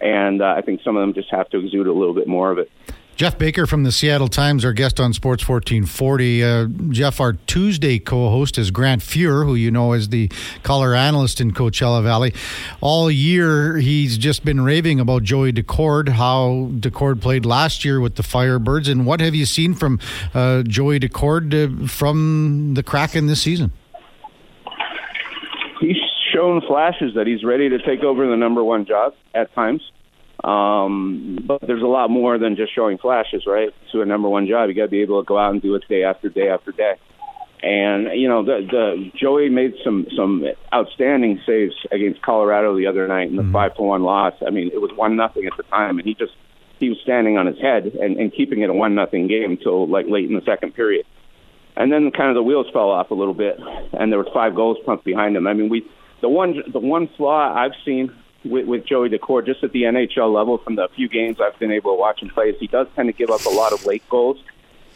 and 0.00 0.42
uh, 0.42 0.54
I 0.56 0.60
think 0.60 0.82
some 0.82 0.96
of 0.96 1.00
them 1.00 1.14
just 1.14 1.30
have 1.30 1.48
to 1.50 1.58
exude 1.58 1.86
a 1.86 1.92
little 1.92 2.14
bit 2.14 2.28
more 2.28 2.50
of 2.50 2.58
it. 2.58 2.70
Geoff 3.16 3.38
Baker 3.38 3.64
from 3.64 3.84
the 3.84 3.92
Seattle 3.92 4.26
Times, 4.26 4.64
our 4.64 4.72
guest 4.72 4.98
on 4.98 5.12
Sports 5.12 5.48
1440. 5.48 6.42
Uh, 6.42 6.66
Geoff, 6.90 7.20
our 7.20 7.34
Tuesday 7.34 8.00
co 8.00 8.28
host 8.28 8.58
is 8.58 8.72
Grant 8.72 9.02
Fuhr, 9.02 9.44
who 9.46 9.54
you 9.54 9.70
know 9.70 9.92
is 9.92 10.08
the 10.08 10.28
color 10.64 10.96
analyst 10.96 11.40
in 11.40 11.52
Coachella 11.52 12.02
Valley. 12.02 12.34
All 12.80 13.08
year, 13.08 13.76
he's 13.76 14.18
just 14.18 14.44
been 14.44 14.62
raving 14.62 14.98
about 14.98 15.22
Joey 15.22 15.52
Daccord, 15.52 16.08
how 16.08 16.70
Daccord 16.72 17.20
played 17.20 17.46
last 17.46 17.84
year 17.84 18.00
with 18.00 18.16
the 18.16 18.24
Firebirds. 18.24 18.90
And 18.90 19.06
what 19.06 19.20
have 19.20 19.36
you 19.36 19.46
seen 19.46 19.74
from 19.74 20.00
uh, 20.34 20.64
Joey 20.64 20.98
Daccord 20.98 21.84
uh, 21.84 21.86
from 21.86 22.74
the 22.74 22.82
Kraken 22.82 23.26
this 23.26 23.40
season? 23.40 23.70
He's 25.80 25.96
shown 26.34 26.62
flashes 26.66 27.14
that 27.14 27.28
he's 27.28 27.44
ready 27.44 27.68
to 27.68 27.78
take 27.78 28.02
over 28.02 28.26
the 28.26 28.36
number 28.36 28.64
one 28.64 28.84
job 28.86 29.14
at 29.36 29.54
times. 29.54 29.82
Um, 30.44 31.38
but 31.48 31.62
there's 31.66 31.82
a 31.82 31.86
lot 31.86 32.10
more 32.10 32.38
than 32.38 32.54
just 32.54 32.74
showing 32.74 32.98
flashes, 32.98 33.44
right? 33.46 33.70
To 33.92 34.02
a 34.02 34.06
number 34.06 34.28
one 34.28 34.46
job, 34.46 34.68
you 34.68 34.74
got 34.74 34.82
to 34.82 34.88
be 34.88 35.00
able 35.00 35.22
to 35.22 35.26
go 35.26 35.38
out 35.38 35.52
and 35.52 35.62
do 35.62 35.74
it 35.74 35.84
day 35.88 36.04
after 36.04 36.28
day 36.28 36.48
after 36.48 36.70
day. 36.70 36.94
And 37.62 38.08
you 38.20 38.28
know, 38.28 38.44
the, 38.44 38.60
the 38.70 39.10
Joey 39.18 39.48
made 39.48 39.72
some 39.82 40.06
some 40.14 40.44
outstanding 40.70 41.40
saves 41.46 41.72
against 41.90 42.20
Colorado 42.20 42.76
the 42.76 42.86
other 42.86 43.08
night 43.08 43.30
in 43.30 43.36
the 43.36 43.50
five 43.50 43.74
to 43.76 43.82
one 43.82 44.02
loss. 44.02 44.34
I 44.46 44.50
mean, 44.50 44.70
it 44.70 44.82
was 44.82 44.90
one 44.94 45.16
nothing 45.16 45.46
at 45.46 45.56
the 45.56 45.62
time, 45.62 45.98
and 45.98 46.06
he 46.06 46.12
just 46.12 46.32
he 46.78 46.90
was 46.90 46.98
standing 47.02 47.38
on 47.38 47.46
his 47.46 47.58
head 47.58 47.86
and, 47.86 48.18
and 48.18 48.30
keeping 48.34 48.60
it 48.60 48.68
a 48.68 48.74
one 48.74 48.94
nothing 48.94 49.28
game 49.28 49.52
until 49.52 49.88
like 49.88 50.04
late 50.10 50.28
in 50.28 50.34
the 50.34 50.44
second 50.44 50.74
period. 50.74 51.06
And 51.74 51.90
then 51.90 52.10
kind 52.10 52.28
of 52.28 52.34
the 52.34 52.42
wheels 52.42 52.66
fell 52.70 52.90
off 52.90 53.10
a 53.10 53.14
little 53.14 53.32
bit, 53.32 53.56
and 53.94 54.12
there 54.12 54.18
were 54.18 54.28
five 54.34 54.54
goals 54.54 54.76
pumped 54.84 55.06
behind 55.06 55.34
him. 55.34 55.46
I 55.46 55.54
mean, 55.54 55.70
we 55.70 55.88
the 56.20 56.28
one 56.28 56.56
the 56.70 56.80
one 56.80 57.08
flaw 57.16 57.54
I've 57.56 57.72
seen 57.86 58.12
with, 58.44 58.66
with 58.66 58.86
Joey 58.86 59.08
Daccord 59.08 59.46
just 59.46 59.62
at 59.64 59.72
the 59.72 59.82
NHL 59.82 60.32
level 60.32 60.58
from 60.58 60.76
the 60.76 60.88
few 60.94 61.08
games 61.08 61.38
I've 61.40 61.58
been 61.58 61.72
able 61.72 61.94
to 61.94 62.00
watch 62.00 62.22
him 62.22 62.30
play 62.30 62.46
is 62.46 62.56
he 62.60 62.66
does 62.66 62.86
tend 62.94 63.08
to 63.08 63.12
give 63.12 63.30
up 63.30 63.44
a 63.46 63.50
lot 63.50 63.72
of 63.72 63.84
late 63.86 64.06
goals, 64.08 64.38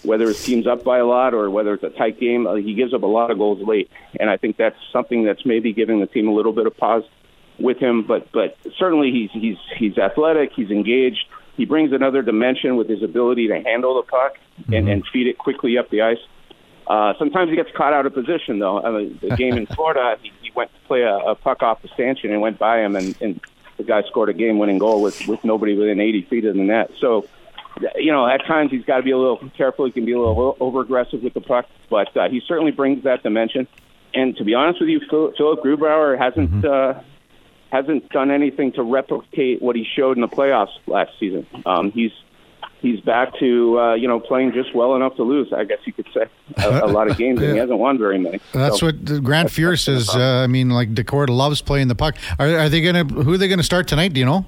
whether 0.03 0.27
his 0.27 0.43
team's 0.45 0.67
up 0.67 0.85
by 0.85 0.99
a 0.99 1.07
lot 1.07 1.35
or 1.35 1.51
whether 1.51 1.75
it's 1.75 1.85
a 1.85 1.91
tight 1.91 2.21
game. 2.21 2.47
Uh, 2.47 2.57
he 2.57 2.75
gives 2.75 2.93
up 2.95 3.03
a 3.03 3.07
lot 3.07 3.31
of 3.31 3.39
goals 3.39 3.67
late, 3.67 3.91
and 4.21 4.31
I 4.31 4.37
think 4.37 4.57
that's 4.57 4.77
something 4.93 5.25
that's 5.25 5.45
maybe 5.45 5.73
giving 5.73 6.01
the 6.01 6.07
team 6.07 6.29
a 6.29 6.33
little 6.33 6.53
bit 6.53 6.67
of 6.67 6.77
pause 6.77 7.05
with 7.59 7.79
him. 7.79 8.05
But 8.07 8.31
but 8.33 8.57
certainly 8.79 9.11
he's 9.11 9.31
he's 9.33 9.57
he's 9.77 9.99
athletic, 9.99 10.53
he's 10.55 10.71
engaged. 10.71 11.25
He 11.57 11.65
brings 11.65 11.93
another 11.93 12.23
dimension 12.23 12.77
with 12.77 12.89
his 12.89 13.03
ability 13.03 13.49
to 13.49 13.61
handle 13.61 13.97
the 13.97 14.09
puck 14.09 14.35
and, 14.73 14.89
and 14.89 15.05
feed 15.13 15.27
it 15.27 15.39
quickly 15.39 15.77
up 15.77 15.91
the 15.91 16.03
ice. 16.03 16.19
Uh, 16.89 17.13
sometimes 17.19 17.51
he 17.51 17.57
gets 17.57 17.71
caught 17.77 17.93
out 17.93 18.07
of 18.07 18.15
position, 18.15 18.59
though. 18.59 18.83
I 18.83 18.91
mean, 18.91 19.19
the 19.21 19.37
game 19.37 19.57
in 19.57 19.67
Florida, 19.75 20.17
he, 20.23 20.33
he 20.43 20.51
went 20.55 20.73
to 20.73 20.81
play 20.87 21.03
a, 21.03 21.17
a 21.17 21.35
puck 21.35 21.63
off 21.63 21.83
the 21.83 21.89
stanchion 21.89 22.33
and 22.33 22.41
went 22.41 22.59
by 22.59 22.81
him, 22.81 22.97
and, 22.97 23.15
and 23.21 23.41
the 23.77 23.85
guy 23.85 24.03
scored 24.05 24.31
a 24.31 24.33
game-winning 24.33 24.79
goal 24.79 25.03
with 25.03 25.27
with 25.29 25.45
nobody 25.45 25.77
within 25.77 26.01
80 26.01 26.23
feet 26.23 26.45
of 26.47 26.57
the 26.57 26.63
net. 26.63 26.91
So, 26.99 27.27
you 27.97 28.11
know, 28.11 28.27
at 28.27 28.45
times 28.47 28.71
he's 28.71 28.85
got 28.85 28.97
to 28.97 29.03
be 29.03 29.11
a 29.11 29.19
little 29.19 29.39
careful. 29.57 29.85
He 29.85 29.93
can 29.93 30.07
be 30.07 30.13
a 30.13 30.19
little 30.19 30.57
over-aggressive 30.59 31.23
with 31.23 31.35
the 31.35 31.43
puck, 31.43 31.67
but 31.91 32.17
uh, 32.17 32.29
he 32.29 32.41
certainly 32.49 32.73
brings 32.73 33.05
that 33.05 33.23
dimension. 33.23 33.69
And 34.15 34.35
to 34.37 34.45
be 34.45 34.55
honest 34.55 34.81
with 34.81 34.89
you, 34.89 35.01
Philipp 35.09 35.63
Grubauer 35.63 36.19
hasn't 36.19 36.65
uh, 36.65 37.03
hasn't 37.71 38.09
done 38.09 38.31
anything 38.31 38.73
to 38.73 38.83
replicate 38.83 39.61
what 39.61 39.77
he 39.77 39.85
showed 39.85 40.17
in 40.17 40.23
the 40.23 40.29
playoffs 40.29 40.73
last 40.87 41.13
season. 41.21 41.47
Um, 41.67 41.93
he's 41.93 42.13
he's 42.81 43.01
back 43.01 43.39
to 43.39 43.79
uh, 43.79 43.95
you 43.95 44.09
know 44.09 44.21
playing 44.21 44.53
just 44.53 44.75
well 44.75 44.95
enough 44.97 45.17
to 45.17 45.23
lose. 45.23 45.53
I 45.53 45.65
guess 45.65 45.79
you 45.85 45.93
could 45.93 46.07
say 46.15 46.27
a, 46.57 46.85
a 46.85 46.87
lot 46.87 47.11
of 47.11 47.17
games, 47.19 47.41
and 47.41 47.53
he 47.53 47.59
hasn't 47.65 47.79
won 47.79 47.99
very 47.99 48.19
many. 48.19 48.41
That's 48.53 48.81
So- 48.81 48.87
what 48.87 49.23
Grant 49.25 49.49
Fuhr 49.51 49.79
says. 49.79 50.09
Uh, 50.15 50.43
I 50.45 50.47
mean, 50.47 50.71
like 50.71 50.95
Daccord 50.95 51.29
loves 51.29 51.61
playing 51.63 51.89
the 51.89 51.95
puck. 51.95 52.17
Are, 52.39 52.47
are 52.47 52.69
they 52.69 52.81
going 52.81 53.09
to? 53.09 53.15
Who 53.23 53.33
are 53.35 53.39
they 53.39 53.49
going 53.49 53.59
to 53.59 53.65
start 53.65 53.89
tonight? 53.89 54.13
Do 54.13 54.21
you 54.21 54.27
know? 54.27 54.47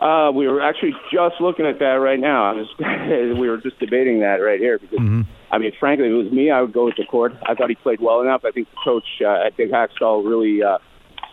Uh, 0.00 0.30
we 0.32 0.46
were 0.46 0.60
actually 0.60 0.94
just 1.12 1.40
looking 1.40 1.66
at 1.66 1.80
that 1.80 1.94
right 1.94 2.20
now. 2.20 2.52
I 2.52 2.52
was, 2.52 2.68
we 3.38 3.48
were 3.48 3.56
just 3.56 3.80
debating 3.80 4.20
that 4.20 4.36
right 4.36 4.60
here 4.60 4.78
because, 4.78 5.24
I 5.50 5.58
mean, 5.58 5.72
frankly, 5.80 6.06
if 6.06 6.12
it 6.12 6.14
was 6.14 6.30
me, 6.32 6.52
I 6.52 6.60
would 6.60 6.72
go 6.72 6.84
with 6.84 6.94
Daccord. 6.94 7.36
I 7.44 7.54
thought 7.54 7.68
he 7.68 7.74
played 7.74 8.00
well 8.00 8.20
enough. 8.20 8.44
I 8.44 8.52
think 8.52 8.70
the 8.70 8.76
coach 8.84 9.06
uh, 9.20 9.46
at 9.46 9.56
Big 9.56 9.72
Hakstol 9.72 10.24
really 10.24 10.62
uh, 10.62 10.78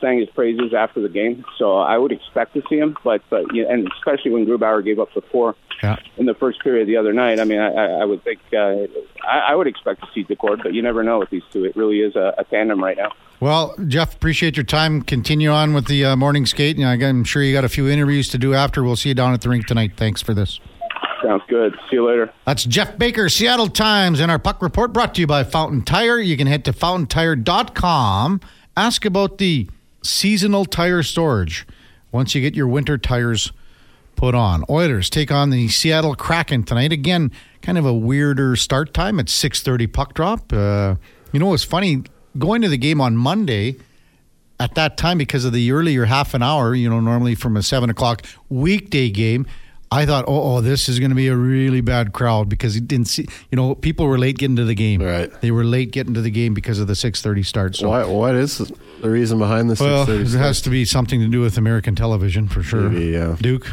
sang 0.06 0.20
his 0.20 0.30
praises 0.30 0.74
after 0.74 1.02
the 1.02 1.10
game, 1.10 1.44
so 1.58 1.78
I 1.78 1.98
would 1.98 2.12
expect 2.12 2.54
to 2.54 2.62
see 2.70 2.78
him. 2.78 2.96
But, 3.04 3.22
but 3.30 3.46
and 3.54 3.90
especially 3.98 4.32
when 4.32 4.46
Grubauer 4.46 4.84
gave 4.86 5.00
up 5.00 5.10
the 5.16 5.22
four 5.32 5.56
Yeah. 5.82 5.96
in 6.18 6.26
the 6.28 6.36
first 6.36 6.62
period 6.62 6.88
the 6.88 6.98
other 6.98 7.12
night, 7.14 7.40
I 7.40 7.44
mean, 7.46 7.60
I, 7.60 8.02
I 8.02 8.06
would 8.06 8.24
think 8.24 8.40
uh, 8.54 8.86
I, 9.28 9.40
I 9.50 9.56
would 9.56 9.68
expect 9.68 10.02
to 10.02 10.08
see 10.14 10.24
Daccord, 10.24 10.62
but 10.64 10.74
you 10.74 10.82
never 10.84 11.02
know 11.04 11.18
with 11.20 11.30
these 11.32 11.44
two. 11.52 11.66
It 11.66 11.76
really 11.76 12.00
is 12.02 12.16
a, 12.16 12.34
a 12.38 12.44
tandem 12.44 12.84
right 12.84 12.98
now. 12.98 13.12
Well, 13.40 13.76
Geoff, 13.88 14.16
appreciate 14.16 14.56
your 14.56 14.64
time. 14.64 15.02
Continue 15.02 15.50
on 15.50 15.74
with 15.74 15.88
the 15.88 16.06
uh, 16.06 16.16
morning 16.16 16.46
skate. 16.46 16.78
Know, 16.78 16.88
I'm 16.90 17.24
sure 17.26 17.42
you 17.44 17.54
got 17.54 17.66
a 17.66 17.70
few 17.70 17.90
interviews 17.90 18.30
to 18.30 18.38
do 18.38 18.54
after. 18.54 18.84
We'll 18.84 18.96
see 18.96 19.10
you 19.10 19.16
down 19.16 19.34
at 19.34 19.42
the 19.42 19.50
rink 19.50 19.66
tonight. 19.66 19.94
Thanks 19.98 20.22
for 20.22 20.34
this. 20.34 20.60
Sounds 21.24 21.44
good. 21.50 21.74
See 21.90 21.96
you 21.96 22.08
later. 22.08 22.32
That's 22.46 22.64
Geoff 22.66 22.98
Baker, 22.98 23.28
Seattle 23.30 23.68
Times, 23.68 24.20
and 24.20 24.30
our 24.32 24.38
puck 24.38 24.62
report 24.62 24.94
brought 24.94 25.16
to 25.16 25.22
you 25.22 25.28
by 25.28 25.44
Fountain 25.44 25.82
Tire. 25.84 26.20
You 26.20 26.38
can 26.38 26.46
head 26.48 26.64
to 26.66 26.74
fountaintire.com. 26.74 28.42
Ask 28.78 29.06
about 29.06 29.38
the 29.38 29.70
seasonal 30.06 30.66
tire 30.66 31.04
storage 31.04 31.66
once 32.12 32.36
you 32.36 32.42
get 32.42 32.56
your 32.56 32.68
winter 32.68 32.98
tires 32.98 33.52
put 34.16 34.34
on. 34.34 34.64
Oilers 34.70 35.10
take 35.10 35.32
on 35.32 35.50
the 35.50 35.68
Seattle 35.68 36.16
Kraken 36.16 36.64
tonight. 36.64 36.92
Again, 36.92 37.32
kind 37.62 37.78
of 37.78 37.86
a 37.86 37.94
weirder 37.94 38.56
start 38.56 38.94
time 38.94 39.20
at 39.20 39.28
6:30 39.28 39.88
puck 39.92 40.14
drop. 40.14 40.52
Uh, 40.54 40.96
you 41.32 41.40
know, 41.40 41.54
it's 41.54 41.64
funny 41.64 42.04
going 42.38 42.62
to 42.62 42.70
the 42.70 42.78
game 42.78 43.02
on 43.02 43.18
Monday 43.18 43.76
at 44.60 44.76
that 44.76 44.98
time 44.98 45.18
because 45.18 45.46
of 45.46 45.54
the 45.54 45.72
earlier 45.72 46.06
half 46.06 46.34
an 46.34 46.42
hour. 46.42 46.74
You 46.74 46.90
know, 46.90 47.00
normally 47.00 47.36
from 47.36 47.58
a 47.58 47.64
seven 47.64 47.90
o'clock 47.90 48.26
weekday 48.50 49.10
game. 49.10 49.46
I 49.92 50.06
thought, 50.06 50.26
oh, 50.28 50.56
oh, 50.58 50.62
this 50.62 50.90
is 50.90 51.00
going 51.00 51.12
to 51.12 51.16
be 51.16 51.28
a 51.28 51.36
really 51.36 51.80
bad 51.82 52.12
crowd 52.12 52.50
because 52.50 52.76
it 52.76 52.88
didn't 52.88 53.08
see. 53.08 53.28
You 53.52 53.56
know, 53.56 53.76
people 53.76 54.08
were 54.08 54.18
late 54.18 54.38
getting 54.38 54.56
to 54.58 54.66
the 54.66 54.74
game. 54.76 55.02
Right. 55.02 55.32
They 55.42 55.52
were 55.52 55.64
late 55.64 55.92
getting 55.92 56.14
to 56.16 56.22
the 56.22 56.32
game 56.32 56.54
because 56.54 56.80
of 56.80 56.88
the 56.88 56.96
six 56.96 57.22
thirty 57.22 57.44
start. 57.44 57.76
So, 57.76 57.90
Why, 57.90 58.04
what 58.06 58.36
is 58.36 58.58
the 59.02 59.10
reason 59.10 59.38
behind 59.40 59.70
the 59.70 59.82
well, 59.82 60.06
6:30 60.06 60.22
it 60.22 60.28
start? 60.30 60.44
has 60.46 60.62
to 60.64 60.70
be 60.70 60.86
something 60.86 61.20
to 61.22 61.28
do 61.28 61.40
with 61.40 61.58
American 61.58 61.96
television 61.96 62.48
for 62.48 62.64
sure. 62.64 62.90
TV, 62.90 63.14
yeah. 63.14 63.38
Duke. 63.40 63.72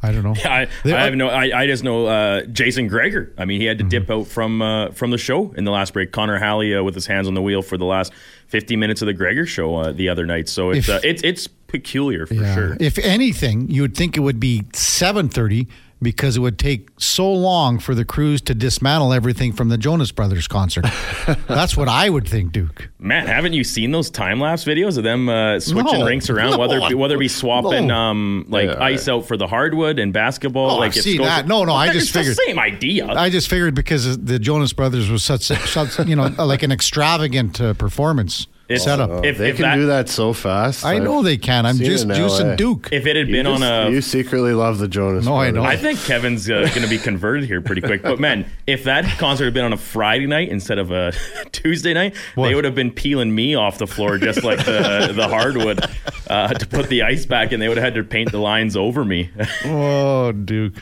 I 0.00 0.12
don't 0.12 0.22
know. 0.22 0.34
I, 0.44 0.68
They- 0.84 0.92
I 0.92 1.04
have 1.06 1.14
no. 1.14 1.28
I, 1.28 1.62
I 1.62 1.66
just 1.66 1.82
know 1.82 2.06
uh, 2.06 2.42
Jason 2.44 2.86
Gregor. 2.86 3.32
I 3.36 3.44
mean, 3.46 3.60
he 3.60 3.66
had 3.66 3.78
to 3.78 3.84
Mm-hmm. 3.84 3.88
dip 3.88 4.10
out 4.10 4.26
from 4.28 4.62
uh, 4.62 4.90
from 4.92 5.10
the 5.10 5.18
show 5.18 5.50
in 5.56 5.64
the 5.64 5.72
last 5.72 5.92
break. 5.92 6.12
Connor 6.12 6.38
Halley 6.38 6.74
uh, 6.76 6.82
with 6.84 6.94
his 6.94 7.06
hands 7.06 7.26
on 7.26 7.34
the 7.34 7.42
wheel 7.42 7.62
for 7.62 7.76
the 7.76 7.84
last 7.86 8.12
50 8.48 8.76
minutes 8.76 9.02
of 9.02 9.06
the 9.06 9.14
Gregor 9.14 9.46
show 9.46 9.74
uh, 9.76 9.90
the 9.92 10.08
other 10.10 10.24
night. 10.26 10.48
So 10.48 10.70
it's 10.70 10.88
If- 10.88 10.94
uh, 10.94 11.00
it's 11.02 11.22
it's 11.24 11.48
peculiar 11.68 12.26
for 12.26 12.34
Yeah. 12.34 12.54
sure. 12.54 12.76
If 12.80 12.98
anything, 12.98 13.70
you 13.70 13.82
would 13.82 13.94
think 13.96 14.16
it 14.16 14.20
would 14.20 14.40
be 14.40 14.62
7:30 14.72 15.68
because 16.00 16.36
it 16.36 16.40
would 16.40 16.58
take 16.60 16.88
so 16.96 17.28
long 17.32 17.80
for 17.80 17.92
the 17.92 18.04
crews 18.04 18.40
to 18.40 18.54
dismantle 18.54 19.12
everything 19.12 19.52
from 19.52 19.68
the 19.68 19.76
Jonas 19.76 20.12
Brothers 20.12 20.46
concert. 20.46 20.84
That's 21.48 21.76
what 21.76 21.88
I 21.88 22.08
would 22.08 22.26
think, 22.26 22.52
Duke. 22.52 22.88
Man, 23.00 23.26
haven't 23.26 23.52
you 23.52 23.64
seen 23.64 23.90
those 23.90 24.08
time 24.08 24.38
lapse 24.40 24.64
videos 24.64 24.96
of 24.96 25.02
them 25.02 25.28
uh, 25.28 25.58
switching 25.58 25.98
No. 25.98 26.06
rinks 26.06 26.30
around? 26.30 26.52
No. 26.52 26.58
Whether 26.58 26.96
whether 26.96 27.16
it 27.16 27.18
be 27.18 27.26
swapping 27.28 27.88
No. 27.88 27.96
um, 27.96 28.46
like 28.48 28.68
Yeah. 28.70 28.80
ice 28.82 29.08
out 29.08 29.26
for 29.26 29.36
the 29.36 29.48
hardwood 29.48 29.98
and 29.98 30.12
basketball, 30.12 30.70
Oh, 30.70 30.78
like 30.78 30.96
I've 30.96 31.02
seen 31.02 31.20
that. 31.22 31.48
No, 31.48 31.64
no, 31.64 31.72
I 31.72 31.86
It's 31.86 31.94
just 31.98 32.12
the 32.12 32.20
figured- 32.20 32.38
same 32.46 32.58
idea. 32.60 33.08
I 33.08 33.28
just 33.28 33.48
figured 33.48 33.74
because 33.74 34.16
the 34.18 34.38
Jonas 34.38 34.72
Brothers 34.72 35.10
was 35.10 35.24
such, 35.24 35.42
such 35.42 35.98
you 36.08 36.14
know, 36.14 36.32
like 36.38 36.62
an 36.62 36.70
extravagant 36.70 37.60
uh, 37.60 37.74
performance 37.74 38.46
It's- 38.68 38.84
setup. 38.84 39.08
Oh, 39.10 39.20
If- 39.24 39.38
they 39.38 39.50
if 39.50 39.56
can 39.56 39.62
that- 39.62 39.74
do 39.76 39.86
that 39.86 40.08
so 40.10 40.32
fast. 40.34 40.84
I 40.84 40.98
know 40.98 41.22
they 41.22 41.38
can. 41.38 41.64
I'm 41.64 41.78
just 41.78 42.04
it 42.04 42.10
in 42.10 42.16
juicing 42.16 42.44
LA. 42.50 42.56
Duke. 42.56 42.88
if 42.92 43.06
it 43.06 43.16
had 43.16 43.28
You 43.28 43.32
been 43.34 43.46
on 43.46 43.62
a 43.62 43.88
You 43.90 44.02
secretly 44.02 44.52
love 44.52 44.78
the 44.78 44.88
Jonas. 44.88 45.24
No, 45.24 45.36
I 45.36 45.50
Brothers. 45.50 45.54
know. 45.54 45.62
I 45.64 45.76
think 45.76 46.04
Kevin's 46.04 46.48
uh, 46.50 46.60
going 46.74 46.82
to 46.82 46.88
be 46.88 46.98
converted 46.98 47.44
here 47.44 47.60
pretty 47.62 47.80
quick. 47.80 48.02
But 48.02 48.20
man, 48.20 48.44
if 48.66 48.84
that 48.84 49.04
concert 49.18 49.46
had 49.46 49.54
been 49.54 49.64
on 49.64 49.72
a 49.72 49.78
Friday 49.78 50.26
night 50.26 50.50
instead 50.50 50.78
of 50.78 50.90
a 50.90 51.12
Tuesday 51.52 51.94
night, 51.94 52.14
What? 52.34 52.48
they 52.48 52.54
would 52.54 52.64
have 52.66 52.74
been 52.74 52.90
peeling 52.90 53.34
me 53.34 53.54
off 53.54 53.78
the 53.78 53.86
floor 53.86 54.18
just 54.18 54.44
like 54.44 54.58
the 54.64 55.12
the 55.16 55.28
hardwood 55.28 55.84
uh, 56.28 56.48
to 56.48 56.66
put 56.66 56.88
the 56.88 57.02
ice 57.04 57.24
back, 57.24 57.52
and 57.52 57.62
they 57.62 57.68
would 57.68 57.78
have 57.78 57.84
had 57.84 57.94
to 57.94 58.04
paint 58.04 58.32
the 58.32 58.38
lines 58.38 58.76
over 58.76 59.02
me. 59.04 59.30
Oh, 59.64 60.32
Duke. 60.32 60.74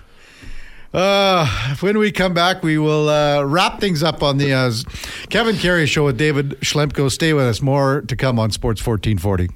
Uh, 0.97 1.47
when 1.81 1.99
we 1.99 2.11
come 2.11 2.33
back, 2.33 2.63
we 2.63 2.79
will 2.79 3.11
uh, 3.11 3.43
wrap 3.45 3.81
things 3.81 4.03
up 4.03 4.23
on 4.23 4.39
the 4.39 4.51
uh, 4.55 4.73
Kevin 5.29 5.55
Karius 5.57 5.89
show 5.89 6.07
with 6.07 6.17
David 6.17 6.59
Schlemko. 6.63 7.11
Stay 7.11 7.35
with 7.35 7.45
us. 7.45 7.61
More 7.61 8.01
to 8.01 8.17
come 8.17 8.39
on 8.39 8.51
Sports 8.51 8.81
1440. 8.85 9.51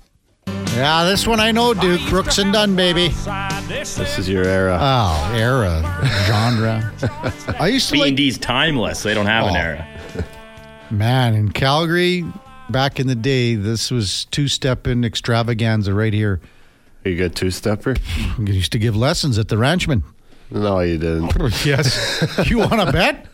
Yeah, 0.77 1.05
this 1.05 1.27
one 1.27 1.41
I 1.41 1.51
know, 1.51 1.73
Duke. 1.73 2.03
Brooks 2.11 2.37
and 2.37 2.53
Dunn, 2.53 2.77
baby. 2.77 3.09
This 3.69 4.19
is 4.19 4.29
your 4.29 4.45
era. 4.45 4.77
Oh, 4.79 5.33
era, 5.35 5.81
genre. 6.27 6.93
I 7.59 7.69
used 7.69 7.87
to 7.89 7.95
B 7.95 8.01
like, 8.01 8.09
and 8.09 8.17
D's 8.19 8.37
timeless; 8.37 9.03
they 9.03 9.15
don't 9.15 9.25
have 9.27 9.47
an 9.47 9.57
Oh. 9.57 9.59
era. 9.59 9.87
man, 10.91 11.35
in 11.35 11.53
Calgary, 11.53 12.23
back 12.69 13.01
in 13.01 13.07
the 13.07 13.15
day, 13.15 13.55
this 13.55 13.91
was 13.91 14.27
two-step 14.27 14.81
stepping 14.81 15.05
extravaganza 15.05 15.95
right 15.95 16.13
here. 16.13 16.39
Are 17.07 17.09
you 17.09 17.15
a 17.15 17.19
good 17.19 17.35
two 17.35 17.51
stepper? 17.51 17.97
I 18.39 18.43
used 18.43 18.73
to 18.73 18.79
give 18.79 18.95
lessons 18.95 19.39
at 19.39 19.49
the 19.49 19.57
Ranchman. 19.57 20.03
No, 20.51 20.81
you 20.81 20.99
didn't. 20.99 21.33
Yes. 21.65 22.49
you 22.51 22.59
want 22.59 22.81
to 22.81 22.91
bet? 22.93 23.27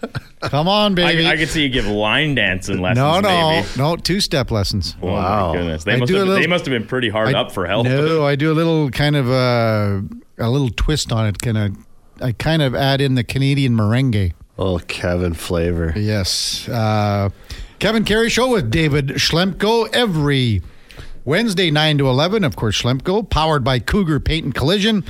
Come 0.42 0.68
on, 0.68 0.94
baby. 0.94 1.26
I, 1.26 1.33
I 1.33 1.37
could 1.37 1.48
see 1.48 1.62
you 1.62 1.68
give 1.68 1.87
line 1.87 2.35
dancing 2.35 2.81
lessons. 2.81 2.98
no, 2.98 3.20
no, 3.20 3.50
maybe. 3.50 3.66
no, 3.79 3.96
two 3.96 4.20
step 4.20 4.50
lessons. 4.50 4.96
Oh 5.00 5.07
Wow. 5.12 5.48
my 5.52 5.59
goodness, 5.59 5.85
they 5.85 5.94
I 5.94 5.96
must 5.96 6.12
have, 6.12 6.18
little- 6.18 6.35
they 6.35 6.46
must 6.46 6.66
have 6.66 6.72
been 6.72 6.87
pretty 6.87 7.09
hard 7.09 7.35
I- 7.35 7.40
up 7.40 7.52
for 7.52 7.66
help. 7.66 7.87
No, 7.87 8.24
I 8.26 8.37
do 8.37 8.52
a 8.52 8.55
little 8.55 8.90
kind 8.90 9.16
of 9.16 9.31
uh, 9.31 10.00
a 10.38 10.50
little 10.50 10.68
twist 10.70 11.11
on 11.12 11.26
it. 11.26 11.38
Kind 11.38 11.57
of, 11.59 11.76
I 12.20 12.33
kind 12.33 12.61
of 12.62 12.74
add 12.74 13.00
in 13.00 13.14
the 13.14 13.24
Canadian 13.24 13.72
merengue. 13.74 14.33
Oh, 14.59 14.79
Kevin 14.87 15.33
flavor. 15.35 15.92
Yes, 15.96 16.68
uh, 16.68 17.30
Kevin 17.78 18.05
Karius 18.05 18.30
show 18.30 18.51
with 18.53 18.70
David 18.70 19.09
Schlemko 19.09 19.88
every 19.95 20.62
Wednesday 21.24 21.70
nine 21.70 21.97
to 21.99 22.09
eleven. 22.09 22.45
Of 22.45 22.57
course, 22.57 22.80
Schlemko 22.80 23.28
powered 23.28 23.64
by 23.64 23.78
Cougar 23.78 24.20
Paint 24.20 24.45
and 24.45 24.55
Collision. 24.55 25.05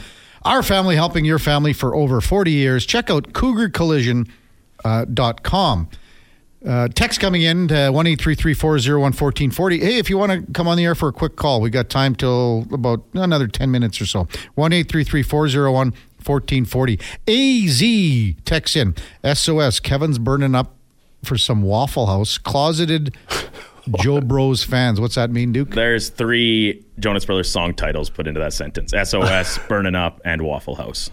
Our 0.47 0.62
family 0.62 0.94
helping 0.94 1.24
your 1.24 1.40
family 1.40 1.72
for 1.72 1.97
over 1.97 2.20
forty 2.20 2.53
years. 2.53 2.86
Check 2.86 3.11
out 3.11 3.32
CougarCollision.com. 3.32 5.88
Uh. 5.92 5.97
Uh, 6.64 6.88
text 6.88 7.20
coming 7.20 7.42
in 7.42 7.68
to 7.68 7.90
one 7.90 8.07
eight 8.07 8.18
three 8.20 8.36
three 8.36 8.55
four 8.55 8.78
zero 8.78 9.01
one 9.01 9.12
fourteen 9.12 9.51
forty. 9.51 9.80
Hey, 9.80 9.99
if 9.99 10.09
you 10.09 10.16
want 10.16 10.32
to 10.32 10.42
come 10.53 10.68
on 10.68 10.76
the 10.76 10.84
air 10.84 10.94
for 10.94 11.09
a 11.09 11.12
quick 11.12 11.34
call, 11.34 11.61
we 11.61 11.68
got 11.68 11.88
time 11.88 12.14
till 12.14 12.64
about 12.72 13.03
another 13.12 13.49
ten 13.49 13.72
minutes 13.72 14.01
or 14.01 14.07
so. 14.07 14.28
One 14.55 14.72
eight 14.72 14.88
three 14.88 15.03
three 15.03 15.24
four 15.24 15.49
zero 15.49 15.72
one 15.72 15.92
fourteen 16.20 16.64
forty. 16.64 17.01
Az 17.26 17.82
text 18.44 18.76
in 18.76 18.94
SOS. 19.24 19.80
Kevin's 19.80 20.18
burning 20.18 20.55
up 20.55 20.76
for 21.24 21.36
some 21.36 21.62
Waffle 21.62 22.07
House 22.07 22.38
closeted 22.38 23.16
Joe 24.01 24.20
Bros 24.20 24.64
fans. 24.64 25.01
What's 25.01 25.14
that 25.14 25.30
mean, 25.30 25.53
Duke? 25.53 25.70
There's 25.70 26.09
three 26.09 26.84
Jonas 26.99 27.24
Brothers 27.24 27.51
song 27.51 27.74
titles 27.74 28.11
put 28.11 28.26
into 28.26 28.41
that 28.41 28.53
sentence: 28.53 28.93
SOS, 28.93 29.59
Burning 29.68 29.95
Up, 29.95 30.20
and 30.24 30.43
Waffle 30.43 30.76
House. 30.76 31.11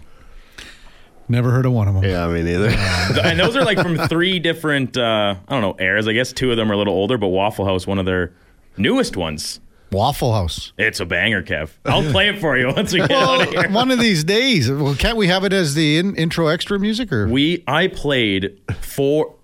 Never 1.28 1.50
heard 1.50 1.64
of 1.64 1.72
one 1.72 1.88
of 1.88 1.94
them. 1.94 2.04
Yeah, 2.04 2.28
me 2.28 2.42
neither. 2.42 2.68
and 3.22 3.40
those 3.40 3.56
are 3.56 3.64
like 3.64 3.78
from 3.78 3.96
three 4.08 4.38
different, 4.38 4.96
uh, 4.96 5.36
I 5.48 5.52
don't 5.52 5.62
know, 5.62 5.74
eras. 5.82 6.06
I 6.06 6.12
guess 6.12 6.32
two 6.32 6.50
of 6.50 6.58
them 6.58 6.70
are 6.70 6.74
a 6.74 6.76
little 6.76 6.92
older, 6.92 7.16
but 7.16 7.28
Waffle 7.28 7.64
House, 7.64 7.86
one 7.86 7.98
of 7.98 8.04
their 8.04 8.34
newest 8.76 9.16
ones. 9.16 9.60
Waffle 9.90 10.32
House. 10.32 10.72
It's 10.76 11.00
a 11.00 11.06
banger, 11.06 11.42
Kev. 11.42 11.70
I'll 11.86 12.02
play 12.10 12.28
it 12.28 12.40
for 12.40 12.58
you 12.58 12.66
once 12.66 12.92
we 12.92 12.98
get 12.98 13.12
out 13.12 13.42
of 13.42 13.48
here. 13.48 13.70
One 13.70 13.90
of 13.90 14.00
these 14.00 14.24
days. 14.24 14.70
Well, 14.70 14.94
can't 14.96 15.16
we 15.16 15.28
have 15.28 15.44
it 15.44 15.52
as 15.52 15.74
the 15.74 15.98
in, 15.98 16.16
intro 16.16 16.48
extra 16.48 16.78
music 16.78 17.12
or? 17.12 17.28
We 17.28 17.62
I 17.66 17.86
played 17.86 18.60
four 18.80 19.34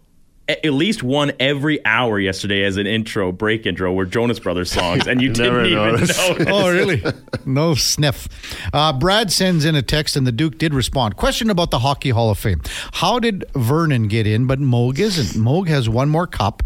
at 0.65 0.73
least 0.73 1.03
one 1.03 1.33
every 1.41 1.85
hour 1.85 2.19
yesterday 2.19 2.65
as 2.65 2.77
an 2.77 2.87
intro, 2.87 3.33
break 3.33 3.67
intro, 3.67 3.93
were 3.93 4.07
Jonas 4.07 4.39
Brothers 4.39 4.71
songs, 4.71 5.07
and 5.07 5.21
you 5.23 5.29
Never 5.33 5.63
didn't 5.63 5.79
even 5.79 5.93
noticed. 5.93 6.29
notice. 6.29 6.47
Oh, 6.51 6.71
really? 6.73 7.03
No 7.45 7.75
sniff. 7.75 8.29
Uh, 8.73 8.93
Brad 8.93 9.31
sends 9.33 9.65
in 9.65 9.75
a 9.75 9.83
text, 9.83 10.17
and 10.17 10.27
the 10.27 10.33
Duke 10.33 10.59
did 10.59 10.75
respond. 10.75 11.17
Question 11.17 11.51
about 11.51 11.71
the 11.71 11.81
Hockey 11.81 12.11
Hall 12.11 12.31
of 12.31 12.39
Fame. 12.39 12.61
How 12.95 13.19
did 13.19 13.45
Vernon 13.55 14.09
get 14.09 14.27
in, 14.27 14.47
but 14.47 14.59
Moog 14.61 14.99
isn't? 14.99 15.41
Moog 15.43 15.69
has 15.69 15.89
one 15.89 16.09
more 16.09 16.27
cup. 16.27 16.63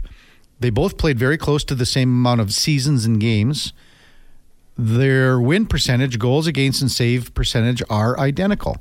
They 0.61 0.71
both 0.71 0.97
played 0.97 1.19
very 1.19 1.37
close 1.37 1.65
to 1.65 1.75
the 1.75 1.87
same 1.87 2.09
amount 2.09 2.41
of 2.41 2.53
seasons 2.53 3.05
and 3.05 3.21
games. 3.21 3.73
Their 4.79 5.41
win 5.41 5.67
percentage, 5.67 6.19
goals 6.19 6.47
against, 6.47 6.81
and 6.81 6.91
save 6.91 7.35
percentage 7.35 7.83
are 7.91 8.19
identical. 8.19 8.79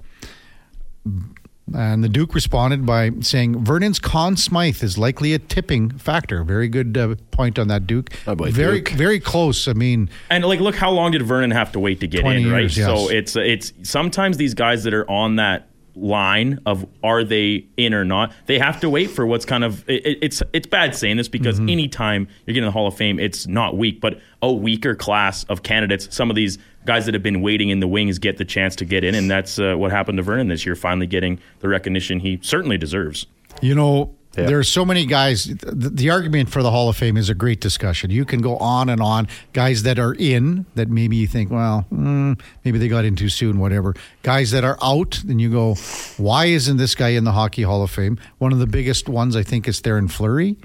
And 1.75 2.03
the 2.03 2.09
Duke 2.09 2.35
responded 2.35 2.85
by 2.85 3.11
saying 3.21 3.63
Vernon's 3.63 3.97
Conn 3.97 4.35
Smythe 4.35 4.83
is 4.83 4.97
likely 4.97 5.33
a 5.33 5.39
tipping 5.39 5.91
factor. 5.97 6.43
Very 6.43 6.67
good 6.67 6.97
uh, 6.97 7.15
point 7.31 7.57
on 7.57 7.67
that, 7.69 7.87
Duke. 7.87 8.11
Very, 8.25 8.81
Duke. 8.81 8.89
very 8.89 9.19
close. 9.19 9.67
I 9.67 9.73
mean, 9.73 10.09
And 10.29 10.43
like, 10.43 10.59
look 10.59 10.75
how 10.75 10.91
long 10.91 11.11
did 11.11 11.21
Vernon 11.21 11.51
have 11.51 11.71
to 11.71 11.79
wait 11.79 12.01
to 12.01 12.07
get 12.07 12.21
20 12.21 12.41
in, 12.43 12.51
right? 12.51 12.63
yes. 12.63 12.75
So 12.75 13.09
it's 13.09 13.35
it's 13.35 13.71
sometimes 13.83 14.37
these 14.37 14.53
guys 14.53 14.83
that 14.83 14.93
are 14.93 15.09
on 15.09 15.37
that 15.37 15.69
line 15.95 16.59
of 16.65 16.85
are 17.03 17.23
they 17.23 17.65
in 17.77 17.93
or 17.93 18.03
not, 18.03 18.31
they 18.47 18.57
have 18.59 18.79
to 18.81 18.89
wait 18.89 19.09
for 19.11 19.25
what's 19.25 19.45
kind 19.45 19.63
of 19.63 19.87
it, 19.87 20.17
it's 20.21 20.41
it's 20.53 20.67
bad 20.67 20.95
saying 20.95 21.17
this 21.17 21.27
because 21.27 21.59
Mm-hmm. 21.59 21.69
anytime 21.69 22.27
you're 22.45 22.53
getting 22.53 22.65
the 22.65 22.71
Hall 22.71 22.87
of 22.87 22.95
Fame, 22.95 23.19
it's 23.19 23.45
not 23.47 23.77
weak, 23.77 24.01
but 24.01 24.19
a 24.41 24.51
weaker 24.51 24.95
class 24.95 25.43
of 25.45 25.61
candidates. 25.63 26.07
Some 26.15 26.29
of 26.29 26.35
these 26.35 26.57
guys 26.85 27.05
that 27.05 27.13
have 27.13 27.23
been 27.23 27.41
waiting 27.41 27.69
in 27.69 27.79
the 27.79 27.87
wings 27.87 28.17
get 28.19 28.37
the 28.37 28.45
chance 28.45 28.75
to 28.77 28.85
get 28.85 29.03
in, 29.03 29.13
and 29.15 29.29
that's 29.29 29.59
uh, 29.59 29.75
what 29.75 29.91
happened 29.91 30.17
to 30.17 30.23
Vernon 30.23 30.47
this 30.47 30.65
year. 30.65 30.75
Finally, 30.75 31.07
getting 31.07 31.39
the 31.59 31.67
recognition 31.69 32.19
he 32.19 32.39
certainly 32.41 32.77
deserves. 32.77 33.27
You 33.61 33.75
know, 33.75 34.15
Yeah. 34.37 34.47
there's 34.47 34.67
so 34.67 34.83
many 34.83 35.05
guys. 35.05 35.45
The, 35.45 35.89
the 35.89 36.09
argument 36.09 36.49
for 36.49 36.63
the 36.63 36.71
Hall 36.71 36.89
of 36.89 36.97
Fame 36.97 37.17
is 37.17 37.29
a 37.29 37.35
great 37.35 37.61
discussion. 37.61 38.09
You 38.09 38.25
can 38.25 38.41
go 38.41 38.57
on 38.57 38.89
and 38.89 39.01
on. 39.01 39.27
Guys 39.53 39.83
that 39.83 39.99
are 39.99 40.15
in 40.15 40.65
that 40.73 40.89
maybe 40.89 41.17
you 41.17 41.27
think, 41.27 41.51
well, 41.51 41.85
mm, 41.93 42.39
maybe 42.65 42.79
they 42.79 42.87
got 42.87 43.05
in 43.05 43.15
too 43.15 43.29
soon, 43.29 43.59
whatever. 43.59 43.93
Guys 44.23 44.51
that 44.51 44.63
are 44.63 44.77
out, 44.81 45.21
then 45.23 45.37
you 45.37 45.51
go, 45.51 45.75
why 46.17 46.45
isn't 46.45 46.77
this 46.77 46.95
guy 46.95 47.09
in 47.09 47.25
the 47.25 47.33
Hockey 47.33 47.61
Hall 47.61 47.83
of 47.83 47.91
Fame? 47.91 48.17
One 48.39 48.51
of 48.51 48.59
the 48.59 48.67
biggest 48.67 49.07
ones, 49.07 49.35
I 49.35 49.43
think, 49.43 49.67
is 49.67 49.81
Theoren 49.81 50.09
Fleury. 50.09 50.57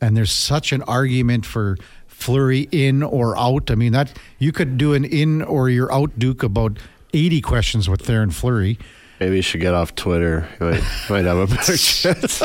And 0.00 0.16
there's 0.16 0.32
such 0.32 0.72
an 0.72 0.82
argument 0.82 1.46
for 1.46 1.76
Fleury 2.08 2.68
in 2.72 3.04
or 3.04 3.38
out. 3.38 3.70
I 3.70 3.76
mean, 3.76 3.92
that 3.92 4.18
you 4.38 4.50
could 4.50 4.76
do 4.78 4.94
an 4.94 5.04
in 5.04 5.42
or 5.42 5.68
you're 5.70 5.92
out 5.92 6.18
Duke 6.18 6.42
about 6.42 6.78
80 7.14 7.40
questions 7.40 7.88
with 7.88 8.02
Theoren 8.02 8.32
Fleury. 8.32 8.78
Maybe 9.22 9.36
you 9.36 9.42
should 9.42 9.60
get 9.60 9.72
off 9.72 9.94
Twitter. 9.94 10.48
You 10.58 10.66
might, 10.66 10.82
might 11.08 11.24
have 11.26 11.36
a 11.36 11.46
better 11.46 11.76
chance. 11.76 12.42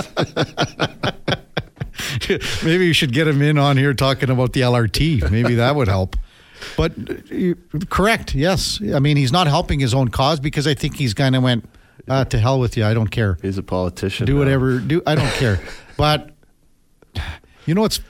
Maybe 2.64 2.86
you 2.86 2.94
should 2.94 3.12
get 3.14 3.28
him 3.28 3.42
in 3.42 3.58
on 3.58 3.78
here 3.78 3.96
talking 3.96 4.30
about 4.30 4.54
the 4.54 4.62
LRT. 4.62 5.32
Maybe 5.32 5.56
that 5.56 5.76
would 5.76 5.88
help. 5.88 6.16
But 6.78 6.94
correct, 7.90 8.36
yes. 8.36 8.80
I 8.94 9.00
mean, 9.00 9.18
he's 9.18 9.32
not 9.32 9.48
helping 9.48 9.80
his 9.80 9.96
own 9.96 10.10
cause 10.10 10.40
because 10.40 10.68
I 10.68 10.76
think 10.76 10.98
he's 10.98 11.16
kind 11.16 11.36
of 11.36 11.42
went 11.42 11.68
uh, 12.08 12.26
to 12.26 12.38
hell 12.38 12.60
with 12.60 12.78
you. 12.78 12.86
I 12.86 12.94
don't 12.94 13.10
care. 13.10 13.40
He's 13.42 13.58
a 13.58 13.64
politician. 13.64 14.28
Do 14.28 14.34
now. 14.34 14.40
whatever. 14.40 14.78
Do 14.78 15.02
I 15.08 15.16
don't 15.16 15.34
care. 15.34 15.60
But 15.98 16.30
you 17.66 17.74
know 17.74 17.82
what's 17.82 18.02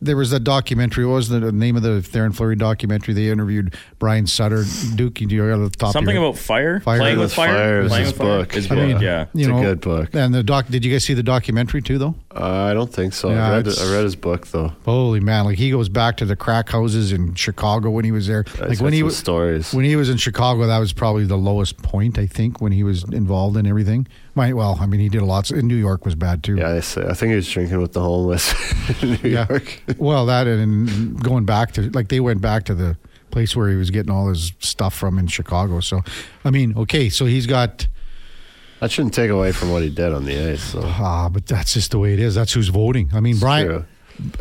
there 0.00 0.16
was 0.16 0.32
a 0.32 0.40
documentary. 0.40 1.06
What 1.06 1.14
was 1.14 1.28
the 1.28 1.52
name 1.52 1.76
of 1.76 1.82
the 1.82 2.00
Theoren 2.00 2.34
Fleury 2.34 2.56
documentary? 2.56 3.14
They 3.14 3.28
interviewed 3.28 3.74
Brian 3.98 4.26
Sutter. 4.26 4.64
Duke, 4.94 5.20
you 5.20 5.26
got 5.26 5.56
the 5.58 5.70
top. 5.70 5.92
Something 5.92 6.16
about 6.16 6.36
fire, 6.36 6.80
Fire. 6.80 6.98
playing 6.98 7.18
with 7.18 7.32
fire, 7.32 7.48
Fire. 7.48 7.80
It 7.82 7.88
Playing 7.88 8.04
his 8.04 8.12
with 8.12 8.18
fire? 8.18 8.44
book. 8.44 8.70
I 8.70 8.74
mean, 8.74 9.00
yeah. 9.00 9.26
you 9.32 9.48
It's 9.48 9.58
a 9.58 9.62
good 9.62 9.80
book. 9.80 10.14
And 10.14 10.34
the 10.34 10.42
doc. 10.42 10.66
Did 10.68 10.84
you 10.84 10.92
guys 10.92 11.04
see 11.04 11.14
the 11.14 11.22
documentary 11.22 11.82
too? 11.82 11.98
Though. 11.98 12.14
Uh, 12.38 12.68
I 12.70 12.74
don't 12.74 12.92
think 12.92 13.14
so. 13.14 13.30
Yeah, 13.30 13.48
I, 13.48 13.50
read, 13.56 13.66
it's- 13.66 13.80
I 13.82 13.92
read 13.94 14.04
his 14.04 14.16
book 14.16 14.46
though. 14.48 14.72
Holy 14.84 15.20
man! 15.20 15.44
Like 15.46 15.56
he 15.58 15.70
goes 15.70 15.88
back 15.88 16.16
to 16.18 16.26
the 16.26 16.36
crack 16.36 16.68
houses 16.68 17.12
in 17.12 17.34
Chicago 17.34 17.90
when 17.90 18.04
he 18.04 18.12
was 18.12 18.26
there. 18.26 18.44
Like 18.60 18.80
when 18.80 18.92
he 18.92 19.02
was 19.02 19.16
stories. 19.16 19.72
when 19.72 19.84
he 19.84 19.96
was 19.96 20.08
in 20.10 20.16
Chicago, 20.18 20.66
that 20.66 20.78
was 20.78 20.92
probably 20.92 21.24
the 21.24 21.38
lowest 21.38 21.78
point 21.78 22.18
I 22.18 22.26
think 22.26 22.60
when 22.60 22.72
he 22.72 22.84
was 22.84 23.04
involved 23.04 23.56
in 23.56 23.66
everything. 23.66 24.06
My, 24.34 24.52
well, 24.52 24.76
I 24.80 24.84
mean, 24.86 25.00
he 25.00 25.08
did 25.08 25.22
a 25.22 25.24
lot. 25.24 25.50
In 25.50 25.66
New 25.66 25.76
York 25.76 26.04
was 26.04 26.14
bad 26.14 26.42
too. 26.44 26.56
Yeah, 26.56 26.72
I, 26.72 26.80
say, 26.80 27.06
I 27.06 27.14
think 27.14 27.30
he 27.30 27.36
was 27.36 27.48
drinking 27.50 27.80
with 27.80 27.94
the 27.94 28.00
homeless 28.02 28.52
in 29.02 29.12
New 29.22 29.30
Yeah. 29.30 29.46
York. 29.48 29.80
well, 29.96 30.26
that 30.26 30.46
and 30.46 31.18
going 31.22 31.46
back 31.46 31.72
to 31.72 31.90
like 31.92 32.08
they 32.08 32.20
went 32.20 32.42
back 32.42 32.64
to 32.64 32.74
the 32.74 32.98
place 33.30 33.56
where 33.56 33.68
he 33.70 33.76
was 33.76 33.90
getting 33.90 34.10
all 34.10 34.28
his 34.28 34.52
stuff 34.60 34.94
from 34.94 35.18
in 35.18 35.26
Chicago. 35.26 35.80
So, 35.80 36.02
I 36.44 36.50
mean, 36.50 36.76
okay, 36.76 37.08
so 37.08 37.24
he's 37.24 37.46
got 37.46 37.86
That 38.80 38.90
shouldn't 38.90 39.14
take 39.14 39.30
away 39.30 39.52
from 39.52 39.70
what 39.70 39.82
he 39.82 39.90
did 39.90 40.12
on 40.12 40.24
the 40.24 40.50
ice. 40.52 40.62
So. 40.62 40.80
ah, 40.84 41.28
but 41.30 41.46
that's 41.46 41.72
just 41.74 41.90
the 41.92 41.98
way 41.98 42.12
it 42.12 42.20
is. 42.20 42.34
That's 42.34 42.52
who's 42.52 42.68
voting. 42.68 43.10
I 43.14 43.20
mean, 43.20 43.38
Brian. 43.38 43.66
true. 43.66 43.84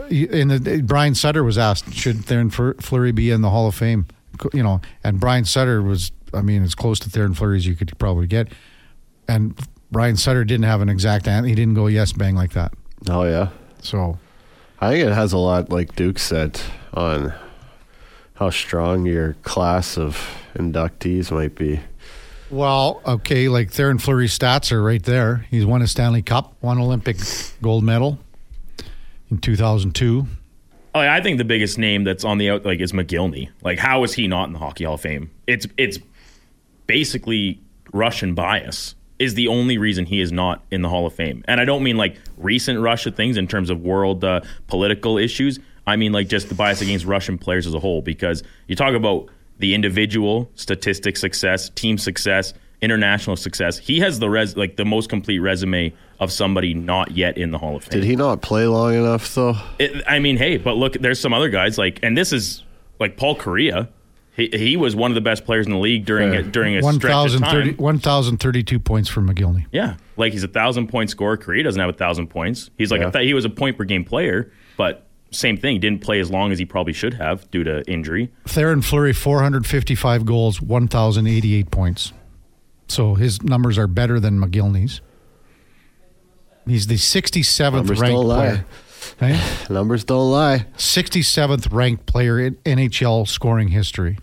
in 0.09 0.49
the 0.49 0.81
Brian 0.86 1.15
Sutter 1.15 1.43
was 1.43 1.57
asked, 1.57 1.93
should 1.93 2.17
Theoren 2.17 2.51
Flur- 2.51 2.81
Fleury 2.81 3.11
be 3.11 3.31
in 3.31 3.41
the 3.41 3.49
Hall 3.49 3.67
of 3.67 3.75
Fame? 3.75 4.07
You 4.53 4.63
know, 4.63 4.81
and 5.03 5.19
Brian 5.19 5.45
Sutter 5.45 5.81
was, 5.81 6.11
I 6.33 6.41
mean, 6.41 6.63
as 6.63 6.75
close 6.75 6.99
to 6.99 7.09
Theoren 7.09 7.36
Fleury 7.36 7.57
as 7.57 7.65
you 7.65 7.75
could 7.75 7.97
probably 7.97 8.27
get. 8.27 8.49
And 9.29 9.57
Brian 9.91 10.17
Sutter 10.17 10.43
didn't 10.43 10.65
have 10.65 10.81
an 10.81 10.89
exact 10.89 11.27
answer. 11.27 11.47
He 11.47 11.55
didn't 11.55 11.75
go 11.75 11.88
yes 11.88 12.11
bang 12.11 12.36
like 12.36 12.51
that. 12.51 12.73
Oh 13.07 13.23
yeah, 13.23 13.49
So 13.81 14.17
I 14.81 14.89
think 14.89 15.05
it 15.05 15.13
has 15.13 15.31
a 15.31 15.38
lot, 15.38 15.69
like 15.69 15.95
Duke 15.95 16.19
said, 16.19 16.59
on 16.93 17.33
how 18.33 18.49
strong 18.49 19.05
your 19.05 19.36
class 19.43 19.97
of 19.97 20.17
inductees 20.55 21.31
might 21.31 21.55
be. 21.55 21.79
Well, 22.49 23.01
okay, 23.05 23.49
like 23.49 23.71
Theoren 23.71 23.99
Fleury's 23.99 24.37
stats 24.37 24.71
are 24.71 24.81
right 24.81 25.01
there. 25.01 25.45
He's 25.49 25.65
won 25.65 25.81
a 25.81 25.87
Stanley 25.87 26.21
Cup, 26.21 26.53
won 26.61 26.77
Olympic 26.77 27.17
gold 27.61 27.83
medal 27.83 28.19
in 29.31 29.39
2002. 29.39 30.27
Oh, 30.93 30.99
I 30.99 31.19
think 31.21 31.37
the 31.37 31.43
biggest 31.45 31.77
name 31.77 32.03
that's 32.03 32.23
on 32.23 32.37
the 32.37 32.49
out 32.51 32.65
like 32.65 32.79
is 32.79 32.93
Mogilny. 32.93 33.49
Like, 33.61 33.79
how 33.79 34.03
is 34.03 34.13
he 34.13 34.27
not 34.27 34.47
in 34.47 34.53
the 34.53 34.59
Hockey 34.59 34.85
Hall 34.85 34.93
of 34.93 35.01
Fame? 35.01 35.29
It's 35.45 35.67
it's 35.77 35.99
basically 36.87 37.59
Russian 37.91 38.33
bias 38.33 38.95
is 39.17 39.33
the 39.33 39.47
only 39.47 39.77
reason 39.77 40.05
he 40.05 40.19
is 40.19 40.31
not 40.31 40.63
in 40.71 40.81
the 40.81 40.89
Hall 40.89 41.05
of 41.05 41.13
Fame. 41.13 41.43
And 41.47 41.59
I 41.59 41.65
don't 41.65 41.83
mean 41.83 41.97
like 41.97 42.17
recent 42.37 42.79
Russia 42.79 43.11
things 43.11 43.37
in 43.37 43.47
terms 43.47 43.69
of 43.69 43.81
world 43.81 44.23
uh, 44.23 44.41
political 44.67 45.17
issues. 45.17 45.59
I 45.87 45.95
mean 45.95 46.11
like 46.11 46.27
just 46.27 46.47
the 46.47 46.55
bias 46.55 46.81
against 46.81 47.05
Russian 47.05 47.37
players 47.37 47.67
as 47.67 47.73
a 47.73 47.79
whole. 47.79 48.01
Because 48.01 48.43
you 48.67 48.75
talk 48.75 48.93
about 48.93 49.29
the 49.60 49.74
individual 49.74 50.49
statistic 50.56 51.18
success, 51.18 51.70
team 51.72 51.97
success, 51.97 52.53
international 52.82 53.36
success. 53.36 53.78
He 53.78 53.99
has 53.99 54.20
the 54.20 54.30
res 54.30 54.56
like 54.58 54.76
the 54.76 54.86
most 54.86 55.10
complete 55.10 55.39
resume 55.39 55.93
of 56.20 56.32
somebody 56.32 56.74
not 56.74 57.12
yet 57.12 57.38
in 57.38 57.51
the 57.51 57.58
Hall 57.58 57.76
of 57.78 57.84
Fame. 57.84 58.01
Did 58.01 58.08
he 58.08 58.16
not 58.16 58.41
play 58.41 58.68
long 58.68 58.93
enough 58.93 59.34
though? 59.34 59.56
It, 59.80 60.03
I 60.08 60.20
mean, 60.20 60.38
hey, 60.38 60.58
but 60.58 60.76
look, 60.78 60.93
there's 60.93 61.20
some 61.20 61.34
other 61.34 61.49
guys 61.49 61.78
like, 61.78 61.99
and 62.03 62.18
this 62.18 62.32
is 62.34 62.64
like 62.99 63.18
Paul 63.18 63.36
Kariya. 63.36 63.88
He, 64.36 64.49
he 64.51 64.76
was 64.76 64.97
one 64.97 65.12
of 65.12 65.16
the 65.16 65.22
best 65.22 65.45
players 65.45 65.66
in 65.66 65.72
the 65.72 65.78
league 65.80 66.03
during 66.06 66.36
a, 66.36 66.43
during 66.43 66.76
a 66.76 66.84
stretch 66.93 67.34
of 67.34 67.39
time. 67.41 67.78
1,032 67.78 68.80
points 68.80 69.08
for 69.10 69.22
Mogilny. 69.22 69.66
Yeah, 69.72 69.95
like 70.18 70.34
he's 70.34 70.43
a 70.43 70.47
thousand 70.49 70.88
point 70.88 71.10
scorer. 71.10 71.38
Kariya 71.38 71.64
doesn't 71.64 71.80
have 71.80 71.89
a 71.89 71.93
thousand 71.97 72.28
points. 72.28 72.70
He's 72.78 72.91
like 72.91 72.99
Yeah. 73.01 73.08
a 73.08 73.12
th- 73.12 73.26
he 73.26 73.34
was 73.34 73.45
a 73.45 73.49
point 73.49 73.78
per 73.78 73.86
game 73.86 74.03
player, 74.03 74.51
but 74.76 75.05
same 75.36 75.57
thing. 75.57 75.79
Didn't 75.79 76.01
play 76.01 76.19
as 76.19 76.29
long 76.29 76.51
as 76.51 76.59
he 76.59 76.65
probably 76.65 76.93
should 76.93 77.15
have 77.15 77.49
due 77.51 77.63
to 77.63 77.83
injury. 77.89 78.31
Theoren 78.45 78.83
Fleury, 78.83 79.13
455 79.13 80.25
goals, 80.25 80.61
1,088 80.61 81.71
points. 81.71 82.13
So 82.88 83.15
his 83.15 83.41
numbers 83.41 83.77
are 83.77 83.88
better 83.88 84.19
than 84.19 84.39
Mogilny's. 84.39 85.01
He's 86.67 86.88
the 86.88 86.95
67th 86.95 87.73
Numbers 87.73 87.99
ranked 87.99 88.21
player. 88.23 88.65
Okay? 89.21 89.33
Eh? 89.33 89.65
Numbers 89.69 90.03
don't 90.03 90.31
lie. 90.31 90.65
67th 90.77 91.71
ranked 91.71 92.05
player 92.05 92.39
in 92.39 92.55
NHL 92.57 93.27
scoring 93.27 93.69
history. 93.69 94.17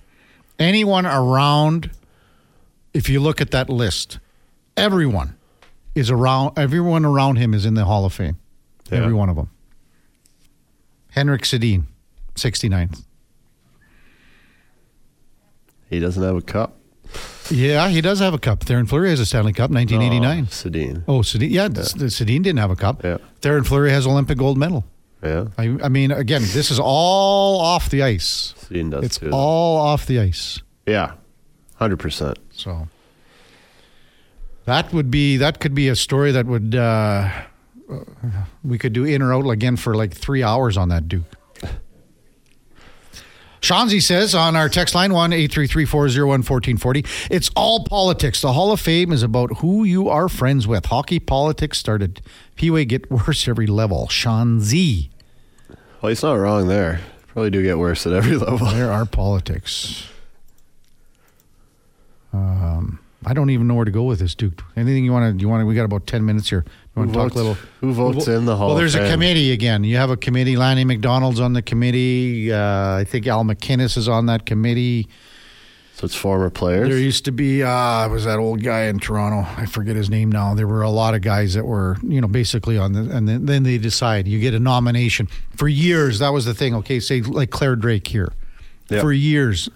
Anyone 0.58 1.06
around, 1.06 1.90
if 2.92 3.08
you 3.08 3.20
look 3.20 3.40
at 3.40 3.50
that 3.52 3.68
list, 3.70 4.18
everyone 4.76 5.36
is 5.94 6.10
around, 6.10 6.58
everyone 6.58 7.04
around 7.04 7.36
him 7.36 7.54
is 7.54 7.64
in 7.64 7.74
the 7.74 7.84
Hall 7.84 8.04
of 8.04 8.12
Fame. 8.12 8.38
Yeah. 8.90 8.98
Every 8.98 9.14
one 9.14 9.28
of 9.28 9.36
them. 9.36 9.50
Henrik 11.12 11.42
Sedin, 11.42 11.84
69th. 12.34 13.04
He 15.88 15.98
doesn't 16.00 16.22
have 16.22 16.36
a 16.36 16.40
cup. 16.42 16.76
Yeah, 17.50 17.88
he 17.88 18.00
does 18.00 18.20
have 18.20 18.32
a 18.32 18.38
cup. 18.38 18.60
Theoren 18.60 18.88
Fleury 18.88 19.10
has 19.10 19.20
a 19.20 19.26
Stanley 19.26 19.52
Cup, 19.52 19.70
1989. 19.70 20.44
Oh, 20.44 20.46
Sedin. 20.48 21.04
Oh, 21.06 21.18
Sedin. 21.20 21.50
Yeah, 21.50 21.64
S- 21.76 21.92
Sedin 21.94 22.42
didn't 22.42 22.58
have 22.58 22.70
a 22.70 22.76
cup. 22.76 23.04
Yeah. 23.04 23.18
Theoren 23.42 23.66
Fleury 23.66 23.90
has 23.90 24.06
Olympic 24.06 24.38
gold 24.38 24.56
medal. 24.56 24.84
Yeah. 25.22 25.48
I, 25.58 25.76
I 25.84 25.88
mean, 25.90 26.10
again, 26.10 26.40
this 26.42 26.70
is 26.70 26.80
all 26.82 27.60
off 27.60 27.90
the 27.90 28.02
ice. 28.02 28.54
Sean 28.72 28.90
does 28.90 29.04
It's 29.04 29.18
too. 29.18 29.30
all 29.32 29.76
off 29.76 30.06
the 30.06 30.18
ice. 30.20 30.60
yeah. 30.86 31.12
Hundred 31.76 31.98
percent. 31.98 32.38
So 32.52 32.86
that 34.66 34.92
would 34.92 35.10
be 35.10 35.36
that 35.38 35.58
could 35.58 35.74
be 35.74 35.88
a 35.88 35.96
story 35.96 36.30
that 36.30 36.46
would 36.46 36.76
uh, 36.76 37.28
we 38.64 38.78
could 38.78 38.93
do 38.93 39.05
in 39.05 39.22
or 39.22 39.32
out 39.34 39.49
again 39.49 39.76
for 39.76 39.95
like 39.95 40.12
three 40.14 40.43
hours 40.43 40.76
on 40.76 40.88
that 40.88 41.09
Duke. 41.09 41.24
Shanzi 43.61 44.03
says 44.03 44.34
on 44.34 44.57
our 44.57 44.68
text 44.68 44.93
line 44.95 45.12
one 45.12 45.32
eight 45.32 45.53
three 45.53 45.68
three 45.68 45.84
four 45.84 46.09
zero 46.09 46.28
one 46.28 46.43
fourteen 46.43 46.76
forty. 46.76 47.05
It's 47.30 47.49
all 47.55 47.84
politics. 47.84 48.40
The 48.40 48.53
Hall 48.55 48.72
of 48.72 48.80
Fame 48.80 49.12
is 49.12 49.22
about 49.22 49.59
who 49.59 49.84
you 49.84 50.09
are 50.09 50.28
friends 50.28 50.66
with. 50.66 50.86
Hockey 50.86 51.20
politics 51.20 51.78
started. 51.78 52.20
P-way 52.57 52.84
get 52.84 53.09
worse 53.11 53.47
every 53.47 53.68
level. 53.68 54.09
Shanzi. 54.09 55.11
Well, 56.01 56.09
he's 56.09 56.24
not 56.24 56.34
wrong 56.34 56.66
there. 56.66 57.01
Probably 57.28 57.51
do 57.51 57.62
get 57.62 57.78
worse 57.78 58.05
at 58.05 58.12
every 58.12 58.36
level. 58.49 58.66
There 58.66 58.90
are 58.90 59.07
politics. 59.07 60.09
Um, 62.32 62.99
I 63.24 63.34
don't 63.34 63.50
even 63.50 63.68
know 63.68 63.74
where 63.74 63.84
to 63.84 63.90
go 63.90 64.02
with 64.02 64.18
this, 64.18 64.34
Duke. 64.34 64.64
Anything 64.76 65.04
you 65.04 65.12
want 65.12 65.38
to? 65.38 65.40
You 65.40 65.48
want 65.48 65.62
to? 65.62 65.66
We 65.66 65.74
got 65.74 65.84
about 65.84 66.06
ten 66.06 66.24
minutes 66.24 66.50
here. 66.50 66.64
You 66.94 67.00
want 67.00 67.10
Who 67.10 67.14
to 67.14 67.28
talk 67.28 67.32
a 67.32 67.36
little? 67.36 67.54
who 67.80 67.92
votes 67.92 68.26
in 68.26 68.44
the 68.44 68.56
Hall 68.56 68.68
Well, 68.68 68.76
there's 68.76 68.94
a 68.94 69.10
committee 69.10 69.52
again. 69.52 69.84
You 69.84 69.96
have 69.96 70.10
a 70.10 70.16
committee. 70.16 70.56
Lanny 70.56 70.84
McDonald's 70.84 71.40
on 71.40 71.52
the 71.52 71.62
committee. 71.62 72.52
Uh, 72.52 72.96
I 72.96 73.04
think 73.04 73.26
Al 73.26 73.44
MacInnis 73.44 73.96
is 73.96 74.08
on 74.08 74.26
that 74.26 74.46
committee. 74.46 75.08
So 75.94 76.06
it's 76.06 76.14
former 76.16 76.50
players. 76.50 76.88
There 76.88 76.98
used 76.98 77.26
to 77.26 77.32
be 77.32 77.62
uh 77.62 78.08
was 78.08 78.24
that 78.24 78.38
old 78.38 78.62
guy 78.62 78.84
in 78.84 78.98
Toronto. 78.98 79.48
I 79.56 79.66
forget 79.66 79.94
his 79.94 80.10
name 80.10 80.32
now. 80.32 80.54
There 80.54 80.66
were 80.66 80.82
a 80.82 80.90
lot 80.90 81.14
of 81.14 81.20
guys 81.20 81.54
that 81.54 81.64
were, 81.64 81.98
you 82.02 82.20
know, 82.20 82.26
basically 82.26 82.76
on 82.76 82.92
the 82.92 83.14
and 83.14 83.28
then, 83.28 83.46
then 83.46 83.62
they 83.62 83.78
decide. 83.78 84.26
You 84.26 84.40
get 84.40 84.54
a 84.54 84.58
nomination. 84.58 85.28
For 85.54 85.68
years 85.68 86.18
that 86.18 86.30
was 86.30 86.44
the 86.44 86.54
thing. 86.54 86.74
Okay, 86.76 86.98
say 86.98 87.20
like 87.20 87.50
Clare 87.50 87.76
Drake 87.76 88.08
here. 88.08 88.32
Yep. 88.88 89.00
For 89.00 89.12
years 89.12 89.68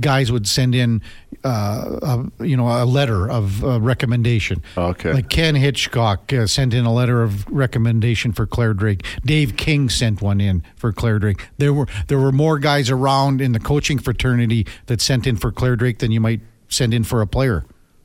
guys 0.00 0.30
would 0.32 0.46
send 0.46 0.74
in 0.74 1.02
uh, 1.44 2.24
a, 2.38 2.44
you 2.46 2.56
know 2.56 2.66
a 2.68 2.84
letter 2.84 3.28
of 3.30 3.62
uh, 3.64 3.80
recommendation. 3.80 4.62
Okay. 4.76 5.12
Like 5.12 5.28
Ken 5.28 5.54
Hitchcock 5.54 6.32
uh, 6.32 6.46
sent 6.46 6.72
in 6.74 6.84
a 6.84 6.92
letter 6.92 7.22
of 7.22 7.46
recommendation 7.48 8.32
for 8.32 8.46
Clare 8.46 8.74
Drake. 8.74 9.04
Dave 9.24 9.56
King 9.56 9.88
sent 9.88 10.22
one 10.22 10.40
in 10.40 10.62
for 10.76 10.92
Clare 10.92 11.18
Drake. 11.18 11.46
There 11.58 11.72
were 11.72 11.86
there 12.08 12.18
were 12.18 12.32
more 12.32 12.58
guys 12.58 12.90
around 12.90 13.40
in 13.40 13.52
the 13.52 13.60
coaching 13.60 13.98
fraternity 13.98 14.66
that 14.86 15.00
sent 15.00 15.26
in 15.26 15.36
for 15.36 15.52
Clare 15.52 15.76
Drake 15.76 15.98
than 15.98 16.10
you 16.12 16.20
might 16.20 16.40
send 16.68 16.94
in 16.94 17.04
for 17.04 17.20
a 17.20 17.26
player. 17.26 17.64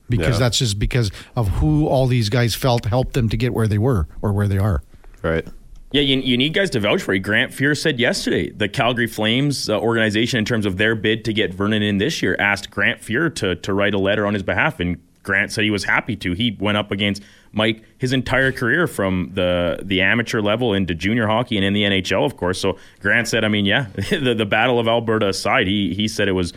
Because 0.09 0.35
Yeah. 0.35 0.39
that's 0.39 0.57
just 0.59 0.79
because 0.79 1.11
of 1.35 1.47
who 1.59 1.85
all 1.87 2.07
these 2.07 2.29
guys 2.29 2.55
felt 2.55 2.85
helped 2.85 3.13
them 3.13 3.29
to 3.29 3.37
get 3.37 3.53
where 3.53 3.67
they 3.67 3.77
were 3.77 4.07
or 4.21 4.33
where 4.33 4.47
they 4.47 4.57
are. 4.57 4.81
right. 5.21 5.47
Yeah, 5.91 6.01
you, 6.01 6.17
you 6.19 6.37
need 6.37 6.53
guys 6.53 6.69
to 6.71 6.79
vouch 6.79 7.01
for 7.01 7.15
you. 7.15 7.19
Grant 7.19 7.51
Fuhr 7.51 7.75
said 7.75 7.99
yesterday 7.99 8.51
the 8.51 8.69
Calgary 8.69 9.07
Flames 9.07 9.69
uh, 9.69 9.79
organization, 9.79 10.37
in 10.37 10.45
terms 10.45 10.67
of 10.67 10.77
their 10.77 10.93
bid 10.93 11.25
to 11.25 11.33
get 11.33 11.51
Vernon 11.51 11.81
in 11.81 11.97
this 11.97 12.21
year, 12.21 12.35
asked 12.37 12.69
Grant 12.69 13.01
Fuhr 13.01 13.33
to, 13.35 13.55
to 13.55 13.73
write 13.73 13.95
a 13.95 13.97
letter 13.97 14.27
on 14.27 14.35
his 14.35 14.43
behalf, 14.43 14.79
and 14.79 15.01
Grant 15.23 15.51
said 15.51 15.63
he 15.63 15.71
was 15.71 15.83
happy 15.83 16.15
to. 16.17 16.33
He 16.33 16.55
went 16.59 16.77
up 16.77 16.91
against 16.91 17.23
Mike 17.51 17.83
his 17.97 18.13
entire 18.13 18.51
career 18.51 18.85
from 18.85 19.31
the 19.33 19.79
the 19.83 20.01
amateur 20.01 20.41
level 20.41 20.73
into 20.73 20.93
junior 20.93 21.27
hockey 21.27 21.57
and 21.57 21.65
in 21.65 21.73
the 21.73 21.83
NHL, 21.83 22.25
of 22.25 22.37
course. 22.37 22.59
So 22.59 22.77
Grant 22.99 23.27
said, 23.27 23.43
I 23.43 23.47
mean, 23.47 23.65
yeah, 23.65 23.87
the, 24.09 24.35
the 24.37 24.45
Battle 24.45 24.79
of 24.79 24.87
Alberta 24.87 25.29
aside, 25.29 25.67
he 25.67 25.93
he 25.93 26.07
said 26.07 26.27
it 26.27 26.33
was 26.33 26.53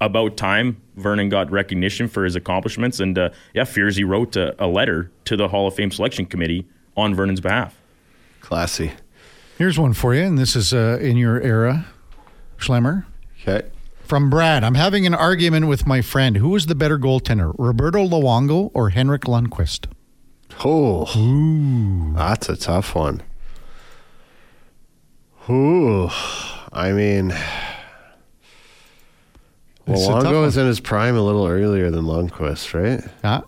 about 0.00 0.36
time 0.36 0.80
Vernon 0.96 1.28
got 1.28 1.50
recognition 1.50 2.08
for 2.08 2.24
his 2.24 2.36
accomplishments, 2.36 3.00
and 3.00 3.18
uh, 3.18 3.30
yeah, 3.54 3.64
he 3.64 4.04
wrote 4.04 4.36
a, 4.36 4.54
a 4.64 4.66
letter 4.66 5.10
to 5.24 5.36
the 5.36 5.48
Hall 5.48 5.66
of 5.66 5.74
Fame 5.74 5.90
selection 5.90 6.26
committee 6.26 6.66
on 6.96 7.14
Vernon's 7.14 7.40
behalf. 7.40 7.81
Classy. 8.52 8.92
Here's 9.56 9.78
one 9.78 9.94
for 9.94 10.14
you, 10.14 10.24
and 10.24 10.36
this 10.36 10.54
is 10.54 10.74
uh, 10.74 10.98
in 11.00 11.16
your 11.16 11.40
era, 11.40 11.86
Schlemmer. 12.58 13.06
Okay. 13.40 13.66
From 14.04 14.28
Brad, 14.28 14.62
I'm 14.62 14.74
having 14.74 15.06
an 15.06 15.14
argument 15.14 15.68
with 15.68 15.86
my 15.86 16.02
friend. 16.02 16.36
Who 16.36 16.54
is 16.54 16.66
the 16.66 16.74
better 16.74 16.98
goaltender, 16.98 17.54
Roberto 17.56 18.06
Luongo 18.06 18.70
or 18.74 18.90
Henrik 18.90 19.22
Lundqvist? 19.22 19.86
Oh, 20.62 21.06
that's 22.14 22.50
a 22.50 22.56
tough 22.58 22.94
one. 22.94 23.22
Ooh, 25.48 26.10
I 26.74 26.92
mean, 26.92 27.30
It's 27.30 27.38
a 29.86 29.92
well, 30.10 30.20
tough 30.20 30.24
Luongo 30.24 30.42
was 30.42 30.58
in 30.58 30.66
his 30.66 30.78
prime 30.78 31.16
a 31.16 31.22
little 31.22 31.46
earlier 31.46 31.90
than 31.90 32.04
Lundqvist, 32.04 32.74
right? 32.74 33.02
Uh, 33.24 33.40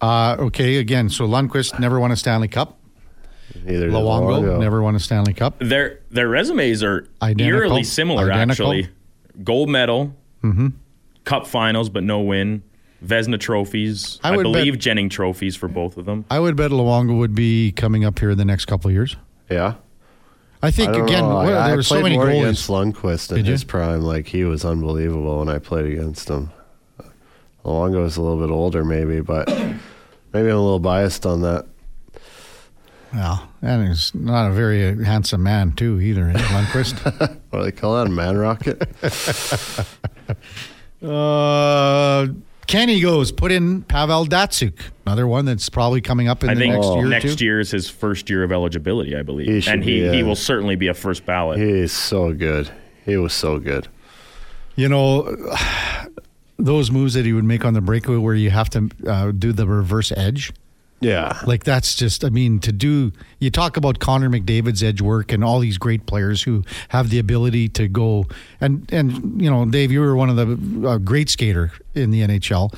uh, 0.00 0.34
okay, 0.40 0.78
again, 0.78 1.08
so 1.08 1.24
Lundqvist 1.24 1.78
never 1.78 2.00
won 2.00 2.10
a 2.10 2.16
Stanley 2.16 2.48
Cup. 2.48 2.80
Neither 3.64 3.86
did 3.86 3.94
Luongo 3.94 4.42
Luongo. 4.42 4.60
never 4.60 4.82
won 4.82 4.94
a 4.94 5.00
Stanley 5.00 5.34
Cup. 5.34 5.58
Their 5.58 6.00
their 6.10 6.28
resumes 6.28 6.82
are 6.82 7.06
Identical. 7.20 7.46
eerily 7.60 7.84
similar, 7.84 8.30
Identical. 8.30 8.72
actually. 8.72 8.88
Gold 9.44 9.68
medal, 9.68 10.14
mm-hmm. 10.42 10.68
Cup 11.24 11.46
finals, 11.46 11.88
but 11.88 12.02
no 12.04 12.20
win. 12.20 12.62
Vezina 13.04 13.38
trophies. 13.40 14.20
I 14.22 14.32
I, 14.32 14.36
believe 14.42 14.74
bet- 14.74 14.80
Jennings 14.80 15.12
trophies 15.14 15.56
for 15.56 15.68
both 15.68 15.96
of 15.96 16.04
them. 16.04 16.24
I 16.30 16.38
would 16.38 16.54
bet 16.56 16.70
Luongo 16.70 17.18
would 17.18 17.34
be 17.34 17.72
coming 17.72 18.04
up 18.04 18.18
here 18.18 18.30
in 18.30 18.38
the 18.38 18.44
next 18.44 18.66
couple 18.66 18.88
of 18.88 18.94
years. 18.94 19.16
Yeah. 19.50 19.74
I 20.62 20.70
think 20.70 20.90
I 20.90 21.00
again, 21.04 21.24
know. 21.24 21.28
well, 21.30 21.38
I, 21.38 21.46
there 21.46 21.56
I 21.56 21.74
were 21.74 21.82
so 21.82 21.94
played 21.96 22.02
many 22.04 22.16
more 22.16 22.26
goalies. 22.26 22.40
against 22.42 22.68
Lundqvist 22.68 23.30
in 23.30 23.36
Did 23.38 23.46
you? 23.46 23.52
his 23.52 23.64
prime. 23.64 24.02
Like 24.02 24.28
he 24.28 24.44
was 24.44 24.64
unbelievable 24.64 25.40
when 25.40 25.48
I 25.48 25.58
played 25.58 25.86
against 25.86 26.28
him. 26.30 26.50
Luongo 27.64 28.02
was 28.02 28.16
a 28.16 28.22
little 28.22 28.38
bit 28.38 28.52
older, 28.52 28.84
maybe, 28.84 29.20
but 29.20 29.48
maybe 29.48 30.48
I'm 30.48 30.56
a 30.56 30.62
little 30.62 30.78
biased 30.78 31.26
on 31.26 31.42
that. 31.42 31.66
Well, 33.14 33.46
and 33.60 33.88
he's 33.88 34.14
not 34.14 34.50
a 34.50 34.54
very 34.54 35.04
handsome 35.04 35.42
man 35.42 35.72
too 35.72 36.00
either. 36.00 36.30
eh, 36.30 36.34
Lundqvist. 36.34 37.38
What 37.50 37.58
do 37.58 37.64
they 37.64 37.72
call 37.72 37.96
that? 37.96 38.06
A 38.06 38.10
man 38.10 38.38
rocket? 38.38 38.88
uh, 41.02 42.28
Kenny 42.66 43.00
goes 43.00 43.32
put 43.32 43.52
in 43.52 43.82
Pavel 43.82 44.24
Datsyuk, 44.24 44.78
another 45.04 45.26
one 45.26 45.44
that's 45.44 45.68
probably 45.68 46.00
coming 46.00 46.28
up 46.28 46.42
in 46.42 46.50
I 46.50 46.54
the 46.54 46.60
think 46.60 46.74
next 46.74 46.86
year. 46.86 47.04
or 47.04 47.08
next 47.08 47.38
two. 47.38 47.44
year 47.44 47.60
is 47.60 47.70
his 47.70 47.90
first 47.90 48.30
year 48.30 48.44
of 48.44 48.52
eligibility, 48.52 49.14
I 49.16 49.22
believe. 49.22 49.48
He 49.48 49.60
should 49.60 49.74
and 49.74 49.84
he, 49.84 50.00
be, 50.00 50.16
he 50.16 50.22
will 50.22 50.36
certainly 50.36 50.76
be 50.76 50.88
a 50.88 50.94
first 50.94 51.26
ballot. 51.26 51.58
He's 51.58 51.92
so 51.92 52.32
good. 52.32 52.70
He 53.04 53.16
was 53.16 53.32
so 53.34 53.58
good. 53.58 53.88
You 54.76 54.88
know, 54.88 55.36
those 56.56 56.90
moves 56.90 57.14
that 57.14 57.26
he 57.26 57.32
would 57.34 57.44
make 57.44 57.64
on 57.64 57.74
the 57.74 57.80
breakaway 57.82 58.16
where 58.16 58.34
you 58.34 58.50
have 58.50 58.70
to 58.70 58.88
uh, 59.06 59.32
do 59.32 59.52
the 59.52 59.66
reverse 59.66 60.12
edge. 60.16 60.52
Yeah. 61.02 61.40
Like 61.46 61.64
that's 61.64 61.94
just, 61.94 62.24
I 62.24 62.30
mean, 62.30 62.58
to 62.60 62.72
do. 62.72 63.12
You 63.38 63.50
talk 63.50 63.76
about 63.76 63.98
Connor 63.98 64.28
McDavid's 64.30 64.82
edge 64.82 65.00
work 65.00 65.32
and 65.32 65.42
all 65.44 65.58
these 65.58 65.78
great 65.78 66.06
players 66.06 66.42
who 66.42 66.62
have 66.88 67.10
the 67.10 67.18
ability 67.18 67.68
to 67.70 67.88
go 67.88 68.26
and 68.60 68.90
and 68.92 69.40
you 69.42 69.50
know, 69.50 69.64
Dave, 69.66 69.90
you 69.92 70.00
were 70.00 70.14
one 70.16 70.30
of 70.30 70.36
the 70.36 70.88
uh, 70.88 70.98
great 70.98 71.28
skater 71.28 71.72
in 71.94 72.10
the 72.10 72.20
NHL, 72.22 72.72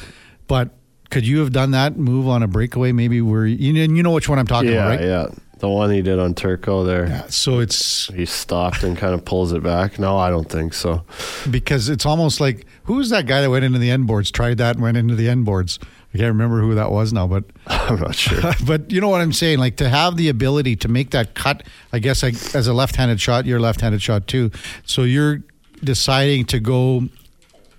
but 0.47 0.70
could 1.11 1.27
you 1.27 1.39
have 1.41 1.53
done 1.53 1.70
that 1.72 1.97
move 1.97 2.27
on 2.27 2.43
a 2.43 2.49
breakaway? 2.49 2.93
Maybe 2.93 3.20
where 3.20 3.47
you 3.47 3.72
you 3.75 4.03
know 4.03 4.11
which 4.12 4.29
one 4.29 4.39
I'm 4.39 4.47
talking 4.47 4.70
Yeah, 4.70 4.87
about, 4.87 4.89
right? 4.99 5.01
yeah. 5.01 5.27
The 5.61 5.68
one 5.68 5.91
he 5.93 6.03
did 6.03 6.18
on 6.18 6.35
Turco 6.35 6.83
there. 6.85 7.07
Yeah, 7.07 7.27
So 7.29 7.61
it's 7.61 8.09
He 8.12 8.27
stopped 8.27 8.83
and 8.83 8.99
kind 8.99 9.14
of 9.14 9.25
pulls 9.25 9.53
it 9.53 9.62
back. 9.62 9.99
No, 9.99 10.18
I 10.18 10.29
don't 10.29 10.49
think 10.49 10.75
so. 10.75 11.05
because 11.51 11.89
it's 11.89 12.05
almost 12.05 12.41
like 12.41 12.66
who's 12.85 13.11
that 13.11 13.27
guy 13.27 13.41
that 13.41 13.49
went 13.51 13.64
into 13.64 13.79
the 13.79 13.91
end 13.91 14.07
boards, 14.07 14.31
tried 14.31 14.59
that 14.59 14.75
and 14.77 14.83
went 14.83 14.97
into 14.97 15.14
the 15.14 15.29
end 15.29 15.45
boards. 15.45 15.79
I 16.15 16.19
can't 16.19 16.29
remember 16.29 16.61
who 16.61 16.77
that 16.77 16.93
was 16.93 17.12
now, 17.12 17.27
but 17.27 17.45
I'm 17.67 17.99
not 17.99 18.15
sure. 18.15 18.41
but 18.67 18.91
you 18.91 19.01
know 19.01 19.09
what 19.09 19.21
I'm 19.21 19.33
saying? 19.33 19.59
Like 19.59 19.77
to 19.79 19.89
have 19.89 20.17
the 20.17 20.29
ability 20.29 20.77
to 20.77 20.89
make 20.89 21.11
that 21.11 21.35
cut. 21.35 21.65
I 21.93 21.99
guess 21.99 22.23
I, 22.23 22.29
as 22.57 22.69
a 22.69 22.73
left-handed 22.73 23.21
shot, 23.21 23.47
you're 23.47 23.59
left-handed 23.61 24.01
shot 24.01 24.27
too. 24.29 24.51
So 24.85 25.03
you're 25.03 25.43
deciding 25.83 26.45
to 26.47 26.61
go 26.61 27.09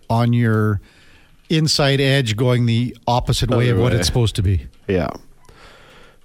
on 0.10 0.34
your 0.34 0.82
inside 1.50 2.02
edge, 2.02 2.36
going 2.36 2.66
the 2.66 2.96
opposite 3.08 3.50
way 3.50 3.70
of 3.70 3.78
what 3.80 3.94
way. 3.94 4.00
it's 4.00 4.08
supposed 4.08 4.36
to 4.36 4.42
be. 4.42 4.68
Yeah. 4.88 5.10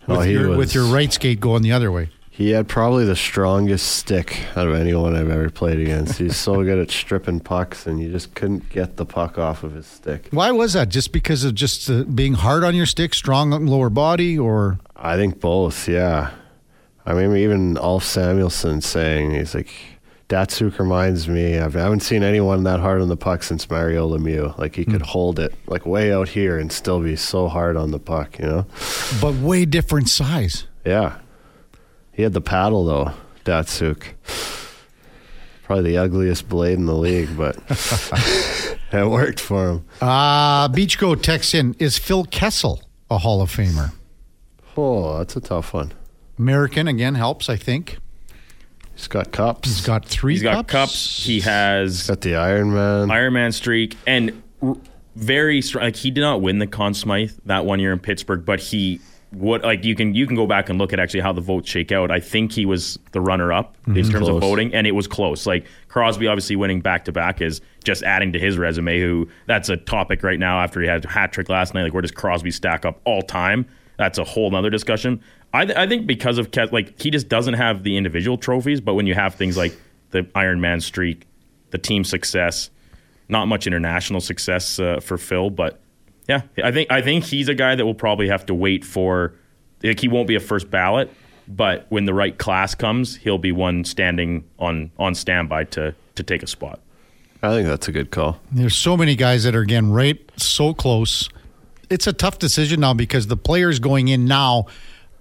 With, 0.07 0.09
No, 0.09 0.21
he 0.21 0.33
your, 0.33 0.49
was- 0.49 0.59
with 0.59 0.75
your 0.75 0.87
right 0.87 1.13
skate 1.13 1.39
going 1.41 1.63
the 1.63 1.73
other 1.73 1.93
way. 1.93 2.11
He 2.41 2.53
had 2.53 2.69
probably 2.69 3.05
the 3.05 3.17
strongest 3.17 3.97
stick 3.97 4.41
out 4.57 4.67
of 4.67 4.75
anyone 4.75 5.15
I've 5.15 5.29
ever 5.29 5.51
played 5.51 5.79
against. 5.79 6.17
He's 6.17 6.39
so 6.39 6.65
good 6.65 6.79
at 6.79 6.91
stripping 6.91 7.41
pucks, 7.41 7.87
and 7.87 8.01
you 8.01 8.11
just 8.11 8.35
couldn't 8.35 8.71
get 8.71 8.97
the 8.97 9.05
puck 9.05 9.37
off 9.37 9.63
of 9.63 9.75
his 9.75 9.85
stick. 9.87 10.29
Why 10.31 10.51
was 10.51 10.73
that? 10.73 10.89
Just 10.89 11.13
because 11.13 11.45
of 11.45 11.55
just 11.55 11.91
uh, 11.91 12.05
being 12.05 12.33
hard 12.33 12.65
on 12.65 12.75
your 12.75 12.87
stick, 12.87 13.13
strong 13.13 13.51
lower 13.67 13.91
body, 13.91 14.39
or 14.39 14.79
I 14.97 15.17
think 15.17 15.39
both, 15.39 15.87
yeah. 15.87 16.31
I 17.05 17.13
mean, 17.13 17.37
even 17.37 17.77
Ulf 17.77 18.05
Samuelsson 18.05 18.83
saying, 18.83 19.33
he's 19.33 19.55
like, 19.55 19.69
Datsyuk 20.31 20.79
reminds 20.79 21.29
me, 21.29 21.59
I've- 21.59 21.79
I 21.79 21.83
haven't 21.83 22.01
seen 22.01 22.23
anyone 22.23 22.63
that 22.65 22.81
hard 22.81 23.03
on 23.03 23.09
the 23.09 23.19
puck 23.19 23.43
since 23.43 23.69
Mario 23.69 24.09
Lemieux. 24.17 24.57
Like, 24.57 24.77
he 24.77 24.87
could 24.87 25.03
hold 25.03 25.39
it, 25.39 25.53
like, 25.67 25.85
way 25.85 26.11
out 26.11 26.29
here 26.31 26.59
and 26.59 26.73
still 26.73 27.01
be 27.01 27.17
so 27.17 27.49
hard 27.49 27.77
on 27.77 27.91
the 27.91 27.99
puck, 27.99 28.39
you 28.39 28.47
know? 28.47 28.67
but 29.21 29.35
way 29.35 29.67
different 29.67 30.09
size. 30.09 30.65
Yeah. 30.87 31.17
He 32.21 32.25
had 32.25 32.35
the 32.35 32.43
paddle, 32.43 32.85
though, 32.85 33.13
Datsyuk. 33.47 34.03
Probably 35.63 35.93
the 35.93 35.97
ugliest 35.97 36.51
blade 36.51 36.77
in 36.77 36.85
the 36.85 36.95
league, 36.95 37.35
but 37.35 37.57
it 38.93 39.09
worked 39.09 39.41
for 39.41 39.71
him. 39.71 39.85
Uh, 40.03 40.69
Beachgo 40.69 41.19
texts 41.23 41.55
in: 41.55 41.75
Is 41.79 41.97
Phil 41.97 42.25
Kessel 42.25 42.83
a 43.11 43.17
Hall 43.17 43.41
of 43.41 43.51
Famer? 43.51 43.95
Oh, 44.77 45.17
that's 45.17 45.35
a 45.35 45.41
tough 45.41 45.73
one. 45.73 45.93
American 46.39 46.87
again 46.89 47.15
helps, 47.15 47.49
I 47.49 47.57
think. 47.57 47.97
He's 48.95 49.09
got 49.09 49.33
cups. 49.33 49.67
He's 49.71 49.81
got 49.81 50.05
three 50.05 50.35
He's 50.35 50.43
got 50.43 50.69
cups. 50.69 50.93
cups. 50.93 51.25
He 51.25 51.41
has 51.41 52.07
got 52.07 52.21
the 52.21 52.35
Iron 52.37 52.75
Man. 52.75 53.11
Iron 53.11 53.33
Man 53.33 53.53
streak 53.53 53.97
and 54.07 54.43
r- 54.61 54.77
very 55.17 55.63
strong. 55.63 55.85
Like 55.87 55.97
he 55.97 56.11
did 56.11 56.21
not 56.21 56.43
win 56.43 56.59
the 56.59 56.67
Conn 56.67 56.93
Smythe 56.93 57.33
that 57.47 57.65
one 57.65 57.81
year 57.81 57.95
in 57.95 57.99
Pittsburgh, 57.99 58.45
but 58.45 58.61
he 58.61 59.01
what 59.31 59.63
like 59.63 59.85
you 59.85 59.95
can 59.95 60.15
you 60.15 60.27
can 60.27 60.35
go 60.35 60.47
back 60.47 60.69
and 60.69 60.79
look 60.79 60.93
at 60.93 60.99
actually 60.99 61.21
how 61.21 61.33
the 61.33 61.41
votes 61.41 61.69
shake 61.71 61.93
out. 61.93 62.11
I 62.11 62.19
think 62.19 62.53
he 62.53 62.67
was 62.67 62.99
the 63.13 63.21
runner 63.21 63.53
up 63.53 63.77
in 63.87 63.95
terms 64.11 64.27
of 64.29 64.41
voting, 64.41 64.75
and 64.75 64.87
it 64.87 64.93
was 64.93 65.07
close. 65.07 65.47
Like 65.47 65.67
Crosby 65.89 66.27
obviously 66.27 66.57
winning 66.57 66.81
back 66.81 67.05
to 67.05 67.13
back 67.13 67.41
is 67.41 67.61
just 67.85 68.03
adding 68.03 68.33
to 68.33 68.39
his 68.41 68.59
resume. 68.59 69.01
Who 69.01 69.29
that's 69.47 69.69
a 69.69 69.77
topic 69.77 70.23
right 70.25 70.39
now 70.39 70.61
after 70.61 70.81
he 70.81 70.89
had 70.89 71.05
a 71.05 71.09
hat 71.09 71.33
trick 71.33 71.49
last 71.49 71.75
night. 71.75 71.85
Like 71.85 71.93
where 71.93 72.03
does 72.03 72.11
Crosby 72.11 72.51
stack 72.51 72.85
up 72.85 73.01
all 73.05 73.23
time? 73.23 73.67
That's 73.99 74.19
a 74.19 74.25
whole 74.25 74.51
nother 74.51 74.71
discussion. 74.71 75.21
I, 75.53 75.65
th- 75.65 75.77
I 75.77 75.87
think 75.87 76.07
because 76.07 76.39
of 76.39 76.51
Ke- 76.51 76.73
like 76.73 77.01
he 77.01 77.11
just 77.11 77.29
doesn't 77.29 77.55
have 77.55 77.83
the 77.83 77.97
individual 77.97 78.37
trophies, 78.39 78.81
but 78.81 78.95
when 78.95 79.07
you 79.07 79.15
have 79.15 79.35
things 79.35 79.57
like 79.57 79.77
the 80.11 80.27
Iron 80.35 80.61
Man 80.61 80.81
streak, 80.81 81.27
the 81.71 81.79
team 81.79 82.03
success, 82.05 82.71
not 83.29 83.47
much 83.47 83.67
international 83.67 84.21
success 84.21 84.79
uh, 84.81 85.01
for 85.01 85.19
Phil, 85.19 85.51
but 85.51 85.81
yeah, 86.29 86.43
I 86.63 86.71
think 86.73 86.91
I 86.91 87.03
think 87.03 87.25
he's 87.25 87.49
a 87.49 87.55
guy 87.55 87.75
that 87.75 87.85
will 87.85 87.95
probably 87.95 88.29
have 88.29 88.47
to 88.47 88.55
wait 88.55 88.85
for. 88.85 89.35
Like 89.83 90.01
he 90.01 90.09
won't 90.09 90.29
be 90.29 90.35
a 90.35 90.41
first 90.41 90.71
ballot, 90.71 91.11
but 91.49 91.87
when 91.89 92.05
the 92.05 92.15
right 92.15 92.37
class 92.37 92.75
comes, 92.75 93.17
he'll 93.17 93.39
be 93.39 93.53
one 93.53 93.85
standing 93.85 94.45
on 94.59 94.91
on 94.99 95.15
standby 95.15 95.65
to 95.65 95.95
to 96.17 96.23
take 96.23 96.43
a 96.43 96.47
spot. 96.47 96.81
I 97.43 97.51
think 97.51 97.67
that's 97.67 97.89
a 97.89 97.93
good 97.93 98.11
call. 98.11 98.39
There's 98.53 98.77
so 98.77 98.97
many 98.97 99.17
guys 99.17 99.45
that 99.45 99.55
are 99.55 99.63
again 99.63 99.91
right 99.91 100.21
so 100.37 100.75
close. 100.75 101.29
It's 101.89 102.07
a 102.07 102.13
tough 102.13 102.39
decision 102.39 102.81
now 102.81 102.95
because 102.95 103.27
the 103.27 103.37
players 103.37 103.79
going 103.79 104.09
in 104.09 104.27
now 104.27 104.67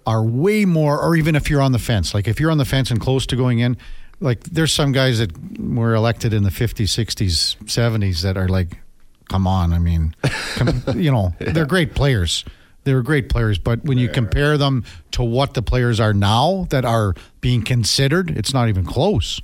are 0.06 0.24
way 0.24 0.66
more, 0.66 1.00
or 1.02 1.16
even 1.16 1.36
if 1.36 1.50
you're 1.50 1.62
on 1.62 1.72
the 1.72 1.80
fence, 1.80 2.14
like 2.14 2.28
if 2.28 2.40
you're 2.40 2.52
on 2.52 2.58
the 2.58 2.66
fence 2.66 2.92
and 2.92 3.00
close 3.00 3.26
to 3.28 3.36
going 3.36 3.60
in, 3.60 3.78
like 4.20 4.44
there's 4.44 4.74
some 4.74 4.92
guys 4.92 5.20
that 5.20 5.32
were 5.60 5.94
elected 5.94 6.34
in 6.34 6.44
the 6.44 6.50
50s, 6.50 6.88
60s, 6.88 7.56
70s 7.66 8.22
that 8.22 8.38
are 8.38 8.48
like, 8.48 8.80
come 9.30 9.48
on. 9.48 9.72
I 9.74 9.80
mean, 9.80 10.14
com- 10.56 10.84
you 10.96 11.12
know, 11.12 11.34
they're 11.40 11.66
great 11.66 11.96
players. 11.96 12.44
They're 12.84 13.02
great 13.02 13.30
players, 13.30 13.58
but 13.60 13.84
when 13.84 13.98
you 13.98 14.10
compare 14.10 14.58
them 14.58 14.84
to 15.12 15.24
what 15.24 15.54
the 15.54 15.62
players 15.62 16.00
are 16.00 16.14
now 16.14 16.66
that 16.70 16.86
are 16.86 17.14
being 17.42 17.62
considered, 17.62 18.32
it's 18.32 18.54
not 18.54 18.68
even 18.70 18.86
close. 18.86 19.40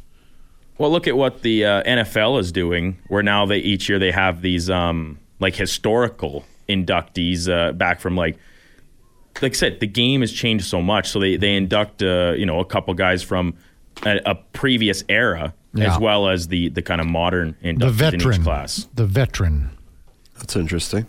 Well, 0.77 0.89
look 0.91 1.07
at 1.07 1.15
what 1.15 1.41
the 1.41 1.63
uh, 1.65 1.83
NFL 1.83 2.39
is 2.39 2.51
doing, 2.51 2.97
where 3.07 3.21
now 3.23 3.45
they 3.45 3.57
each 3.59 3.87
year 3.87 3.99
they 3.99 4.11
have 4.11 4.41
these 4.41 4.69
um, 4.69 5.19
like 5.39 5.55
historical 5.55 6.43
inductees 6.67 7.47
uh, 7.49 7.71
back 7.73 7.99
from 7.99 8.15
like 8.15 8.37
like 9.41 9.51
I 9.51 9.55
said, 9.55 9.79
the 9.81 9.87
game 9.87 10.21
has 10.21 10.31
changed 10.31 10.65
so 10.65 10.81
much, 10.81 11.09
so 11.09 11.19
they 11.19 11.35
they 11.35 11.55
induct 11.55 12.01
uh, 12.01 12.33
you 12.37 12.45
know 12.45 12.59
a 12.61 12.65
couple 12.65 12.93
guys 12.93 13.21
from 13.21 13.53
a, 14.05 14.19
a 14.25 14.35
previous 14.53 15.03
era 15.09 15.53
Yeah. 15.73 15.93
as 15.93 15.99
well 15.99 16.29
as 16.29 16.47
the 16.47 16.69
the 16.69 16.81
kind 16.81 17.01
of 17.01 17.07
modern 17.07 17.55
The 17.61 17.73
inductees 17.73 18.13
in 18.13 18.33
each 18.33 18.43
class. 18.43 18.87
The 18.95 19.05
veteran. 19.05 19.71
That's 20.37 20.55
interesting. 20.55 21.05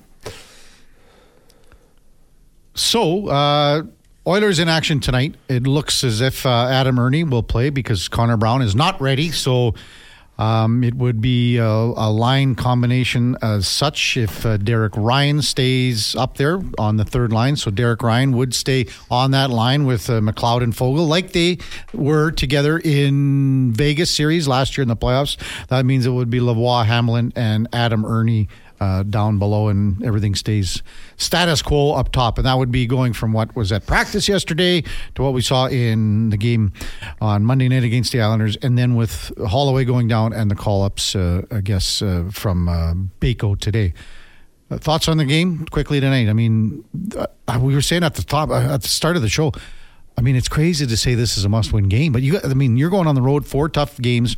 So, 2.75 3.29
uh, 3.29 3.83
Oilers 4.29 4.59
in 4.59 4.69
action 4.69 4.99
tonight. 4.99 5.37
It 5.49 5.69
looks 5.69 6.03
as 6.03 6.21
if 6.21 6.45
uh, 6.45 6.67
Adam 6.67 6.99
Erne 6.99 7.31
will 7.31 7.45
play 7.45 7.71
because 7.71 8.09
Connor 8.09 8.37
Brown 8.37 8.61
is 8.61 8.75
not 8.75 9.01
ready. 9.01 9.31
So, 9.31 9.75
um, 10.37 10.85
it 10.85 10.95
would 10.95 11.23
be 11.23 11.57
a, 11.57 11.65
a 11.65 12.11
line 12.11 12.57
combination 12.57 13.39
as 13.41 13.67
such 13.69 14.17
if 14.17 14.45
uh, 14.45 14.57
Derek 14.59 14.95
Ryan 14.97 15.41
stays 15.43 16.15
up 16.17 16.37
there 16.37 16.61
on 16.77 16.97
the 16.97 17.05
third 17.05 17.33
line. 17.33 17.55
So, 17.55 17.71
Derek 17.71 18.03
Ryan 18.03 18.37
would 18.37 18.53
stay 18.53 18.87
on 19.11 19.31
that 19.31 19.49
line 19.49 19.87
with 19.87 20.11
uh, 20.11 20.21
McLeod 20.21 20.63
and 20.65 20.75
Foegele 20.75 21.09
like 21.09 21.33
they 21.33 21.59
were 21.95 22.33
together 22.33 22.79
in 22.79 23.73
Vegas 23.73 24.11
series 24.11 24.49
last 24.49 24.77
year 24.77 24.83
in 24.83 24.89
the 24.89 24.97
playoffs. 24.97 25.37
That 25.69 25.87
means 25.87 26.05
it 26.05 26.11
would 26.11 26.31
be 26.31 26.41
Lavoie 26.41 26.85
Hamblin 26.85 27.33
and 27.37 27.69
Adam 27.73 28.05
Erne 28.05 28.49
uh, 28.81 29.03
down 29.03 29.39
below, 29.39 29.69
and 29.69 30.03
everything 30.05 30.35
stays 30.35 30.83
status 31.17 31.63
quo 31.63 31.93
up 31.93 32.13
top. 32.13 32.39
And 32.39 32.47
that 32.47 32.59
would 32.59 32.71
be 32.71 32.87
going 32.87 33.13
from 33.13 33.33
what 33.33 33.55
was 33.57 33.73
at 33.73 33.87
practice 33.87 34.29
yesterday 34.29 34.83
to 35.15 35.23
what 35.23 35.33
we 35.33 35.43
saw 35.43 35.67
in 35.67 36.31
the 36.31 36.37
game 36.37 36.73
on 37.21 37.45
Monday 37.45 37.69
night 37.69 37.85
against 37.85 38.13
the 38.13 38.21
Islanders, 38.21 38.57
and 38.57 38.79
then 38.79 38.95
with 38.95 39.33
Holloway 39.47 39.85
going 39.85 40.09
down 40.09 40.33
and 40.33 40.51
the 40.51 40.55
call 40.55 40.83
ups, 40.83 41.15
uh, 41.15 41.43
I 41.51 41.61
guess, 41.61 42.03
uh, 42.03 42.31
from 42.33 42.69
uh, 42.69 42.95
Bako 43.21 43.59
today. 43.59 43.95
Uh, 44.71 44.79
thoughts 44.79 45.07
on 45.07 45.17
the 45.17 45.25
game 45.25 45.65
quickly 45.67 46.01
tonight? 46.01 46.29
I 46.29 46.33
mean, 46.33 46.85
uh, 47.17 47.59
we 47.61 47.75
were 47.75 47.81
saying 47.81 48.03
at 48.03 48.15
the 48.15 48.23
top, 48.23 48.51
uh, 48.51 48.75
at 48.75 48.83
the 48.83 48.89
start 48.89 49.15
of 49.17 49.23
the 49.23 49.29
show. 49.29 49.53
I 50.19 50.23
mean, 50.23 50.35
it's 50.35 50.49
crazy 50.49 50.87
to 50.87 50.97
say 50.97 51.15
this 51.15 51.37
is 51.37 51.45
a 51.45 51.49
must-win 51.49 51.89
game, 51.89 52.11
but 52.11 52.23
you—I 52.23 52.55
mean, 52.55 52.77
you're 52.77 52.91
going 52.91 53.07
on 53.07 53.15
the 53.15 53.23
road, 53.23 53.47
four 53.47 53.69
tough 53.69 54.01
games. 54.01 54.35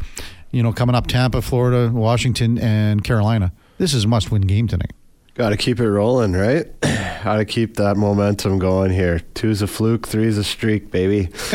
You 0.51 0.63
know, 0.63 0.73
coming 0.73 0.97
up: 0.97 1.07
Tampa, 1.07 1.41
Florida, 1.41 1.91
Washington, 1.93 2.59
and 2.59 3.05
Carolina. 3.05 3.53
This 3.79 3.95
is 3.95 4.05
a 4.05 4.09
must-win 4.09 4.43
game 4.43 4.67
tonight. 4.69 4.93
Got 5.35 5.51
to 5.51 5.57
keep 5.57 5.79
it 5.79 5.89
rolling, 5.89 6.33
right? 6.33 6.67
Got 7.25 7.37
to 7.37 7.45
keep 7.45 7.77
that 7.77 7.97
momentum 7.97 8.59
going 8.59 8.91
here. 8.91 9.21
Two's 9.35 9.63
a 9.63 9.67
fluke, 9.69 10.07
three's 10.09 10.37
a 10.37 10.43
streak, 10.45 10.91
baby. 10.91 11.29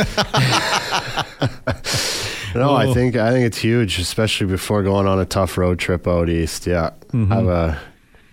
no, 2.55 2.73
I 2.73 2.91
think 2.93 3.15
I 3.15 3.31
think 3.31 3.45
it's 3.45 3.57
huge, 3.57 3.99
especially 3.99 4.47
before 4.47 4.83
going 4.83 5.07
on 5.07 5.19
a 5.19 5.25
tough 5.25 5.57
road 5.57 5.79
trip 5.79 6.07
out 6.07 6.29
east. 6.29 6.65
Yeah, 6.67 6.91
have 7.11 7.47
a 7.47 7.77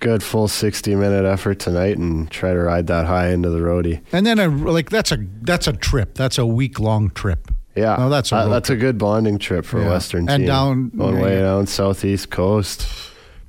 good 0.00 0.22
full 0.22 0.46
sixty 0.48 0.94
minute 0.94 1.24
effort 1.24 1.58
tonight 1.58 1.98
and 1.98 2.30
try 2.30 2.52
to 2.52 2.58
ride 2.60 2.86
that 2.88 3.06
high 3.06 3.30
into 3.30 3.50
the 3.50 3.58
roadie. 3.58 4.02
And 4.12 4.24
then, 4.26 4.38
a, 4.38 4.48
like 4.48 4.90
that's 4.90 5.10
a 5.12 5.18
that's 5.42 5.66
a 5.66 5.72
trip. 5.72 6.14
That's 6.14 6.38
a 6.38 6.46
week-long 6.46 7.10
trip. 7.10 7.50
Yeah, 7.74 7.96
Oh, 7.98 8.08
that's 8.08 8.30
a 8.32 8.36
Uh, 8.36 8.48
that's 8.48 8.68
a 8.70 8.76
good 8.76 8.98
bonding 8.98 9.38
trip 9.38 9.64
for 9.64 9.80
Yeah. 9.80 9.90
Western 9.90 10.28
And 10.28 10.42
team. 10.42 10.46
down- 10.46 10.88
going 10.96 11.20
way 11.20 11.40
down 11.40 11.66
southeast 11.66 12.30
coast. 12.30 12.86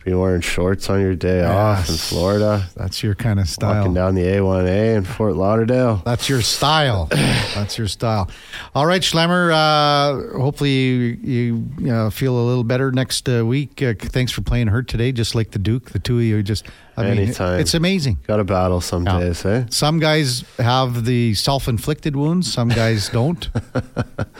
Be 0.03 0.15
wearing 0.15 0.41
shorts 0.41 0.89
on 0.89 0.99
your 0.99 1.13
day 1.13 1.43
off 1.43 1.87
in 1.87 1.95
Florida. 1.95 2.67
That's 2.75 3.03
your 3.03 3.13
kind 3.13 3.39
of 3.39 3.47
style. 3.47 3.75
Walking 3.81 3.93
down 3.93 4.15
the 4.15 4.23
A1A 4.23 4.95
in 4.95 5.03
Fort 5.03 5.35
Lauderdale. 5.35 6.01
That's 6.03 6.27
your 6.27 6.41
style. 6.41 7.05
That's 7.11 7.77
your 7.77 7.87
style. 7.87 8.27
All 8.73 8.87
right, 8.87 9.01
Schlemmer. 9.03 9.51
Uh, 9.53 10.39
hopefully 10.39 10.71
you, 10.71 11.65
you 11.77 11.91
uh, 11.93 12.09
feel 12.09 12.35
a 12.35 12.41
little 12.45 12.63
better 12.63 12.91
next 12.91 13.29
uh, 13.29 13.45
week. 13.45 13.79
Uh, 13.83 13.93
thanks 13.99 14.31
for 14.31 14.41
playing 14.41 14.67
hurt 14.67 14.87
today, 14.87 15.11
just 15.11 15.35
like 15.35 15.51
the 15.51 15.59
Duke. 15.59 15.91
The 15.91 15.99
two 15.99 16.17
of 16.17 16.23
you 16.23 16.41
just. 16.41 16.65
I 16.97 17.03
mean, 17.03 17.19
Anytime. 17.19 17.59
it's 17.59 17.73
amazing. 17.73 18.17
Got 18.27 18.37
to 18.37 18.43
battle 18.43 18.81
some 18.81 19.05
Yeah. 19.05 19.19
days, 19.19 19.45
eh? 19.45 19.65
Some 19.69 19.99
guys 19.99 20.43
have 20.57 21.05
the 21.05 21.33
self-inflicted 21.35 22.15
wounds. 22.15 22.51
Some 22.51 22.67
guys 22.67 23.07
don't. 23.09 23.49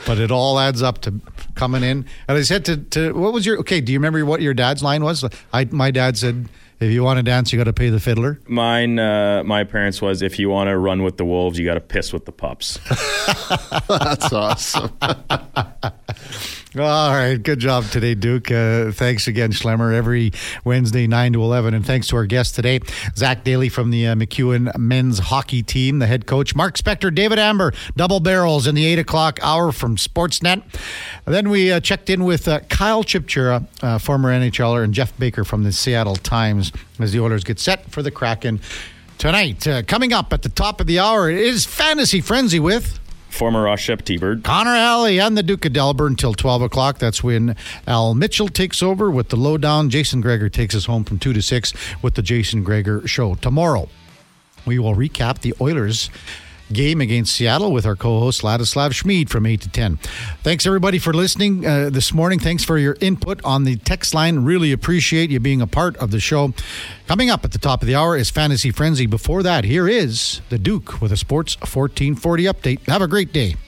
but 0.06 0.18
it 0.18 0.30
all 0.30 0.58
adds 0.58 0.82
up 0.82 1.00
to 1.02 1.14
coming 1.54 1.82
in. 1.82 2.06
And 2.28 2.38
I 2.38 2.42
said 2.42 2.64
to, 2.66 2.76
to 2.76 3.12
what 3.12 3.32
was 3.32 3.46
your 3.46 3.58
okay? 3.58 3.80
Do 3.80 3.92
you 3.92 3.98
remember 3.98 4.24
what 4.24 4.42
your 4.42 4.54
dad's 4.54 4.82
line 4.82 5.04
was? 5.04 5.24
I 5.52 5.64
my 5.66 5.90
dad 5.90 6.16
said, 6.16 6.48
"If 6.80 6.90
you 6.90 7.02
want 7.02 7.18
to 7.18 7.22
dance, 7.22 7.52
you 7.52 7.58
got 7.58 7.64
to 7.64 7.72
pay 7.72 7.90
the 7.90 8.00
fiddler." 8.00 8.40
Mine, 8.46 8.98
uh, 8.98 9.42
my 9.44 9.64
parents 9.64 10.00
was 10.02 10.22
if 10.22 10.38
you 10.38 10.48
want 10.48 10.68
to 10.68 10.76
run 10.76 11.02
with 11.02 11.16
the 11.16 11.24
wolves, 11.24 11.58
you 11.58 11.64
got 11.64 11.74
to 11.74 11.80
piss 11.80 12.12
with 12.12 12.24
the 12.24 12.32
pups. 12.32 12.78
That's 13.88 14.32
awesome. 14.32 14.90
All 16.74 17.10
right, 17.10 17.36
good 17.36 17.58
job 17.58 17.84
today, 17.90 18.14
Duke. 18.14 18.50
Uh, 18.50 18.92
thanks 18.92 19.26
again, 19.28 19.52
Schlemmer. 19.52 19.92
Every 19.92 20.32
Wednesday, 20.64 21.06
nine 21.06 21.34
to 21.34 21.42
eleven, 21.42 21.74
and 21.74 21.84
thanks 21.84 22.08
to 22.08 22.16
our 22.16 22.24
guest 22.24 22.54
today, 22.54 22.80
Zach 23.14 23.44
Daly 23.44 23.68
from 23.68 23.90
the 23.90 24.06
uh, 24.06 24.14
MacEwan 24.14 24.74
men's 24.78 25.18
hockey 25.18 25.62
team, 25.62 25.98
the 25.98 26.06
head 26.06 26.24
coach, 26.24 26.54
Mark 26.54 26.78
Spector, 26.78 27.14
David 27.14 27.38
Amber, 27.38 27.74
double 27.94 28.20
barrels 28.20 28.66
in 28.66 28.74
the 28.74 28.86
eight 28.86 28.98
o'clock 28.98 29.38
hour 29.42 29.70
from 29.70 29.96
Sportsnet. 29.96 30.62
Then 31.26 31.50
we 31.50 31.70
uh, 31.70 31.80
checked 31.80 32.08
in 32.08 32.24
with 32.24 32.48
uh, 32.48 32.60
Kyle 32.70 33.04
Chipchura, 33.04 33.66
uh, 33.82 33.98
former 33.98 34.30
NHLer, 34.30 34.82
and 34.82 34.94
Geoff 34.94 35.14
Baker 35.18 35.44
from 35.44 35.64
the 35.64 35.72
Seattle 35.72 36.16
Times 36.16 36.72
as 36.98 37.12
the 37.12 37.20
Oilers 37.20 37.44
get 37.44 37.60
set 37.60 37.90
for 37.90 38.02
the 38.02 38.10
Kraken 38.10 38.62
tonight. 39.18 39.66
Uh, 39.66 39.82
coming 39.82 40.14
up 40.14 40.32
at 40.32 40.40
the 40.40 40.48
top 40.48 40.80
of 40.80 40.86
the 40.86 40.98
hour 40.98 41.28
is 41.28 41.66
Fantasy 41.66 42.22
Frenzy 42.22 42.58
with. 42.58 42.98
Former 43.32 43.62
Ross 43.62 43.80
Shep 43.80 44.02
T-Bird. 44.02 44.44
Connor 44.44 44.74
Alley 44.74 45.18
and 45.18 45.36
the 45.36 45.42
Duke 45.42 45.64
of 45.64 45.72
Delaware 45.72 46.06
until 46.06 46.34
12 46.34 46.62
o'clock. 46.62 46.98
That's 46.98 47.24
when 47.24 47.56
Al 47.86 48.14
Mitchell 48.14 48.48
takes 48.48 48.82
over 48.82 49.10
with 49.10 49.30
the 49.30 49.36
lowdown. 49.36 49.90
Jason 49.90 50.20
Gregor 50.20 50.48
takes 50.48 50.74
us 50.74 50.84
home 50.84 51.04
from 51.04 51.18
2 51.18 51.32
to 51.32 51.42
6 51.42 51.72
with 52.02 52.14
the 52.14 52.22
Jason 52.22 52.62
Gregor 52.62 53.06
Show. 53.08 53.34
Tomorrow, 53.36 53.88
we 54.66 54.78
will 54.78 54.94
recap 54.94 55.40
the 55.40 55.54
Oilers 55.60 56.10
game 56.72 57.00
against 57.00 57.34
Seattle 57.34 57.72
with 57.72 57.86
our 57.86 57.96
co-host 57.96 58.42
Ladislav 58.42 58.90
Smid 58.90 59.28
from 59.28 59.46
8 59.46 59.60
to 59.62 59.68
10. 59.68 59.96
Thanks 60.42 60.66
everybody 60.66 60.98
for 60.98 61.12
listening 61.12 61.66
uh, 61.66 61.90
this 61.90 62.12
morning. 62.12 62.38
Thanks 62.38 62.64
for 62.64 62.78
your 62.78 62.96
input 63.00 63.40
on 63.44 63.64
the 63.64 63.76
text 63.76 64.14
line. 64.14 64.40
Really 64.40 64.72
appreciate 64.72 65.30
you 65.30 65.40
being 65.40 65.60
a 65.60 65.66
part 65.66 65.96
of 65.98 66.10
the 66.10 66.20
show. 66.20 66.52
Coming 67.06 67.30
up 67.30 67.44
at 67.44 67.52
the 67.52 67.58
top 67.58 67.82
of 67.82 67.88
the 67.88 67.94
hour 67.94 68.16
is 68.16 68.30
Fantasy 68.30 68.70
Frenzy. 68.70 69.06
Before 69.06 69.42
that, 69.42 69.64
here 69.64 69.88
is 69.88 70.40
the 70.48 70.58
Duke 70.58 71.00
with 71.00 71.12
a 71.12 71.16
Sports 71.16 71.56
1440 71.60 72.44
update. 72.44 72.86
Have 72.88 73.02
a 73.02 73.08
great 73.08 73.32
day. 73.32 73.56